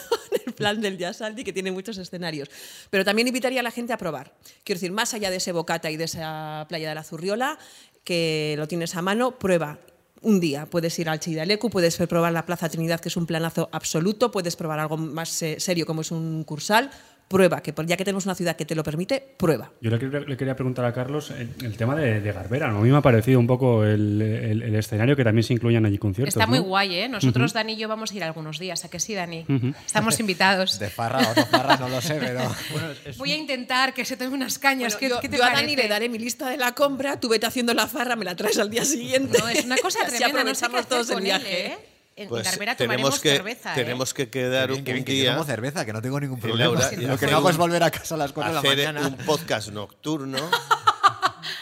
el 0.44 0.52
plan 0.52 0.80
del 0.80 0.98
jazz 0.98 1.22
Aldi, 1.22 1.44
que 1.44 1.52
tiene 1.52 1.70
muchos 1.70 1.96
escenarios. 1.98 2.50
Pero 2.90 3.04
también 3.04 3.28
invitaría 3.28 3.60
a 3.60 3.62
la 3.62 3.70
gente 3.70 3.92
a 3.92 3.98
probar. 3.98 4.32
Quiero 4.64 4.78
decir, 4.80 4.90
más 4.90 5.14
allá 5.14 5.30
de 5.30 5.36
ese 5.36 5.52
bocata 5.52 5.90
y 5.90 5.96
de 5.96 6.04
esa 6.04 6.66
playa 6.68 6.88
de 6.88 6.94
la 6.96 7.04
Zurriola, 7.04 7.58
que 8.02 8.54
lo 8.58 8.66
tienes 8.66 8.96
a 8.96 9.02
mano, 9.02 9.38
prueba. 9.38 9.78
Un 10.20 10.40
día 10.40 10.66
puedes 10.66 10.98
ir 10.98 11.08
al 11.08 11.20
Chidalecu, 11.20 11.70
puedes 11.70 11.96
probar 11.96 12.32
la 12.32 12.44
Plaza 12.44 12.68
Trinidad, 12.68 12.98
que 12.98 13.08
es 13.08 13.16
un 13.16 13.26
planazo 13.26 13.68
absoluto, 13.70 14.32
puedes 14.32 14.56
probar 14.56 14.80
algo 14.80 14.96
más 14.96 15.28
serio 15.28 15.86
como 15.86 16.00
es 16.00 16.10
un 16.10 16.42
cursal, 16.42 16.90
prueba, 17.28 17.62
que 17.62 17.74
ya 17.86 17.96
que 17.96 18.04
tenemos 18.04 18.24
una 18.24 18.34
ciudad 18.34 18.56
que 18.56 18.64
te 18.64 18.74
lo 18.74 18.82
permite, 18.82 19.22
prueba. 19.36 19.70
Yo 19.80 19.90
le, 19.90 19.98
quería- 19.98 20.20
le 20.20 20.36
quería 20.36 20.56
preguntar 20.56 20.84
a 20.86 20.92
Carlos 20.92 21.30
el, 21.30 21.50
el 21.62 21.76
tema 21.76 21.94
de, 21.94 22.20
de 22.20 22.32
Garbera. 22.32 22.68
¿no? 22.68 22.78
A 22.78 22.80
mí 22.80 22.90
me 22.90 22.96
ha 22.96 23.02
parecido 23.02 23.38
un 23.38 23.46
poco 23.46 23.84
el, 23.84 24.20
el- 24.22 24.62
el 24.62 24.74
escenario 24.74 25.14
que 25.14 25.24
también 25.24 25.42
se 25.44 25.52
incluyan 25.52 25.84
allí 25.86 25.98
conciertos. 25.98 26.34
Está 26.34 26.46
muy 26.46 26.58
¿no? 26.58 26.64
guay, 26.64 26.94
¿eh? 26.94 27.08
Nosotros, 27.08 27.52
Dani 27.52 27.74
y 27.74 27.76
yo, 27.76 27.88
vamos 27.88 28.12
a 28.12 28.14
ir 28.16 28.24
algunos 28.24 28.58
días. 28.58 28.84
¿A 28.84 28.88
que 28.90 28.98
sí, 28.98 29.14
Dani? 29.14 29.44
Estamos 29.86 30.18
invitados. 30.20 30.78
De 30.78 30.88
farra 30.88 31.18
o 31.18 31.34
no 31.34 31.46
farra, 31.46 31.76
no 31.76 31.88
lo 31.88 32.00
sé, 32.00 32.14
pero. 32.18 32.40
Voy 33.18 33.32
a 33.32 33.36
intentar 33.36 33.92
que 33.94 34.04
se 34.04 34.16
tome 34.16 34.34
unas 34.34 34.58
cañas. 34.58 34.94
Bueno, 34.94 34.98
¿Qué, 35.00 35.08
yo 35.08 35.20
qué 35.20 35.28
te 35.28 35.36
yo 35.38 35.44
a? 35.44 35.50
Dani 35.52 35.76
le 35.76 35.86
daré 35.88 36.08
mi 36.08 36.18
lista 36.18 36.48
de 36.48 36.56
la 36.56 36.72
compra, 36.72 37.20
tú 37.20 37.28
vete 37.28 37.46
haciendo 37.46 37.74
la 37.74 37.86
farra, 37.86 38.16
me 38.16 38.24
la 38.24 38.34
traes 38.36 38.58
al 38.58 38.70
día 38.70 38.84
siguiente. 38.84 39.38
No, 39.38 39.48
es 39.48 39.64
una 39.64 39.76
cosa 39.76 39.98
tremenda. 40.06 40.44
No 40.44 40.54
sé 40.54 40.66
qué 40.66 40.76
aprovechamos 40.76 40.80
hacer 40.80 40.88
todos 40.88 41.08
el 41.10 41.14
con 41.14 41.24
viaje. 41.24 41.66
él, 41.66 41.72
¿eh? 41.72 41.78
En 42.18 42.28
Pues 42.28 42.44
Garbera 42.44 42.74
tenemos 42.76 42.96
tomaremos 42.96 43.20
que, 43.20 43.30
cerveza, 43.36 43.72
¿eh? 43.72 43.74
tenemos 43.76 44.12
que 44.12 44.28
quedar 44.28 44.72
un, 44.72 44.78
Que, 44.78 44.92
bien, 44.92 44.98
un 44.98 45.04
que 45.04 45.22
yo 45.22 45.30
tomo 45.30 45.44
cerveza, 45.44 45.84
que 45.84 45.92
no 45.92 46.02
tengo 46.02 46.18
ningún 46.18 46.40
problema. 46.40 46.72
Laura, 46.72 46.90
lo 46.90 46.98
que 46.98 47.14
hacer 47.14 47.30
no 47.30 47.36
hago 47.36 47.50
es 47.50 47.56
volver 47.56 47.82
a 47.84 47.90
casa 47.92 48.16
a 48.16 48.18
las 48.18 48.32
4 48.32 48.48
de 48.48 48.54
la 48.54 48.60
hacer 48.60 48.92
mañana. 48.92 49.06
un 49.06 49.16
podcast 49.24 49.68
nocturno 49.68 50.38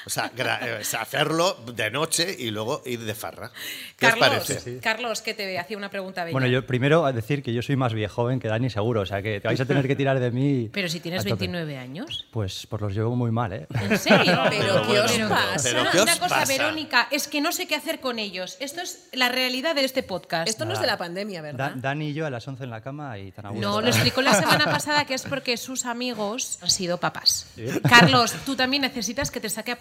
O 0.06 0.10
sea, 0.10 0.30
eh, 0.36 0.82
hacerlo 0.98 1.56
de 1.74 1.90
noche 1.90 2.34
y 2.38 2.50
luego 2.50 2.82
ir 2.86 3.00
de 3.00 3.14
farra. 3.14 3.50
¿Qué 3.96 4.06
Carlos, 4.06 4.28
os 4.38 4.46
parece? 4.46 4.78
Carlos, 4.78 5.20
que 5.20 5.34
te 5.34 5.58
hacía 5.58 5.76
una 5.76 5.90
pregunta 5.90 6.22
bella. 6.24 6.32
Bueno, 6.32 6.46
yo 6.46 6.64
primero 6.66 7.04
a 7.06 7.12
decir 7.12 7.42
que 7.42 7.52
yo 7.52 7.60
soy 7.62 7.76
más 7.76 7.92
viejo 7.92 8.14
joven 8.16 8.38
que 8.40 8.48
Dani, 8.48 8.70
seguro. 8.70 9.00
O 9.02 9.06
sea, 9.06 9.20
que 9.20 9.40
te 9.40 9.48
vais 9.48 9.60
a 9.60 9.64
tener 9.66 9.86
que 9.86 9.96
tirar 9.96 10.18
de 10.20 10.30
mí. 10.30 10.70
Pero 10.72 10.88
si 10.88 11.00
tienes 11.00 11.20
a 11.20 11.24
tope. 11.24 11.40
29 11.46 11.76
años. 11.76 12.26
Pues, 12.30 12.66
pues 12.68 12.80
los 12.80 12.94
llevo 12.94 13.14
muy 13.16 13.30
mal, 13.30 13.52
¿eh? 13.52 13.66
¿En 13.68 13.98
serio? 13.98 14.38
Pero, 14.48 14.86
¿qué 14.86 15.00
os 15.00 15.10
bueno, 15.10 15.28
pasa? 15.28 15.60
pero 15.70 15.82
¿qué 15.90 15.98
os 15.98 16.02
una 16.04 16.18
cosa, 16.18 16.36
pasa? 16.36 16.52
Verónica, 16.52 17.08
es 17.10 17.26
que 17.28 17.40
no 17.40 17.50
sé 17.52 17.66
qué 17.66 17.74
hacer 17.74 18.00
con 18.00 18.18
ellos. 18.18 18.56
Esto 18.60 18.80
es 18.80 19.08
la 19.12 19.28
realidad 19.28 19.74
de 19.74 19.84
este 19.84 20.02
podcast. 20.02 20.48
Esto 20.48 20.64
no 20.64 20.72
es 20.74 20.80
de 20.80 20.86
la 20.86 20.96
pandemia, 20.96 21.42
Da- 21.42 21.46
¿verdad? 21.52 21.72
Dani 21.76 22.10
y 22.10 22.14
yo 22.14 22.26
a 22.26 22.30
las 22.30 22.46
11 22.46 22.64
en 22.64 22.70
la 22.70 22.80
cama 22.80 23.18
y 23.18 23.32
tan 23.32 23.46
a 23.46 23.50
gusto. 23.50 23.68
No, 23.68 23.80
lo 23.80 23.88
explicó 23.88 24.22
la 24.22 24.34
semana 24.34 24.64
pasada 24.66 25.04
que 25.04 25.14
es 25.14 25.22
porque 25.24 25.56
sus 25.56 25.84
amigos 25.84 26.58
han 26.62 26.70
sido 26.70 26.98
papás. 26.98 27.46
Carlos, 27.88 28.34
tú 28.46 28.54
también 28.56 28.82
necesitas 28.82 29.30
que 29.30 29.40
te 29.40 29.50
saque 29.50 29.72
a 29.72 29.78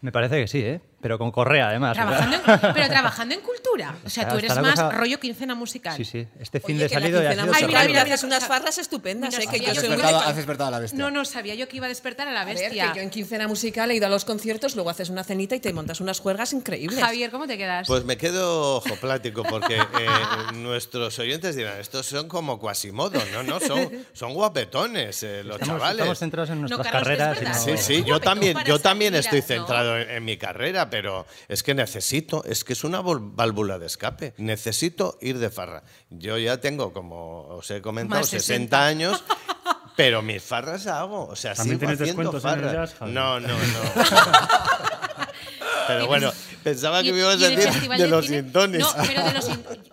Me 0.00 0.12
parece 0.12 0.40
que 0.40 0.46
sí, 0.48 0.60
¿eh? 0.60 0.80
Pero 1.00 1.18
con 1.18 1.30
correa, 1.30 1.68
además. 1.68 1.94
Trabajando 1.94 2.36
en- 2.36 2.42
pero 2.74 2.88
trabajando 2.88 3.34
en 3.34 3.40
cultura. 3.42 3.94
O 4.04 4.08
sea, 4.08 4.22
Está- 4.22 4.32
tú 4.32 4.38
eres 4.38 4.56
más 4.60 4.72
cosa- 4.72 4.90
rollo 4.90 5.20
quincena 5.20 5.54
musical. 5.54 5.94
Sí, 5.96 6.04
sí. 6.04 6.26
Este 6.40 6.58
fin 6.58 6.76
Oye, 6.76 6.84
de 6.84 6.88
salido 6.88 7.22
ya 7.22 7.28
ha 7.28 7.32
quincena 7.32 7.42
sido 7.54 7.56
Ay, 7.56 7.66
mira, 7.66 7.84
mira, 7.84 8.02
haces 8.02 8.24
unas 8.24 8.44
farras 8.46 8.78
estupendas, 8.78 9.30
Mira, 9.36 9.44
¿eh? 9.44 9.54
que 9.58 9.64
yo 9.64 9.70
has 9.72 9.76
soy 9.76 9.84
Has 9.86 9.90
despertado, 9.92 10.20
de- 10.20 10.26
has 10.30 10.36
despertado 10.36 10.68
a 10.68 10.70
la 10.70 10.78
bestia. 10.80 10.98
No, 10.98 11.10
no, 11.10 11.24
sabía 11.26 11.54
yo 11.54 11.68
que 11.68 11.76
iba 11.76 11.86
a 11.86 11.88
despertar 11.90 12.28
a 12.28 12.32
la 12.32 12.40
A 12.40 12.44
ver, 12.46 12.56
bestia. 12.56 12.92
que 12.92 12.98
yo 12.98 13.02
en 13.02 13.10
quincena 13.10 13.46
musical 13.46 13.90
he 13.90 13.94
ido 13.94 14.06
a 14.06 14.08
los 14.10 14.24
conciertos, 14.24 14.74
luego 14.74 14.88
haces 14.90 15.10
una 15.10 15.22
cenita 15.22 15.54
y 15.54 15.60
te 15.60 15.72
montas 15.74 16.00
unas 16.00 16.18
juergas 16.18 16.52
increíbles. 16.54 16.98
Javier, 16.98 17.30
¿cómo 17.30 17.46
te 17.46 17.58
quedas? 17.58 17.86
Pues 17.86 18.04
me 18.04 18.16
quedo 18.16 18.76
ojoplático 18.76 19.42
porque 19.44 19.76
eh, 19.76 19.84
nuestros 20.54 21.18
oyentes 21.18 21.56
dirán, 21.56 21.78
estos 21.78 22.06
son 22.06 22.26
como 22.28 22.58
Quasimodo, 22.58 23.20
no, 23.32 23.42
no, 23.42 23.60
son, 23.60 23.90
son 24.12 24.32
guapetones 24.34 25.22
eh, 25.22 25.42
los 25.44 25.56
Estamos, 25.60 25.78
chavales. 25.80 25.98
estamos 25.98 26.18
centrados 26.18 26.50
en 26.50 26.62
No, 26.62 26.68
nuestras 26.68 26.92
Carlos, 26.92 27.10
es 27.12 27.18
carreras. 27.18 27.66
no- 27.66 27.76
Sí, 27.76 27.78
sí, 27.78 28.00
No, 28.00 28.06
yo 28.08 28.20
también, 28.20 28.56
yo 28.64 28.78
también 28.78 29.14
a- 29.14 29.18
estoy 29.18 29.40
¿no? 29.40 29.46
centrado 29.46 29.98
en, 29.98 30.10
en 30.10 30.24
mi 30.24 30.36
carrera, 30.36 30.85
pero 30.90 31.26
es 31.48 31.62
que 31.62 31.74
necesito, 31.74 32.44
es 32.44 32.64
que 32.64 32.72
es 32.72 32.84
una 32.84 33.00
válvula 33.02 33.78
de 33.78 33.86
escape. 33.86 34.34
Necesito 34.38 35.18
ir 35.20 35.38
de 35.38 35.50
farra. 35.50 35.82
Yo 36.10 36.38
ya 36.38 36.60
tengo, 36.60 36.92
como 36.92 37.46
os 37.48 37.70
he 37.70 37.80
comentado, 37.82 38.20
Más 38.20 38.28
60 38.28 38.46
60. 38.76 38.86
años. 38.86 39.24
Pero 39.96 40.20
mis 40.20 40.42
farras 40.42 40.86
hago, 40.86 41.26
o 41.26 41.36
sea, 41.36 41.54
¿También 41.54 41.78
sigo 41.80 41.88
tienes 41.96 42.00
haciendo 42.02 42.32
descuentos 42.32 42.52
en 42.52 42.58
el 42.58 42.70
farras. 42.70 42.90
jazz, 42.98 43.08
no, 43.08 43.40
no, 43.40 43.48
no. 43.48 43.56
Pero 45.86 46.06
bueno, 46.06 46.32
pensaba 46.62 47.02
que 47.02 47.12
me 47.12 47.20
ibas 47.20 47.40
a 47.42 47.48
decir 47.48 47.88
de 47.90 48.08
los 48.08 48.26
sintonis. 48.26 48.80
No, 48.80 48.92
pero 49.06 49.24
de 49.24 49.32
los 49.34 49.50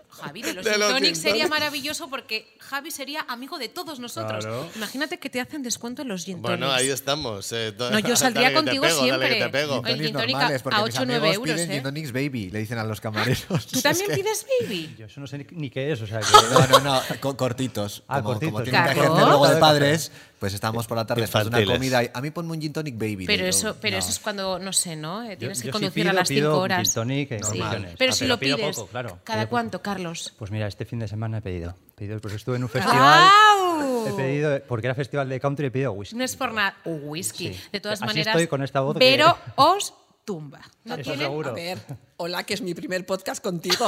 Javi, 0.10 0.42
de 0.42 0.54
los 0.54 0.66
De 0.66 0.78
los 0.78 1.18
sería 1.18 1.48
maravilloso 1.48 2.10
porque 2.10 2.48
Javi 2.74 2.90
sería 2.90 3.24
amigo 3.28 3.60
de 3.60 3.70
todos 3.70 4.00
nosotros. 4.00 4.44
Claro. 4.46 4.68
Imagínate 4.76 5.20
que 5.20 5.30
te 5.30 5.40
hacen 5.40 5.62
descuento 5.62 6.02
en 6.02 6.08
los 6.08 6.26
gin 6.26 6.42
Bueno, 6.42 6.66
tonics. 6.68 6.82
ahí 6.82 6.90
estamos. 6.90 7.52
eh, 7.52 7.72
to- 7.72 7.92
No, 7.92 8.00
yo 8.00 8.16
saldría 8.16 8.50
dale 8.50 8.56
que 8.56 8.60
te 8.72 8.78
contigo 8.80 8.82
pego, 8.84 8.96
dale 8.96 9.26
que 9.28 9.34
siempre. 9.36 9.40
te 9.46 9.50
pego. 9.50 9.86
El 9.86 10.02
Gin 10.02 10.14
tonic 10.14 10.36
a- 10.36 10.40
normales, 10.40 10.62
porque 10.64 10.80
a 10.80 10.84
mis 10.84 10.96
8 10.96 11.02
o 11.02 11.06
9 11.06 11.28
amigos 11.28 11.36
euros, 11.36 11.54
piden 11.56 11.70
¿eh? 11.72 11.74
gin 11.76 11.84
tonics 11.84 12.12
baby, 12.12 12.50
le 12.50 12.60
dicen 12.60 12.78
a 12.80 12.84
los 12.84 13.00
camareros. 13.00 13.68
¿Tú 13.68 13.80
también 13.82 14.08
pides 14.16 14.46
baby? 14.60 14.96
Yo 14.98 15.06
eso 15.06 15.22
no 15.22 15.28
sé 15.28 15.46
ni, 15.52 15.70
qué 15.70 15.92
es, 15.92 16.02
o 16.02 16.08
sea 16.08 16.20
que... 16.20 16.26
No, 16.52 16.68
no, 16.68 16.80
no, 16.80 17.02
co- 17.20 17.38
cortitos. 17.38 18.04
Ah, 18.08 18.18
como, 18.24 18.30
cortitos. 18.34 18.52
como 18.54 18.64
tienen 18.64 18.82
que 18.82 18.88
Carlos. 18.90 19.06
hacer 19.18 19.28
luego 19.28 19.48
de 19.50 19.56
padres, 19.58 20.12
pues 20.40 20.54
estamos 20.56 20.88
por 20.88 20.98
la 20.98 21.06
tarde 21.06 21.22
después 21.22 21.44
de 21.44 21.50
una 21.50 21.64
comida 21.74 22.04
y 22.04 22.10
a 22.12 22.22
mí 22.22 22.32
ponme 22.32 22.54
un 22.54 22.60
gin 22.62 22.74
tonic 22.74 22.98
baby. 22.98 23.26
Pero 23.28 23.46
eso, 23.46 23.76
pero 23.80 23.94
no. 23.98 24.00
eso 24.00 24.10
es 24.10 24.18
cuando, 24.18 24.58
no 24.58 24.74
sé, 24.74 24.96
¿no? 24.96 25.22
Eh, 25.24 25.38
Tienes 25.38 25.60
yo 25.60 25.66
que 25.66 25.72
conducir 25.72 25.94
pido, 26.06 26.10
a 26.10 26.14
las 26.14 26.28
pido 26.28 26.50
5 26.50 26.58
un 26.58 26.64
horas. 26.64 26.82
gin 26.88 26.94
tonic 26.96 27.30
Sí. 27.44 27.62
Pero 28.00 28.12
Ah, 28.12 28.16
si 28.16 28.26
lo 28.26 28.40
pido 28.40 28.58
pides, 28.58 28.76
poco, 28.78 28.88
claro. 28.90 29.20
¿cada 29.24 29.48
cuánto, 29.48 29.82
Carlos? 29.84 30.34
Pues 30.40 30.50
mira, 30.50 30.66
este 30.68 30.86
fin 30.86 30.98
de 30.98 31.08
semana 31.08 31.38
he 31.38 31.42
pedido. 31.42 31.76
He 31.94 31.96
pedido 31.96 32.20
porque 32.20 32.38
estuve 32.38 32.56
en 32.58 32.64
un 32.64 32.70
festival. 32.70 33.30
¡Au! 33.52 34.08
He 34.08 34.14
pedido, 34.14 34.62
porque 34.68 34.88
era 34.88 34.96
festival 34.96 35.30
de 35.30 35.40
country, 35.40 35.68
he 35.68 35.72
pedido 35.72 35.92
whisky. 35.94 36.16
No 36.16 36.24
es 36.24 36.36
por 36.36 36.52
nada. 36.52 36.76
O 36.86 36.92
whisky. 36.92 37.54
Sí. 37.54 37.62
De 37.72 37.80
todas 37.80 38.00
Así 38.02 38.08
maneras. 38.08 38.36
estoy 38.36 38.48
con 38.48 38.64
esta 38.64 38.82
voz 38.82 38.94
que- 38.96 39.00
Pero 39.00 39.38
os 39.56 39.94
tumba. 40.26 40.62
¿No 40.86 40.96
Eso 40.96 41.04
tiene? 41.12 41.26
seguro. 41.26 41.50
A 41.52 41.54
ver, 41.54 41.78
hola, 42.18 42.44
que 42.44 42.54
es 42.54 42.62
mi 42.62 42.74
primer 42.74 43.06
podcast 43.06 43.44
contigo. 43.44 43.88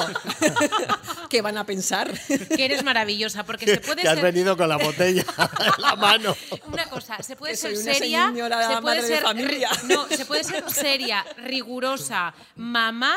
¿Qué 1.30 1.42
van 1.42 1.58
a 1.58 1.66
pensar? 1.66 2.12
Que 2.56 2.66
eres 2.66 2.84
maravillosa, 2.84 3.44
porque 3.46 3.66
se 3.74 3.78
puede 3.80 4.02
que 4.04 4.08
has 4.10 4.16
ser. 4.16 4.24
venido 4.24 4.56
con 4.58 4.70
la 4.70 4.78
botella 4.78 5.22
en 5.22 5.82
la 5.82 5.96
mano. 5.96 6.36
Una 6.68 6.86
cosa, 6.86 7.22
se 7.24 7.36
puede 7.36 7.54
Que 7.54 7.58
ser 7.58 7.76
soy 7.76 7.84
una 7.86 7.94
seria, 7.94 8.28
señora 8.28 8.62
se 8.62 8.82
puede 8.82 8.82
madre 8.82 9.02
de 9.02 9.08
ser 9.08 9.24
familia. 9.24 9.70
ri- 9.70 9.84
no, 9.96 10.08
se 10.08 10.26
puede 10.26 10.44
ser 10.44 10.70
seria, 10.70 11.26
rigurosa, 11.38 12.34
mamá 12.56 13.16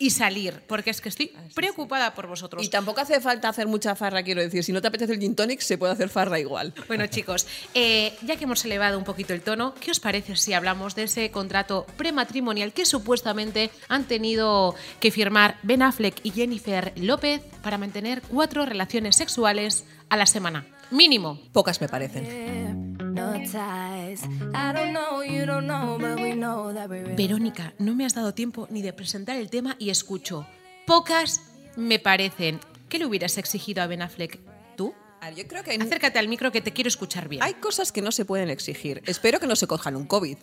y 0.00 0.10
salir, 0.10 0.62
porque 0.66 0.88
es 0.88 1.02
que 1.02 1.10
estoy 1.10 1.30
preocupada 1.54 2.14
por 2.14 2.26
vosotros. 2.26 2.64
Y 2.64 2.68
tampoco 2.68 3.02
hace 3.02 3.20
falta 3.20 3.50
hacer 3.50 3.68
mucha 3.68 3.94
farra, 3.94 4.22
quiero 4.22 4.40
decir. 4.40 4.64
Si 4.64 4.72
no 4.72 4.80
te 4.80 4.88
apetece 4.88 5.12
el 5.12 5.20
gin 5.20 5.36
tonic, 5.36 5.60
se 5.60 5.76
puede 5.76 5.92
hacer 5.92 6.08
farra 6.08 6.40
igual. 6.40 6.72
Bueno, 6.88 7.06
chicos, 7.06 7.46
eh, 7.74 8.16
ya 8.22 8.36
que 8.36 8.44
hemos 8.44 8.64
elevado 8.64 8.96
un 8.96 9.04
poquito 9.04 9.34
el 9.34 9.42
tono, 9.42 9.74
¿qué 9.78 9.90
os 9.90 10.00
parece 10.00 10.36
si 10.36 10.54
hablamos 10.54 10.94
de 10.94 11.02
ese 11.02 11.30
contrato 11.30 11.86
prematrimonial 11.98 12.72
que 12.72 12.86
supuestamente 12.86 13.70
han 13.88 14.04
tenido 14.04 14.74
que 15.00 15.10
firmar 15.10 15.58
Ben 15.62 15.82
Affleck 15.82 16.18
y 16.22 16.30
Jennifer 16.30 16.94
López 16.96 17.42
para 17.62 17.76
mantener 17.76 18.22
cuatro 18.22 18.64
relaciones 18.64 19.16
sexuales 19.16 19.84
a 20.08 20.16
la 20.16 20.24
semana? 20.24 20.64
Mínimo. 20.90 21.38
Pocas 21.52 21.78
me 21.78 21.88
parecen. 21.88 22.89
Verónica, 27.16 27.74
no 27.78 27.94
me 27.94 28.04
has 28.06 28.14
dado 28.14 28.34
tiempo 28.34 28.66
ni 28.70 28.82
de 28.82 28.92
presentar 28.92 29.36
el 29.36 29.50
tema 29.50 29.76
y 29.78 29.90
escucho. 29.90 30.46
Pocas 30.86 31.42
me 31.76 31.98
parecen. 31.98 32.60
¿Qué 32.88 32.98
le 32.98 33.06
hubieras 33.06 33.38
exigido 33.38 33.82
a 33.82 33.86
Ben 33.86 34.02
Affleck? 34.02 34.38
¿Tú? 34.76 34.94
Yo 35.36 35.46
creo 35.46 35.62
que 35.62 35.72
hay, 35.72 35.76
Acércate 35.78 36.18
al 36.18 36.28
micro 36.28 36.50
que 36.50 36.60
te 36.60 36.72
quiero 36.72 36.88
escuchar 36.88 37.28
bien. 37.28 37.42
hay 37.42 37.54
cosas 37.54 37.92
que 37.92 38.02
no 38.02 38.10
se 38.10 38.24
pueden 38.24 38.48
exigir. 38.50 39.02
Espero 39.06 39.38
que 39.38 39.46
no 39.46 39.54
se 39.54 39.66
cojan 39.66 39.96
un 39.96 40.06
COVID. 40.06 40.38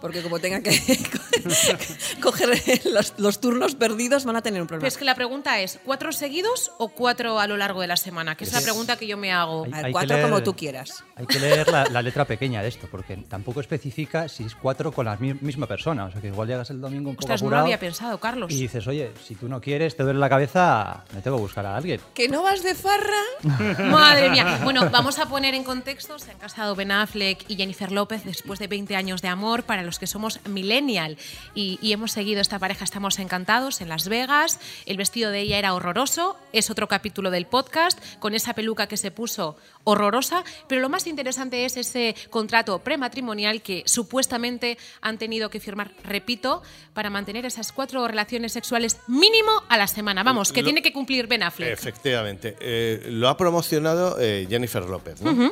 Porque 0.00 0.22
como 0.22 0.38
tengan 0.38 0.62
que 0.62 0.70
coger 2.22 2.50
los, 2.86 3.14
los 3.18 3.40
turnos 3.40 3.74
perdidos, 3.74 4.24
van 4.24 4.36
a 4.36 4.42
tener 4.42 4.60
un 4.60 4.66
Pero 4.66 4.78
problema. 4.78 4.88
es 4.88 4.96
que 4.98 5.04
la 5.04 5.14
pregunta 5.14 5.60
es, 5.60 5.78
¿cuatro 5.84 6.12
seguidos 6.12 6.72
o 6.78 6.88
cuatro 6.88 7.38
a 7.40 7.46
lo 7.46 7.56
largo 7.56 7.80
de 7.80 7.86
la 7.86 7.96
semana? 7.96 8.34
Que 8.36 8.44
es 8.44 8.52
la 8.52 8.60
pregunta 8.60 8.96
que 8.96 9.06
yo 9.06 9.16
me 9.16 9.32
hago. 9.32 9.64
Hay- 9.72 9.84
hay 9.84 9.92
cuatro 9.92 10.16
leer- 10.16 10.22
como 10.28 10.42
tú 10.42 10.54
quieras. 10.54 11.04
Hay 11.16 11.26
que 11.26 11.38
leer 11.38 11.68
la, 11.68 11.84
la 11.84 12.02
letra 12.02 12.24
pequeña 12.24 12.62
de 12.62 12.68
esto, 12.68 12.88
porque 12.90 13.16
tampoco 13.28 13.60
especifica 13.60 14.28
si 14.28 14.44
es 14.44 14.54
cuatro 14.54 14.92
con 14.92 15.06
la 15.06 15.16
mi- 15.16 15.34
misma 15.34 15.66
persona. 15.66 16.04
O 16.06 16.10
sea, 16.12 16.20
que 16.20 16.28
igual 16.28 16.48
llegas 16.48 16.70
el 16.70 16.80
domingo 16.80 17.10
un 17.10 17.16
poco 17.16 17.24
Ostras, 17.26 17.42
no 17.42 17.50
lo 17.50 17.58
había 17.58 17.78
pensado, 17.78 18.18
Carlos. 18.18 18.50
y 18.50 18.56
dices, 18.60 18.86
oye, 18.86 19.12
si 19.26 19.34
tú 19.34 19.48
no 19.48 19.60
quieres, 19.60 19.96
te 19.96 20.02
duele 20.02 20.18
la 20.18 20.28
cabeza, 20.28 21.04
me 21.14 21.20
tengo 21.20 21.36
que 21.36 21.42
buscar 21.42 21.66
a 21.66 21.76
alguien. 21.76 22.00
¿Que 22.14 22.28
no 22.28 22.42
vas 22.42 22.62
de 22.62 22.74
farra? 22.74 23.20
Madre 23.90 24.30
mía. 24.30 24.60
Bueno, 24.64 24.88
vamos 24.90 25.18
a 25.18 25.26
poner 25.26 25.54
en 25.54 25.64
contexto. 25.64 26.18
Se 26.18 26.30
han 26.30 26.38
casado 26.38 26.74
Ben 26.74 26.90
Affleck 26.92 27.44
y 27.48 27.56
Jennifer 27.56 27.92
López 27.92 28.24
después 28.24 28.58
de 28.58 28.66
20 28.66 28.96
años 28.96 29.22
de 29.22 29.28
amor 29.28 29.64
para 29.64 29.82
los 29.90 29.98
que 29.98 30.06
somos 30.06 30.38
millennial. 30.48 31.16
Y, 31.54 31.78
y 31.82 31.92
hemos 31.92 32.12
seguido 32.12 32.40
esta 32.40 32.60
pareja, 32.60 32.84
estamos 32.84 33.18
encantados 33.18 33.80
en 33.80 33.88
Las 33.88 34.08
Vegas. 34.08 34.60
El 34.86 34.96
vestido 34.96 35.32
de 35.32 35.40
ella 35.40 35.58
era 35.58 35.74
horroroso. 35.74 36.36
Es 36.52 36.70
otro 36.70 36.86
capítulo 36.86 37.30
del 37.32 37.46
podcast 37.46 37.98
con 38.20 38.34
esa 38.34 38.54
peluca 38.54 38.86
que 38.86 38.96
se 38.96 39.10
puso 39.10 39.56
horrorosa. 39.82 40.44
Pero 40.68 40.80
lo 40.80 40.88
más 40.88 41.08
interesante 41.08 41.64
es 41.64 41.76
ese 41.76 42.14
contrato 42.30 42.78
prematrimonial 42.78 43.62
que 43.62 43.82
supuestamente 43.86 44.78
han 45.00 45.18
tenido 45.18 45.50
que 45.50 45.58
firmar, 45.58 45.90
repito, 46.04 46.62
para 46.94 47.10
mantener 47.10 47.44
esas 47.46 47.72
cuatro 47.72 48.06
relaciones 48.06 48.52
sexuales 48.52 48.98
mínimo 49.08 49.50
a 49.68 49.76
la 49.76 49.88
semana. 49.88 50.22
Vamos, 50.22 50.52
que 50.52 50.60
Lo- 50.62 50.66
tiene 50.66 50.82
que 50.82 50.92
cumplir 50.92 51.26
Ben 51.26 51.42
Affleck. 51.42 51.72
Efectivamente. 51.72 52.56
Eh, 52.60 53.08
lo 53.10 53.28
ha 53.28 53.36
promocionado 53.36 54.16
eh, 54.20 54.46
Jennifer 54.48 54.84
López. 54.84 55.20
¿no? 55.20 55.50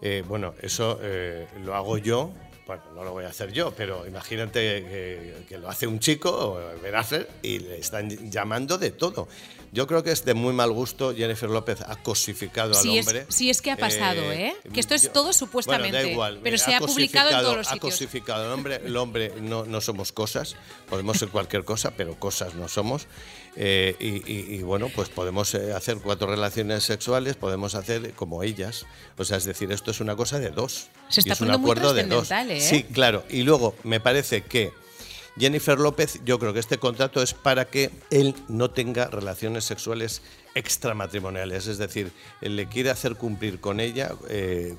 Eh, 0.00 0.22
bueno, 0.28 0.54
eso 0.62 1.00
lo 1.64 1.74
hago 1.74 1.98
yo. 1.98 2.30
Bueno, 2.66 2.82
no 2.94 3.04
lo 3.04 3.12
voy 3.12 3.24
a 3.24 3.28
hacer 3.28 3.52
yo, 3.52 3.72
pero 3.76 4.06
imagínate 4.06 4.60
que, 4.60 5.44
que 5.46 5.58
lo 5.58 5.68
hace 5.68 5.86
un 5.86 5.98
chico, 5.98 6.58
Affleck, 6.94 7.28
y 7.42 7.58
le 7.58 7.78
están 7.78 8.08
llamando 8.30 8.78
de 8.78 8.90
todo. 8.90 9.28
Yo 9.74 9.88
creo 9.88 10.04
que 10.04 10.12
es 10.12 10.24
de 10.24 10.34
muy 10.34 10.52
mal 10.54 10.70
gusto. 10.70 11.12
Jennifer 11.14 11.50
López 11.50 11.80
ha 11.80 11.96
cosificado 11.96 12.70
al 12.70 12.80
Sí 12.82 12.96
es- 12.96 13.06
hombre. 13.06 13.26
sí 13.28 13.50
es 13.50 13.60
que 13.60 13.72
ha 13.72 13.76
pasado, 13.76 14.30
¿eh? 14.30 14.54
Que 14.72 14.78
esto 14.78 14.94
es 14.94 15.12
todo 15.12 15.32
supuestamente, 15.32 15.90
Bueno, 15.90 16.06
da 16.06 16.12
igual. 16.12 16.40
pero 16.44 16.54
eh, 16.54 16.58
se 16.60 16.74
ha 16.74 16.78
publicado 16.78 17.30
en 17.30 17.40
todos 17.40 17.56
los 17.56 17.66
Ha 17.68 17.72
sitios. 17.74 17.92
cosificado 17.94 18.44
al 18.46 18.52
hombre. 18.52 18.80
El 18.84 18.96
hombre 18.96 19.32
no, 19.40 19.64
no 19.64 19.80
somos 19.80 20.12
cosas. 20.12 20.54
Podemos 20.88 21.18
ser 21.18 21.28
cualquier 21.30 21.64
cosa, 21.64 21.90
pero 21.96 22.14
cosas 22.20 22.54
no 22.54 22.68
somos. 22.68 23.08
Eh, 23.56 23.96
y, 23.98 24.32
y- 24.32 24.54
y, 24.58 24.62
bueno, 24.62 24.88
pues 24.94 25.08
podemos 25.08 25.52
eh, 25.54 25.72
hacer 25.72 25.98
cuatro 25.98 26.28
relaciones 26.28 26.84
sexuales, 26.84 27.34
podemos 27.36 27.74
hacer 27.74 28.12
como 28.12 28.42
ellas. 28.44 28.86
O 29.18 29.24
sea, 29.24 29.36
es 29.38 29.44
decir, 29.44 29.72
esto 29.72 29.90
es 29.90 30.00
una 30.00 30.14
cosa 30.14 30.38
de 30.38 30.50
dos. 30.50 30.86
Se 31.08 31.20
está 31.20 31.30
y 31.30 31.32
es 31.32 31.40
un 31.40 31.46
poniendo 31.48 31.58
muy 31.58 31.70
acuerdo 31.72 31.94
de 31.94 32.04
dos. 32.04 32.30
¿eh? 32.30 32.60
Sí, 32.60 32.84
claro. 32.84 33.24
Y 33.28 33.42
luego 33.42 33.74
me 33.82 33.98
parece 33.98 34.42
que 34.42 34.72
Jennifer 35.36 35.78
López, 35.78 36.20
yo 36.24 36.38
creo 36.38 36.52
que 36.52 36.60
este 36.60 36.78
contrato 36.78 37.22
es 37.22 37.34
para 37.34 37.64
que 37.64 37.90
él 38.10 38.34
no 38.48 38.70
tenga 38.70 39.06
relaciones 39.06 39.64
sexuales 39.64 40.22
extramatrimoniales. 40.54 41.66
Es 41.66 41.78
decir, 41.78 42.12
él 42.40 42.56
le 42.56 42.66
quiere 42.66 42.90
hacer 42.90 43.16
cumplir 43.16 43.60
con 43.60 43.80
ella. 43.80 44.12
eh, 44.28 44.76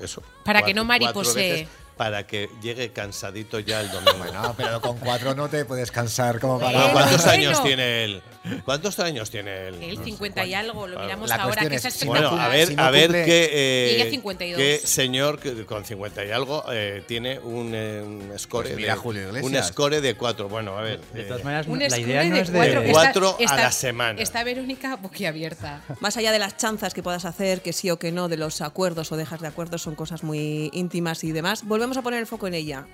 eso. 0.00 0.22
Para 0.44 0.62
que 0.62 0.74
no 0.74 0.84
mariposee. 0.84 1.66
Para 1.98 2.26
que 2.26 2.48
llegue 2.62 2.92
cansadito 2.92 3.58
ya 3.58 3.80
el 3.80 3.90
domingo. 3.90 4.18
Bueno, 4.18 4.54
pero 4.56 4.80
con 4.80 4.98
cuatro 4.98 5.34
no 5.34 5.48
te 5.48 5.64
puedes 5.64 5.90
cansar 5.90 6.40
como 6.40 6.58
Bueno, 6.58 6.78
para. 6.78 6.92
¿Cuántos 6.92 7.24
bueno. 7.24 7.32
años 7.32 7.62
tiene 7.62 8.04
él? 8.04 8.22
¿Cuántos 8.64 8.98
años 9.00 9.30
tiene 9.30 9.68
él? 9.68 9.82
El 9.82 10.02
50 10.02 10.46
y 10.46 10.54
algo, 10.54 10.86
lo 10.86 11.00
miramos 11.00 11.28
La 11.28 11.36
ahora, 11.36 11.68
que 11.68 11.74
es, 11.74 11.84
es 11.84 12.04
Bueno, 12.06 12.28
a 12.28 12.48
ver, 12.48 12.68
Si 12.68 12.76
no 12.76 12.82
a 12.82 12.90
ver 12.90 13.10
qué, 13.10 13.50
eh, 13.52 13.88
Llegué 13.90 14.08
a 14.08 14.10
52. 14.10 14.56
qué 14.56 14.80
señor 14.86 15.38
que 15.38 15.66
con 15.66 15.84
50 15.84 16.24
y 16.24 16.30
algo 16.30 16.64
eh, 16.70 17.02
tiene 17.06 17.38
un, 17.40 17.72
eh, 17.74 18.02
un 18.02 18.32
score 18.38 18.66
Pues 18.68 18.76
mira, 18.76 18.94
de, 18.94 18.98
Julio 19.00 19.28
un 19.42 19.62
score 19.62 20.00
de 20.00 20.14
4. 20.14 20.48
Bueno, 20.48 20.78
a 20.78 20.82
ver. 20.82 21.00
De 21.12 21.22
eh, 21.22 21.24
todas 21.24 21.44
maneras, 21.44 21.66
Un 21.66 21.78
la 21.78 21.98
idea 21.98 22.24
no 22.24 22.36
de 22.36 22.42
es 22.42 22.50
cuatro, 22.50 22.80
de... 22.80 22.86
que 22.86 22.92
cuatro 22.92 23.36
está- 23.38 23.54
a 23.54 23.56
la 23.56 23.72
semana. 23.72 24.20
Está 24.20 24.44
Verónica 24.44 24.96
boquiabierta. 24.96 25.82
Más 26.00 26.16
allá 26.16 26.32
de 26.32 26.38
las 26.38 26.56
chanzas 26.56 26.94
que 26.94 27.02
puedas 27.02 27.24
hacer, 27.24 27.60
que 27.60 27.72
sí 27.72 27.90
o 27.90 27.98
que 27.98 28.12
no, 28.12 28.28
de 28.28 28.36
los 28.36 28.60
acuerdos 28.60 29.10
o 29.12 29.16
dejas 29.16 29.40
de 29.40 29.48
acuerdos, 29.48 29.82
son 29.82 29.94
cosas 29.94 30.22
muy 30.22 30.70
íntimas 30.72 31.24
y 31.24 31.32
demás. 31.32 31.64
Volvemos 31.64 31.87
a 31.96 32.02
poner 32.02 32.20
el 32.20 32.26
foco 32.26 32.46
en 32.46 32.54
ella. 32.54 32.86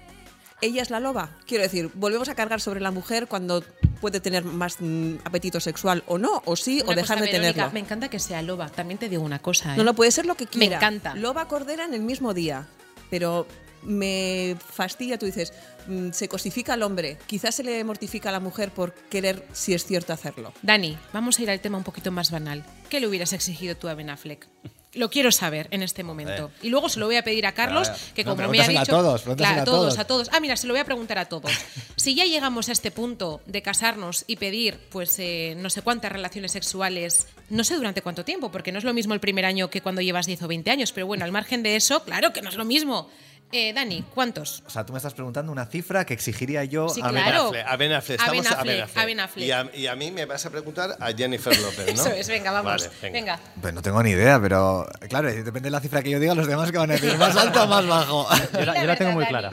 ¿Ella 0.61 0.83
es 0.83 0.91
la 0.91 1.01
loba? 1.01 1.31
Quiero 1.47 1.63
decir, 1.63 1.91
volvemos 1.95 2.29
a 2.29 2.35
cargar 2.35 2.61
sobre 2.61 2.81
la 2.81 2.91
mujer 2.91 3.27
cuando 3.27 3.63
puede 4.01 4.21
tener 4.21 4.45
más 4.45 4.77
mm, 4.81 5.17
apetito 5.25 5.61
sexual 5.61 6.05
o 6.07 6.19
no, 6.19 6.43
o 6.45 6.57
sí, 6.57 6.81
Una 6.83 6.93
o 6.93 6.95
dejar 6.95 7.19
cosa, 7.19 7.27
de 7.27 7.33
Verónica, 7.33 7.53
tenerlo. 7.53 7.73
Me 7.73 7.81
encanta 7.81 8.09
que 8.09 8.19
sea 8.19 8.41
loba. 8.43 8.69
También 8.69 8.99
te 8.99 9.09
digo 9.09 9.23
una 9.23 9.41
cosa. 9.41 9.75
¿eh? 9.75 9.77
No, 9.77 9.85
no 9.85 9.95
puede 9.95 10.11
ser 10.11 10.27
lo 10.27 10.37
que 10.37 10.47
quiera. 10.47 10.77
encanta. 10.77 11.15
Loba 11.15 11.49
cordera 11.49 11.85
en 11.85 11.95
el 11.95 12.03
mismo 12.03 12.35
día, 12.35 12.67
pero 13.11 13.47
me 13.83 14.57
fastidia, 14.59 15.19
tú 15.19 15.27
dices, 15.27 15.53
mm, 15.87 16.11
se 16.13 16.29
cosifica 16.29 16.75
al 16.75 16.83
hombre, 16.83 17.19
quizás 17.27 17.55
se 17.55 17.63
le 17.63 17.83
mortifica 17.85 18.31
a 18.31 18.33
la 18.33 18.41
mujer 18.41 18.71
por 18.71 18.95
querer, 18.95 19.47
si 19.53 19.75
es 19.75 19.85
cierto, 19.85 20.13
hacerlo. 20.13 20.53
Dani, 20.63 20.97
vamos 21.13 21.39
a 21.39 21.43
ir 21.43 21.51
al 21.51 21.61
tema 21.61 21.79
un 21.79 21.85
poquito 21.85 22.11
más 22.11 22.31
banal. 22.31 22.65
¿Qué 22.89 23.01
le 23.01 23.09
hubieras 23.09 23.33
exigido 23.33 23.77
tú 23.77 23.89
a 23.89 23.95
Ben 23.95 24.11
Affleck? 24.11 24.47
Lo 24.95 25.11
quiero 25.11 25.33
saber 25.33 25.69
en 25.71 25.83
este 25.83 26.03
momento. 26.05 26.51
Y 26.63 26.69
luego 26.69 26.89
se 26.89 27.01
lo 27.01 27.07
voy 27.07 27.17
a 27.17 27.25
pedir 27.25 27.47
a 27.47 27.53
Carlos, 27.53 27.91
que 28.15 28.25
No, 28.25 28.37
como 28.37 28.49
me 28.51 28.61
ha 28.61 28.67
pregúntaselo 28.67 28.79
a 28.79 28.83
dicho. 28.83 28.93
todos, 28.93 29.23
Claro, 29.37 29.63
a 29.63 29.65
todos, 29.65 29.79
todos. 29.95 29.99
a 29.99 30.05
todos. 30.07 30.31
Ah, 30.33 30.41
mira, 30.41 30.57
se 30.57 30.67
lo 30.67 30.73
voy 30.73 30.81
a 30.81 30.85
preguntar 30.85 31.19
a 31.19 31.25
todos. 31.27 31.51
Si 31.97 32.15
ya 32.15 32.25
llegamos 32.27 32.69
a 32.69 32.73
este 32.73 32.91
punto 32.91 33.41
de 33.47 33.63
casarnos 33.63 34.25
y 34.27 34.37
pedir, 34.37 34.79
pues, 34.91 35.19
eh, 35.19 35.55
no 35.57 35.71
sé 35.71 35.81
cuántas 35.81 36.13
relaciones 36.13 36.53
sexuales, 36.53 37.29
no 37.49 37.65
sé 37.65 37.77
durante 37.77 38.03
cuánto 38.03 38.25
tiempo, 38.27 38.51
porque 38.51 38.73
no 38.73 38.79
es 38.79 38.85
lo 38.85 38.93
mismo 38.93 39.15
el 39.15 39.21
primer 39.21 39.45
año 39.47 39.71
que 39.71 39.81
cuando 39.81 40.03
llevas 40.03 40.27
10 40.27 40.43
o 40.43 40.49
20 40.49 40.71
años, 40.71 40.93
pero 40.93 41.07
bueno, 41.07 41.25
al 41.25 41.33
margen 41.33 41.63
de 41.63 41.77
eso, 41.77 42.05
claro 42.05 42.33
que 42.33 42.43
no 42.43 42.51
es 42.51 42.57
lo 42.57 42.65
mismo. 42.67 43.09
Eh, 43.57 43.73
Dani, 43.73 44.03
¿cuántos? 44.13 44.65
O 44.67 44.71
sea, 44.71 44.85
tú 44.85 44.93
me 44.93 44.97
estás 44.97 45.15
preguntando 45.15 45.53
una 45.53 45.65
cifra 45.65 46.05
que 46.05 46.13
exigiría 46.13 46.65
yo 46.65 46.89
Sí, 46.89 47.01
a 47.01 47.13
Ben 47.13 47.23
claro. 47.23 47.47
Affleck, 47.47 47.67
a 47.69 47.77
Ben 47.77 47.93
Affleck, 47.93 48.21
A 48.21 48.31
Ben 48.33 48.41
estamos 48.41 48.59
a 48.59 48.65
Ben 48.65 48.81
Affleck, 48.83 48.99
a 48.99 49.07
Ben 49.07 49.21
Affleck. 49.21 49.47
Y, 49.47 49.51
a, 49.53 49.71
y 49.73 49.87
a 49.87 49.95
mí 49.95 50.11
me 50.11 50.25
vas 50.25 50.45
a 50.45 50.51
preguntar 50.51 50.97
a 50.99 51.13
Jennifer 51.13 51.57
López, 51.61 51.87
¿no? 51.87 51.93
Eso 51.93 52.09
es, 52.11 52.29
venga, 52.29 52.51
vamos. 52.51 52.91
Vale, 53.01 53.13
venga. 53.13 53.39
Pues 53.61 53.73
no 53.73 53.81
tengo 53.81 54.03
ni 54.03 54.11
idea, 54.11 54.41
pero 54.41 54.89
claro, 55.09 55.33
depende 55.33 55.61
de 55.69 55.71
la 55.71 55.79
cifra 55.79 56.03
que 56.03 56.11
yo 56.11 56.19
diga, 56.19 56.35
los 56.35 56.49
demás 56.49 56.73
que 56.73 56.79
van 56.79 56.91
a 56.91 56.95
decir 56.95 57.17
más 57.17 57.37
alto 57.37 57.63
o 57.63 57.67
más 57.69 57.87
bajo. 57.87 58.27
Yo 58.55 58.65
la, 58.65 58.81
yo 58.81 58.87
la 58.89 58.97
tengo 58.97 59.13
muy 59.13 59.27
clara. 59.27 59.53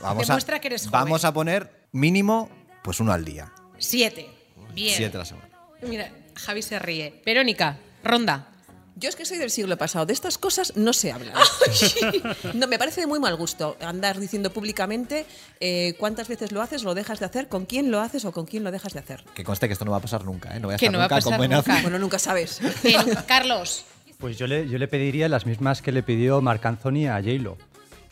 Vamos 0.00 0.26
Demuestra 0.26 0.56
a, 0.56 0.60
que 0.60 0.68
eres 0.68 0.82
joven. 0.86 0.92
Vamos 0.92 1.26
a 1.26 1.34
poner 1.34 1.88
mínimo, 1.92 2.48
pues 2.82 3.00
uno 3.00 3.12
al 3.12 3.22
día. 3.22 3.52
Siete. 3.76 4.30
Bien. 4.72 4.96
Siete 4.96 5.18
a 5.18 5.20
la 5.20 5.26
semana. 5.26 5.48
Mira, 5.82 6.10
Javi 6.34 6.62
se 6.62 6.78
ríe. 6.78 7.20
Verónica, 7.26 7.76
ronda. 8.02 8.48
Yo 8.98 9.10
es 9.10 9.16
que 9.16 9.26
soy 9.26 9.36
del 9.36 9.50
siglo 9.50 9.76
pasado, 9.76 10.06
de 10.06 10.14
estas 10.14 10.38
cosas 10.38 10.74
no 10.76 10.94
se 10.94 11.12
habla. 11.12 11.34
no, 12.54 12.66
me 12.66 12.78
parece 12.78 13.02
de 13.02 13.06
muy 13.06 13.20
mal 13.20 13.36
gusto 13.36 13.76
andar 13.80 14.18
diciendo 14.18 14.50
públicamente 14.50 15.26
eh, 15.60 15.94
cuántas 15.98 16.28
veces 16.28 16.50
lo 16.50 16.62
haces, 16.62 16.82
lo 16.82 16.94
dejas 16.94 17.20
de 17.20 17.26
hacer, 17.26 17.48
con 17.48 17.66
quién 17.66 17.90
lo 17.90 18.00
haces 18.00 18.24
o 18.24 18.32
con 18.32 18.46
quién 18.46 18.64
lo 18.64 18.70
dejas 18.70 18.94
de 18.94 19.00
hacer. 19.00 19.22
Que 19.34 19.44
conste 19.44 19.66
que 19.66 19.74
esto 19.74 19.84
no 19.84 19.90
va 19.90 19.98
a 19.98 20.00
pasar 20.00 20.24
nunca, 20.24 20.56
¿eh? 20.56 20.60
No 20.60 20.68
voy 20.68 20.76
a 20.76 20.78
Que 20.78 20.88
no 20.88 20.96
va 20.98 21.04
a 21.04 21.08
nunca 21.08 21.16
pasar 21.16 21.38
con 21.38 21.50
nunca. 21.50 21.82
Bueno, 21.82 21.98
nunca 21.98 22.18
sabes. 22.18 22.60
Eh, 22.84 22.96
Carlos, 23.26 23.84
Pues 24.18 24.38
yo 24.38 24.46
le, 24.46 24.66
yo 24.68 24.78
le 24.78 24.88
pediría 24.88 25.28
las 25.28 25.44
mismas 25.44 25.82
que 25.82 25.92
le 25.92 26.02
pidió 26.02 26.40
Marc 26.40 26.64
Anthony 26.64 27.06
a 27.08 27.16
J-Lo 27.20 27.58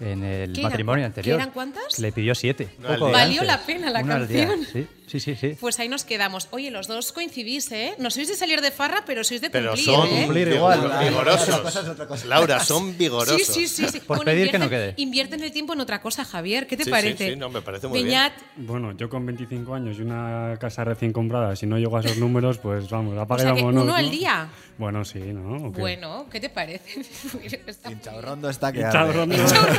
en 0.01 0.23
el 0.25 0.53
¿Qué 0.53 0.61
eran 0.61 0.71
matrimonio 0.73 1.07
anterior. 1.07 1.37
qué 1.39 1.43
eran 1.43 1.55
cuántas? 1.55 1.99
Le 1.99 2.13
pidió 2.13 2.35
siete. 2.35 2.69
Valió 2.83 3.41
antes. 3.41 3.47
la 3.47 3.59
pena 3.65 3.91
la 3.91 4.01
Una 4.03 4.17
al 4.17 4.29
día. 4.29 4.49
canción. 4.49 4.67
Sí, 4.73 4.87
sí, 5.07 5.21
sí. 5.21 5.35
sí. 5.37 5.57
pues 5.61 5.79
ahí 5.81 5.89
nos 5.89 6.05
quedamos. 6.05 6.49
Oye, 6.51 6.71
los 6.71 6.87
dos 6.87 7.13
coincidís, 7.13 7.71
¿eh? 7.73 7.95
No 7.99 8.11
sois 8.11 8.29
de 8.29 8.35
salir 8.37 8.61
de 8.61 8.71
farra, 8.71 9.03
pero 9.07 9.25
sois 9.25 9.41
de 9.41 9.51
Pero 9.51 9.71
cumplir, 9.73 9.85
son 9.87 10.09
¿eh? 10.09 10.23
Cumplir 10.25 10.49
igual. 10.49 10.93
vigorosos. 11.09 12.25
Laura, 12.27 12.61
son 12.65 12.97
vigorosos. 12.97 13.43
Sí, 13.43 13.67
sí, 13.67 13.69
sí. 13.69 13.87
sí. 13.89 14.01
Pues 14.07 14.21
pedir 14.21 14.51
que 14.51 14.59
no 14.59 14.67
invierten- 14.67 14.69
quede. 14.71 14.95
Invierten 14.97 15.43
el 15.43 15.53
tiempo 15.53 15.73
en 15.75 15.81
otra 15.81 16.01
cosa, 16.01 16.25
Javier. 16.25 16.67
¿Qué 16.67 16.77
te 16.77 16.85
Sí, 16.85 16.89
sí, 16.89 16.91
parece? 16.91 17.31
sí, 17.31 17.37
no, 17.37 17.49
me 17.49 17.63
parece 17.63 17.87
muy 17.89 18.03
Beñat, 18.03 18.33
Bueno, 18.57 18.93
yo 18.97 19.09
con 19.09 19.25
25 19.27 19.75
años 19.75 19.97
y 19.99 20.03
una 20.03 20.57
casa 20.61 20.85
recién 20.85 21.13
comprada, 21.13 21.55
si 21.57 21.67
no 21.67 21.79
llego 21.79 21.97
a 21.97 22.01
esos 22.01 22.17
números, 22.19 22.59
pues 22.59 22.89
vamos, 22.89 23.17
apaga 23.19 23.43
O 23.43 23.45
sea 23.45 23.53
y 23.53 23.57
que 23.57 23.63
vámonos, 23.63 23.85
uno 23.85 23.95
al 23.95 24.07
¿no? 24.07 24.11
día. 24.11 24.49
Bueno, 24.77 25.05
sí, 25.05 25.21
¿no? 25.21 25.71
Bueno, 25.71 26.27
¿qué 26.31 26.41
te 26.41 26.49
parece? 26.49 27.01
Está- 27.67 27.93
Inchaurrondo 27.93 28.51
está 28.51 28.73
que 28.73 28.81
Inchaurrondo. 28.81 29.37
arde. 29.37 29.79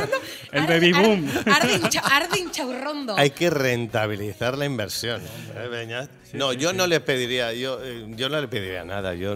El 0.54 0.68
baby 0.68 0.94
boom. 0.94 1.30
Arde, 1.46 1.80
arde 2.04 2.40
hinchaurrondo. 2.40 3.16
Hay 3.18 3.32
que 3.32 3.50
rentabilizar 3.50 4.58
la 4.58 4.66
inversión. 4.66 5.15
¿Eh, 5.24 5.68
Beñat? 5.70 6.10
no, 6.34 6.54
yo 6.54 6.74
no 6.74 6.88
le 6.88 7.00
pediría, 7.00 7.54
yo, 7.54 7.80
eh, 7.84 8.06
yo 8.10 8.30
no 8.30 8.40
le 8.42 8.48
pediría 8.48 8.84
nada. 8.84 9.14
Yo 9.14 9.36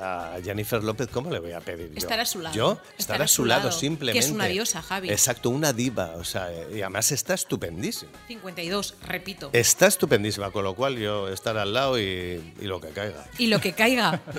a 0.00 0.36
Jennifer 0.42 0.82
López, 0.82 1.08
¿cómo 1.08 1.30
le 1.30 1.38
voy 1.38 1.52
a 1.52 1.60
pedir? 1.60 1.90
yo? 1.90 1.96
Estar 1.98 2.20
a 2.20 2.24
su 2.24 2.40
lado. 2.40 2.54
Yo 2.54 2.80
estar, 2.98 3.20
a 3.22 3.28
su 3.28 3.44
lado, 3.44 3.70
que 3.70 3.74
simplemente. 3.76 4.24
es 4.26 4.30
una 4.30 4.46
diosa, 4.46 4.82
Javi. 4.82 5.10
Exacto, 5.10 5.50
una 5.50 5.72
diva. 5.72 6.12
O 6.16 6.24
sea, 6.24 6.52
eh, 6.52 6.76
y 6.76 6.80
además 6.82 7.10
está 7.12 7.34
estupendísima. 7.34 8.12
52, 8.28 8.96
repito. 9.06 9.50
Está 9.52 9.86
estupendísima, 9.86 10.50
con 10.50 10.64
lo 10.64 10.74
cual 10.74 10.96
yo 10.98 11.28
estar 11.28 11.56
al 11.58 11.72
lado 11.72 11.98
y, 11.98 12.54
y 12.60 12.64
lo 12.64 12.80
que 12.80 12.88
caiga. 12.88 13.24
Y 13.38 13.46
lo 13.48 13.60
que 13.60 13.72
caiga. 13.72 14.20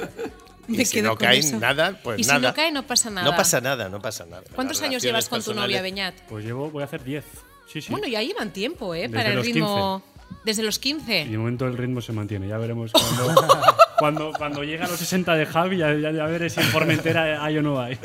Y 0.70 0.78
Me 0.78 0.86
si 0.86 0.98
quedo 0.98 1.08
no 1.10 1.18
cae 1.18 1.40
eso. 1.40 1.58
nada, 1.58 2.00
pues 2.04 2.20
y 2.20 2.24
nada. 2.26 2.40
si 2.40 2.46
no 2.46 2.54
cae, 2.54 2.72
no 2.72 2.86
pasa 2.86 3.10
nada. 3.10 3.28
No 3.28 3.36
pasa 3.36 3.60
nada, 3.60 3.90
no 3.90 4.00
pasa 4.00 4.28
nada. 4.28 4.44
¿Cuántos 4.54 4.80
años 4.84 5.02
llevas 5.02 5.28
con 5.28 5.42
tu 5.42 5.52
novia, 5.56 5.82
Beñat? 5.82 6.14
Pues 6.30 6.46
llevo, 6.46 6.70
voy 6.70 6.84
a 6.84 6.86
hacer 6.86 7.04
10. 7.04 7.26
Sí, 7.74 7.82
sí. 7.82 7.92
Bueno, 7.92 8.08
ya 8.08 8.22
llevan 8.22 8.54
tiempo, 8.54 8.94
¿eh? 8.94 9.02
Desde 9.02 9.16
Para 9.16 9.34
el 9.34 9.44
ritmo. 9.44 10.04
Desde 10.44 10.64
los 10.64 10.78
Y 10.78 10.82
15. 10.82 11.26
de 11.26 11.38
momento 11.38 11.66
el 11.68 11.78
ritmo 11.78 12.02
se 12.02 12.14
mantiene. 12.14 12.48
Ya 12.48 12.58
veremos 12.58 12.92
cuando, 12.92 13.48
cuando, 14.00 14.34
cuando 14.38 14.64
llegue 14.64 14.84
a 14.84 14.88
los 14.88 14.98
60 15.00 15.36
de 15.36 15.46
Javi, 15.46 15.78
ya, 15.78 15.94
ya, 15.94 16.12
ya 16.12 16.26
veré 16.26 16.50
si 16.50 16.60
en 16.60 16.68
Formentera 16.68 17.44
hay 17.44 17.58
o 17.58 17.62
no 17.62 17.82
hay. 17.82 18.00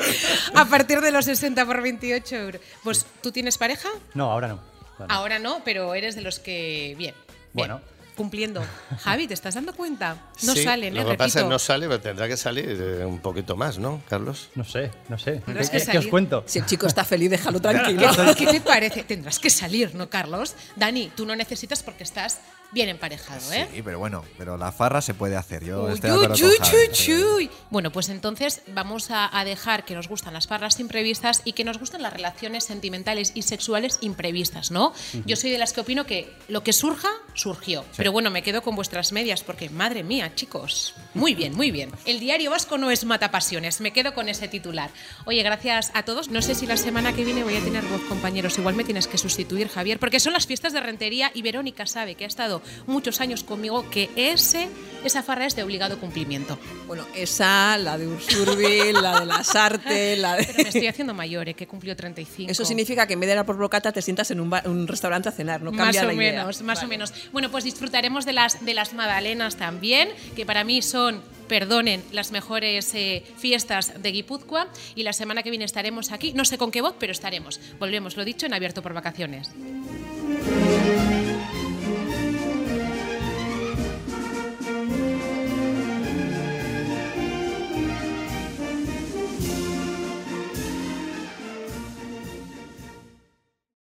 A 0.55 0.65
partir 0.65 1.01
de 1.01 1.13
los 1.13 1.25
60 1.25 1.65
por 1.65 1.81
28 1.83 2.37
euros. 2.37 2.61
Pues, 2.83 3.07
¿tú 3.23 3.31
tienes 3.33 3.57
pareja? 3.59 3.89
No, 4.15 4.31
ahora 4.31 4.49
no. 4.49 4.61
Ahora 4.99 5.07
no. 5.09 5.15
Ahora 5.15 5.39
no, 5.39 5.63
pero 5.65 5.95
eres 5.95 6.15
de 6.17 6.23
los 6.23 6.39
que. 6.39 6.95
Bien. 6.99 7.15
bien, 7.25 7.45
Bueno. 7.53 7.81
Cumpliendo. 8.17 8.65
Javi, 9.03 9.27
¿te 9.27 9.35
estás 9.35 9.55
dando 9.55 9.75
cuenta? 9.75 10.17
No 10.43 10.53
Sí, 10.55 10.63
salen, 10.63 10.97
¿eh? 10.97 11.01
Lo 11.03 11.11
que 11.11 11.17
pasa 11.17 11.27
es 11.27 11.33
que 11.35 11.39
Repito. 11.41 11.51
no 11.53 11.59
sale, 11.59 11.87
pero 11.89 12.01
tendrá 12.01 12.29
que 12.29 12.37
salir 12.37 12.65
eh, 12.69 13.05
un 13.05 13.19
poquito 13.19 13.57
más, 13.57 13.79
¿no, 13.79 14.03
Carlos? 14.09 14.51
No 14.55 14.65
sé, 14.65 14.93
no 15.09 15.19
sé. 15.19 15.43
¿Qué, 15.45 15.53
que 15.79 15.87
qué 15.87 15.99
os 15.99 16.07
cuento? 16.07 16.45
Si 16.47 16.61
el 16.61 16.67
chico 16.67 16.87
está 16.87 17.05
feliz, 17.05 17.31
déjalo 17.31 17.61
tranquilo. 17.61 18.09
¿Qué, 18.37 18.45
qué 18.45 18.53
te 18.53 18.61
parece? 18.61 19.03
Tendrás 19.03 19.39
que 19.41 19.51
salir, 19.51 19.95
¿no, 19.97 20.09
Carlos? 20.09 20.55
Dani, 20.77 21.11
tú 21.17 21.27
no 21.27 21.35
necesitas 21.35 21.83
porque 21.83 22.05
estás 22.05 22.39
bien 22.75 22.89
emparejado, 22.91 23.53
¿eh? 23.53 23.69
Sí, 23.73 23.81
pero 23.83 23.99
bueno, 23.99 24.25
pero 24.37 24.59
la 24.59 24.73
farra 24.73 25.01
se 25.01 25.15
puede 25.15 25.37
hacer. 25.37 25.65
Yo 25.65 25.85
Uy, 25.85 25.95
estoy 25.95 26.11
de 26.11 26.17
uy, 26.19 26.25
acuerdo 26.25 26.47
uy, 26.47 26.57
con 26.59 26.67
Javi. 26.67 27.13
uy, 27.15 27.23
uy. 27.37 27.51
Bueno, 27.71 27.93
pues 27.93 28.09
entonces 28.09 28.63
vamos 28.75 29.11
a, 29.11 29.39
a 29.39 29.45
dejar 29.45 29.85
que 29.85 29.95
nos 29.95 30.09
gustan 30.09 30.35
las 30.35 30.47
farras 30.47 30.79
imprevistas 30.81 31.43
y 31.45 31.53
que 31.53 31.65
nos 31.65 31.79
gustan 31.79 32.03
las 32.03 32.13
relaciones 32.13 32.65
sentimentales 32.65 33.33
y 33.35 33.43
sexuales 33.43 33.99
imprevistas, 34.03 34.71
¿no? 34.71 34.93
Yo 35.25 35.37
soy 35.37 35.51
de 35.51 35.59
las 35.59 35.73
que 35.73 35.81
opino 35.81 36.05
que 36.05 36.31
lo 36.49 36.63
que 36.63 36.73
surja, 36.73 37.09
surgió. 37.35 37.85
Pero 37.97 38.13
bueno, 38.13 38.31
me 38.31 38.43
quedo 38.43 38.63
con 38.63 38.75
vuestras 38.77 39.13
medias 39.13 39.43
porque, 39.43 39.71
madre 39.71 40.03
mía, 40.03 40.35
chicos, 40.35 40.95
muy 41.15 41.35
bien, 41.35 41.55
muy 41.57 41.71
bien. 41.71 41.91
El 42.05 42.19
diario 42.21 42.51
vasco 42.51 42.77
no 42.79 42.91
es 42.91 43.05
matapasiones, 43.05 43.81
me 43.81 43.93
quedo 43.93 44.15
con 44.15 44.29
ese 44.29 44.49
titular. 44.49 44.91
Oye, 45.27 45.43
gracias 45.43 45.91
a 45.95 46.03
todos. 46.05 46.29
No 46.29 46.43
sé 46.43 46.55
si 46.55 46.67
la 46.67 46.77
semana 46.77 47.13
que 47.13 47.25
viene 47.25 47.45
voy 47.45 47.57
a 47.57 47.61
tener 47.61 47.85
voz, 47.85 48.03
compañeros. 48.09 48.59
Igual 48.59 48.75
me 48.75 48.85
tienes 48.85 49.07
que 49.07 49.19
sustituir, 49.19 49.69
Javier, 49.69 49.99
porque 49.99 50.19
son 50.21 50.33
las 50.33 50.47
fiestas 50.47 50.73
de 50.73 50.81
Rentería 50.81 51.31
y 51.35 51.43
Verónica 51.43 51.87
sabe 51.87 52.15
que 52.17 52.25
ha 52.25 52.29
estado 52.29 52.63
muchos 52.87 53.21
años 53.21 53.45
conmigo 53.45 53.89
que 53.91 54.11
ese, 54.17 54.69
esa 55.05 55.23
farra 55.23 55.47
es 55.47 55.57
de 55.57 55.63
obligado 55.63 55.99
cumplimiento. 55.99 56.59
Bueno, 56.87 57.05
esa, 57.15 57.77
la 57.79 57.97
de 57.99 58.07
Ursurbil, 58.09 58.93
la 59.03 59.21
de 59.21 59.27
las 59.27 59.55
artes, 59.55 60.19
la 60.19 60.37
Pero 60.37 60.53
me 60.57 60.63
de... 60.65 60.69
estoy 60.71 60.87
haciendo 60.87 61.15
mayor, 61.15 61.49
¿eh? 61.49 61.55
que 61.55 61.67
cumplió 61.67 61.95
35. 61.97 62.51
Eso 62.51 62.65
significa 62.65 63.07
que 63.07 63.15
en 63.15 63.21
vez 63.21 63.29
de 63.29 63.35
ir 63.35 63.39
a 63.39 63.45
por 63.47 63.57
bocata 63.57 63.93
te 63.93 64.03
sientas 64.03 64.31
en 64.31 64.41
un, 64.41 64.51
bar- 64.51 64.69
un 64.69 64.87
restaurante 64.87 65.29
a 65.29 65.33
cenar, 65.33 65.63
¿no? 65.63 65.73
más 65.73 65.85
Cambia 65.87 66.03
o 66.03 66.07
la 66.07 66.15
idea. 66.15 66.33
menos, 66.33 66.63
más 66.63 66.83
o 66.83 66.87
menos. 66.89 67.13
Bueno, 67.33 67.51
pues 67.51 67.65
disfrutaremos 67.65 68.25
de 68.27 68.33
las, 68.33 68.65
de 68.65 68.75
las 68.75 68.93
magdalenas 68.95 69.57
también, 69.57 70.09
que 70.37 70.47
para 70.47 70.65
mí 70.65 70.83
son, 70.83 71.21
perdonen, 71.49 72.03
las 72.13 72.33
mejores 72.33 72.95
eh, 72.95 73.25
fiestas 73.39 74.03
de 74.03 74.13
Guipúzcoa. 74.13 74.69
Y 74.95 75.03
la 75.03 75.13
semana 75.13 75.43
que 75.43 75.51
viene 75.51 75.65
estaremos 75.65 76.13
aquí, 76.13 76.33
no 76.33 76.45
sé 76.45 76.59
con 76.59 76.71
qué 76.71 76.81
voz, 76.81 76.95
pero 76.99 77.13
estaremos. 77.13 77.61
Volvemos, 77.79 78.17
lo 78.17 78.25
dicho, 78.25 78.47
en 78.47 78.55
Abierto 78.55 78.83
por 78.83 78.95
Vacaciones. 78.95 79.51